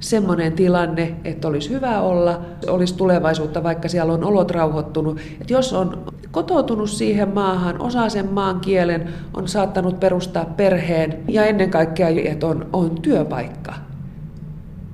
semmoinen 0.00 0.52
tilanne, 0.52 1.14
että 1.24 1.48
olisi 1.48 1.70
hyvä 1.70 2.00
olla, 2.00 2.40
olisi 2.68 2.94
tulevaisuutta, 2.94 3.62
vaikka 3.62 3.88
siellä 3.88 4.12
on 4.12 4.24
olot 4.24 4.50
rauhoittunut. 4.50 5.18
Että 5.40 5.52
jos 5.52 5.72
on 5.72 6.12
kotoutunut 6.30 6.90
siihen 6.90 7.28
maahan, 7.28 7.80
osaa 7.80 8.08
sen 8.08 8.32
maan 8.32 8.60
kielen, 8.60 9.08
on 9.34 9.48
saattanut 9.48 10.00
perustaa 10.00 10.44
perheen 10.44 11.18
ja 11.28 11.44
ennen 11.44 11.70
kaikkea, 11.70 12.08
että 12.08 12.46
on, 12.46 12.66
on 12.72 13.02
työpaikka, 13.02 13.74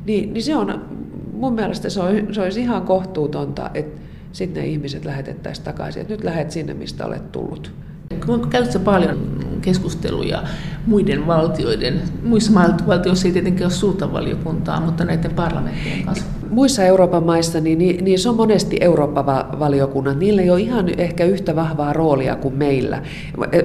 niin, 0.07 0.33
niin 0.33 0.43
se 0.43 0.57
on, 0.57 0.85
mun 1.33 1.53
mielestä 1.53 1.91
se, 1.91 2.01
on, 2.01 2.35
se 2.35 2.43
olisi 2.43 2.61
ihan 2.61 2.83
kohtuutonta, 2.83 3.71
että 3.75 4.10
sitten 4.33 4.63
ne 4.63 4.69
ihmiset 4.69 5.05
lähetettäisiin 5.05 5.65
takaisin, 5.65 6.03
että 6.03 6.15
nyt 6.15 6.25
lähet 6.25 6.51
sinne, 6.51 6.75
mistä 6.75 7.07
olet 7.07 7.33
tullut. 7.33 7.73
Käytätkö 8.51 8.79
paljon 8.79 9.19
keskusteluja 9.63 10.43
muiden 10.87 11.27
valtioiden, 11.27 12.01
muissa 12.23 12.53
valtioissa 12.87 13.29
ei 13.29 13.33
tietenkään 13.33 13.67
ole 13.67 13.73
suurta 13.73 14.13
valiokuntaa, 14.13 14.81
mutta 14.81 15.05
näiden 15.05 15.31
parlamenttien 15.31 16.05
kanssa? 16.05 16.25
Muissa 16.51 16.85
Euroopan 16.85 17.25
maissa 17.25 17.61
niin, 17.61 17.79
niin, 17.79 18.05
niin 18.05 18.19
se 18.19 18.29
on 18.29 18.37
monesti 18.37 18.77
Eurooppa-valiokunnat. 18.81 20.19
Niillä 20.19 20.43
ei 20.43 20.51
ole 20.51 20.61
ihan 20.61 20.89
ehkä 20.99 21.25
yhtä 21.25 21.57
vahvaa 21.57 21.93
roolia 21.93 22.37
kuin 22.37 22.55
meillä. 22.55 23.03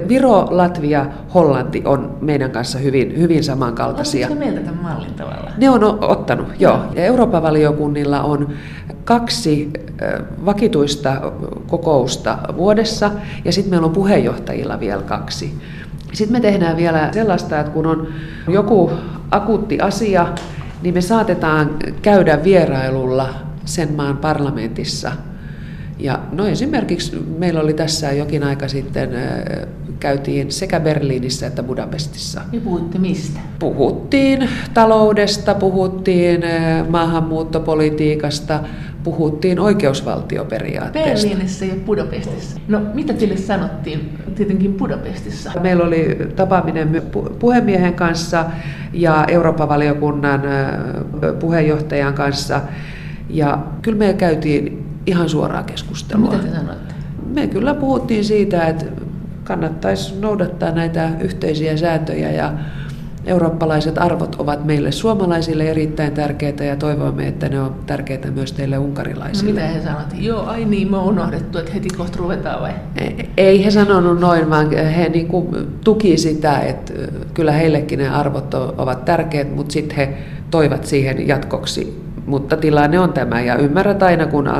Viro, 0.08 0.46
Latvia, 0.50 1.06
Hollanti 1.34 1.82
on 1.84 2.18
meidän 2.20 2.50
kanssa 2.50 2.78
hyvin, 2.78 3.18
hyvin 3.18 3.44
samankaltaisia. 3.44 4.26
Onko 4.26 4.38
meiltä 4.38 4.60
tämän 4.60 4.82
mallin 4.82 5.14
tavalla? 5.14 5.50
Ne 5.56 5.70
on 5.70 5.84
ottanut, 6.04 6.48
joo. 6.58 6.78
Ja 6.94 7.04
Euroopan 7.04 7.42
valiokunnilla 7.42 8.22
on 8.22 8.48
kaksi 9.04 9.70
vakituista 10.44 11.32
kokousta 11.66 12.38
vuodessa 12.56 13.10
ja 13.44 13.52
sitten 13.52 13.70
meillä 13.70 13.86
on 13.86 13.92
puheenjohtajilla 13.92 14.80
vielä 14.80 15.02
kaksi. 15.02 15.54
Sitten 16.12 16.36
me 16.36 16.40
tehdään 16.40 16.76
vielä 16.76 17.08
sellaista, 17.12 17.60
että 17.60 17.72
kun 17.72 17.86
on 17.86 18.08
joku 18.48 18.90
akuutti 19.30 19.80
asia, 19.80 20.28
niin 20.82 20.94
me 20.94 21.00
saatetaan 21.00 21.70
käydä 22.02 22.44
vierailulla 22.44 23.28
sen 23.64 23.92
maan 23.92 24.16
parlamentissa. 24.16 25.12
Ja 25.98 26.18
no 26.32 26.46
esimerkiksi 26.46 27.16
meillä 27.38 27.60
oli 27.60 27.74
tässä 27.74 28.12
jokin 28.12 28.42
aika 28.42 28.68
sitten, 28.68 29.10
käytiin 30.00 30.52
sekä 30.52 30.80
Berliinissä 30.80 31.46
että 31.46 31.62
Budapestissa. 31.62 32.40
Ja 32.52 32.60
puhuitte 32.60 32.98
mistä? 32.98 33.40
Puhuttiin 33.58 34.48
taloudesta, 34.74 35.54
puhuttiin 35.54 36.42
maahanmuuttopolitiikasta, 36.88 38.60
puhuttiin 39.02 39.60
oikeusvaltioperiaatteesta. 39.60 41.28
Berliinissä 41.28 41.64
ja 41.64 41.74
Budapestissa. 41.86 42.60
No 42.68 42.80
mitä 42.94 43.12
teille 43.12 43.36
sanottiin 43.36 44.18
tietenkin 44.34 44.74
Budapestissa? 44.74 45.52
Meillä 45.60 45.84
oli 45.84 46.18
tapaaminen 46.36 47.02
puhemiehen 47.38 47.94
kanssa 47.94 48.44
ja 48.92 49.24
Euroopan 49.28 49.68
valiokunnan 49.68 50.42
puheenjohtajan 51.40 52.14
kanssa. 52.14 52.60
Ja 53.30 53.58
kyllä 53.82 53.98
me 53.98 54.14
käytiin 54.14 54.86
ihan 55.06 55.28
suoraa 55.28 55.62
keskustelua. 55.62 56.30
Mitä 56.30 56.42
te 56.42 56.50
sanoitte? 56.50 56.94
Me 57.34 57.46
kyllä 57.46 57.74
puhuttiin 57.74 58.24
siitä, 58.24 58.66
että 58.66 58.84
kannattaisi 59.46 60.20
noudattaa 60.20 60.70
näitä 60.70 61.10
yhteisiä 61.20 61.76
sääntöjä 61.76 62.30
ja 62.30 62.52
eurooppalaiset 63.26 63.98
arvot 63.98 64.36
ovat 64.38 64.64
meille 64.64 64.92
suomalaisille 64.92 65.70
erittäin 65.70 66.12
tärkeitä 66.12 66.64
ja 66.64 66.76
toivomme, 66.76 67.28
että 67.28 67.48
ne 67.48 67.60
on 67.60 67.74
tärkeitä 67.86 68.30
myös 68.30 68.52
teille 68.52 68.78
unkarilaisille. 68.78 69.52
No 69.52 69.54
mitä 69.54 69.68
he 69.68 69.82
sanoivat? 69.82 70.14
Joo, 70.18 70.46
ai 70.46 70.64
niin, 70.64 70.90
me 70.90 70.96
on 70.96 71.04
unohdettu, 71.04 71.58
että 71.58 71.72
heti 71.72 71.88
kohta 71.96 72.18
ruvetaan 72.18 72.62
vai? 72.62 72.72
Ei 73.36 73.64
he 73.64 73.70
sanonut 73.70 74.20
noin, 74.20 74.50
vaan 74.50 74.70
he 74.70 75.08
niin 75.08 75.28
kuin 75.28 75.48
tuki 75.84 76.16
sitä, 76.16 76.60
että 76.60 76.92
kyllä 77.34 77.52
heillekin 77.52 77.98
ne 77.98 78.08
arvot 78.08 78.54
ovat 78.54 79.04
tärkeät, 79.04 79.56
mutta 79.56 79.72
sitten 79.72 79.96
he 79.96 80.18
toivat 80.50 80.86
siihen 80.86 81.28
jatkoksi 81.28 82.06
mutta 82.26 82.56
tilanne 82.56 82.98
on 82.98 83.12
tämä 83.12 83.40
ja 83.40 83.56
ymmärrät 83.56 84.02
aina, 84.02 84.26
kun 84.26 84.50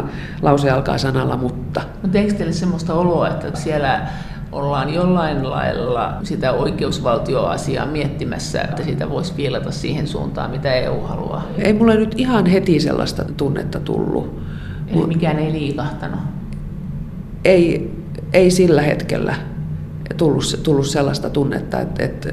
lause 0.43 0.70
alkaa 0.70 0.99
sanalla 0.99 1.37
mutta. 1.37 1.80
Mutta 2.03 2.18
eikö 2.18 2.34
teille 2.34 2.53
sellaista 2.53 2.95
oloa, 2.95 3.28
että 3.28 3.61
siellä 3.61 4.07
ollaan 4.53 4.94
jollain 4.94 5.51
lailla 5.51 6.14
sitä 6.22 6.53
oikeusvaltioasiaa 6.53 7.86
miettimässä, 7.86 8.62
että 8.62 8.84
sitä 8.84 9.11
voisi 9.11 9.32
viilata 9.36 9.70
siihen 9.70 10.07
suuntaan, 10.07 10.51
mitä 10.51 10.74
EU 10.74 11.01
haluaa? 11.01 11.47
Ei 11.59 11.72
mulle 11.72 11.97
nyt 11.97 12.14
ihan 12.16 12.47
heti 12.47 12.80
sellaista 12.80 13.24
tunnetta 13.36 13.80
tullut. 13.80 14.40
Eli 14.88 15.07
mikään 15.07 15.38
ei 15.38 15.53
liikahtanut? 15.53 16.20
Ei, 17.44 17.90
ei 18.32 18.51
sillä 18.51 18.82
hetkellä 18.82 19.34
tullut, 20.16 20.61
tullut 20.62 20.86
sellaista 20.86 21.30
tunnetta, 21.30 21.80
että, 21.80 22.05
että 22.05 22.28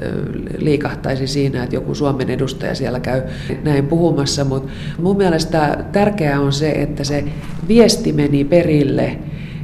liikahtaisi 0.58 1.26
siinä, 1.26 1.62
että 1.62 1.76
joku 1.76 1.94
Suomen 1.94 2.30
edustaja 2.30 2.74
siellä 2.74 3.00
käy 3.00 3.22
näin 3.64 3.86
puhumassa, 3.86 4.44
mutta 4.44 4.72
mun 4.98 5.16
mielestä 5.16 5.84
tärkeää 5.92 6.40
on 6.40 6.52
se, 6.52 6.70
että 6.70 7.04
se 7.04 7.24
viesti 7.68 8.12
meni 8.12 8.44
perille 8.44 9.18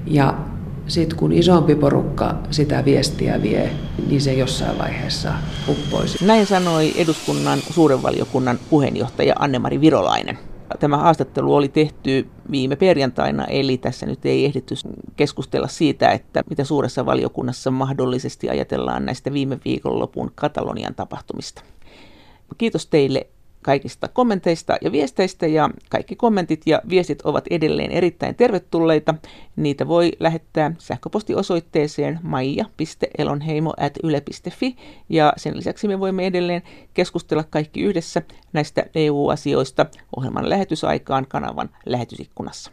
ja 0.06 0.34
sitten 0.90 1.18
kun 1.18 1.32
isompi 1.32 1.74
porukka 1.74 2.34
sitä 2.50 2.84
viestiä 2.84 3.42
vie, 3.42 3.70
niin 4.06 4.20
se 4.20 4.34
jossain 4.34 4.78
vaiheessa 4.78 5.32
uppoisi. 5.68 6.24
Näin 6.24 6.46
sanoi 6.46 6.92
eduskunnan 6.96 7.58
suuren 7.70 8.02
valiokunnan 8.02 8.58
puheenjohtaja 8.70 9.34
Anne-Mari 9.38 9.80
Virolainen. 9.80 10.38
Tämä 10.80 10.96
haastattelu 10.96 11.54
oli 11.54 11.68
tehty 11.68 12.26
viime 12.50 12.76
perjantaina, 12.76 13.44
eli 13.44 13.78
tässä 13.78 14.06
nyt 14.06 14.26
ei 14.26 14.44
ehditty 14.44 14.74
keskustella 15.16 15.68
siitä, 15.68 16.08
että 16.08 16.42
mitä 16.50 16.64
suuressa 16.64 17.06
valiokunnassa 17.06 17.70
mahdollisesti 17.70 18.50
ajatellaan 18.50 19.06
näistä 19.06 19.32
viime 19.32 19.58
viikonlopun 19.64 20.32
Katalonian 20.34 20.94
tapahtumista. 20.94 21.62
Kiitos 22.58 22.86
teille 22.86 23.26
kaikista 23.62 24.08
kommenteista 24.08 24.76
ja 24.80 24.92
viesteistä 24.92 25.46
ja 25.46 25.70
kaikki 25.88 26.16
kommentit 26.16 26.62
ja 26.66 26.82
viestit 26.88 27.22
ovat 27.22 27.44
edelleen 27.50 27.90
erittäin 27.90 28.34
tervetulleita. 28.34 29.14
Niitä 29.56 29.88
voi 29.88 30.12
lähettää 30.20 30.72
sähköpostiosoitteeseen 30.78 32.20
maija.elonheimo.yle.fi 32.22 34.76
ja 35.08 35.32
sen 35.36 35.56
lisäksi 35.56 35.88
me 35.88 36.00
voimme 36.00 36.26
edelleen 36.26 36.62
keskustella 36.94 37.44
kaikki 37.50 37.80
yhdessä 37.80 38.22
näistä 38.52 38.84
EU-asioista 38.94 39.86
ohjelman 40.16 40.48
lähetysaikaan 40.48 41.26
kanavan 41.26 41.70
lähetysikkunassa. 41.86 42.68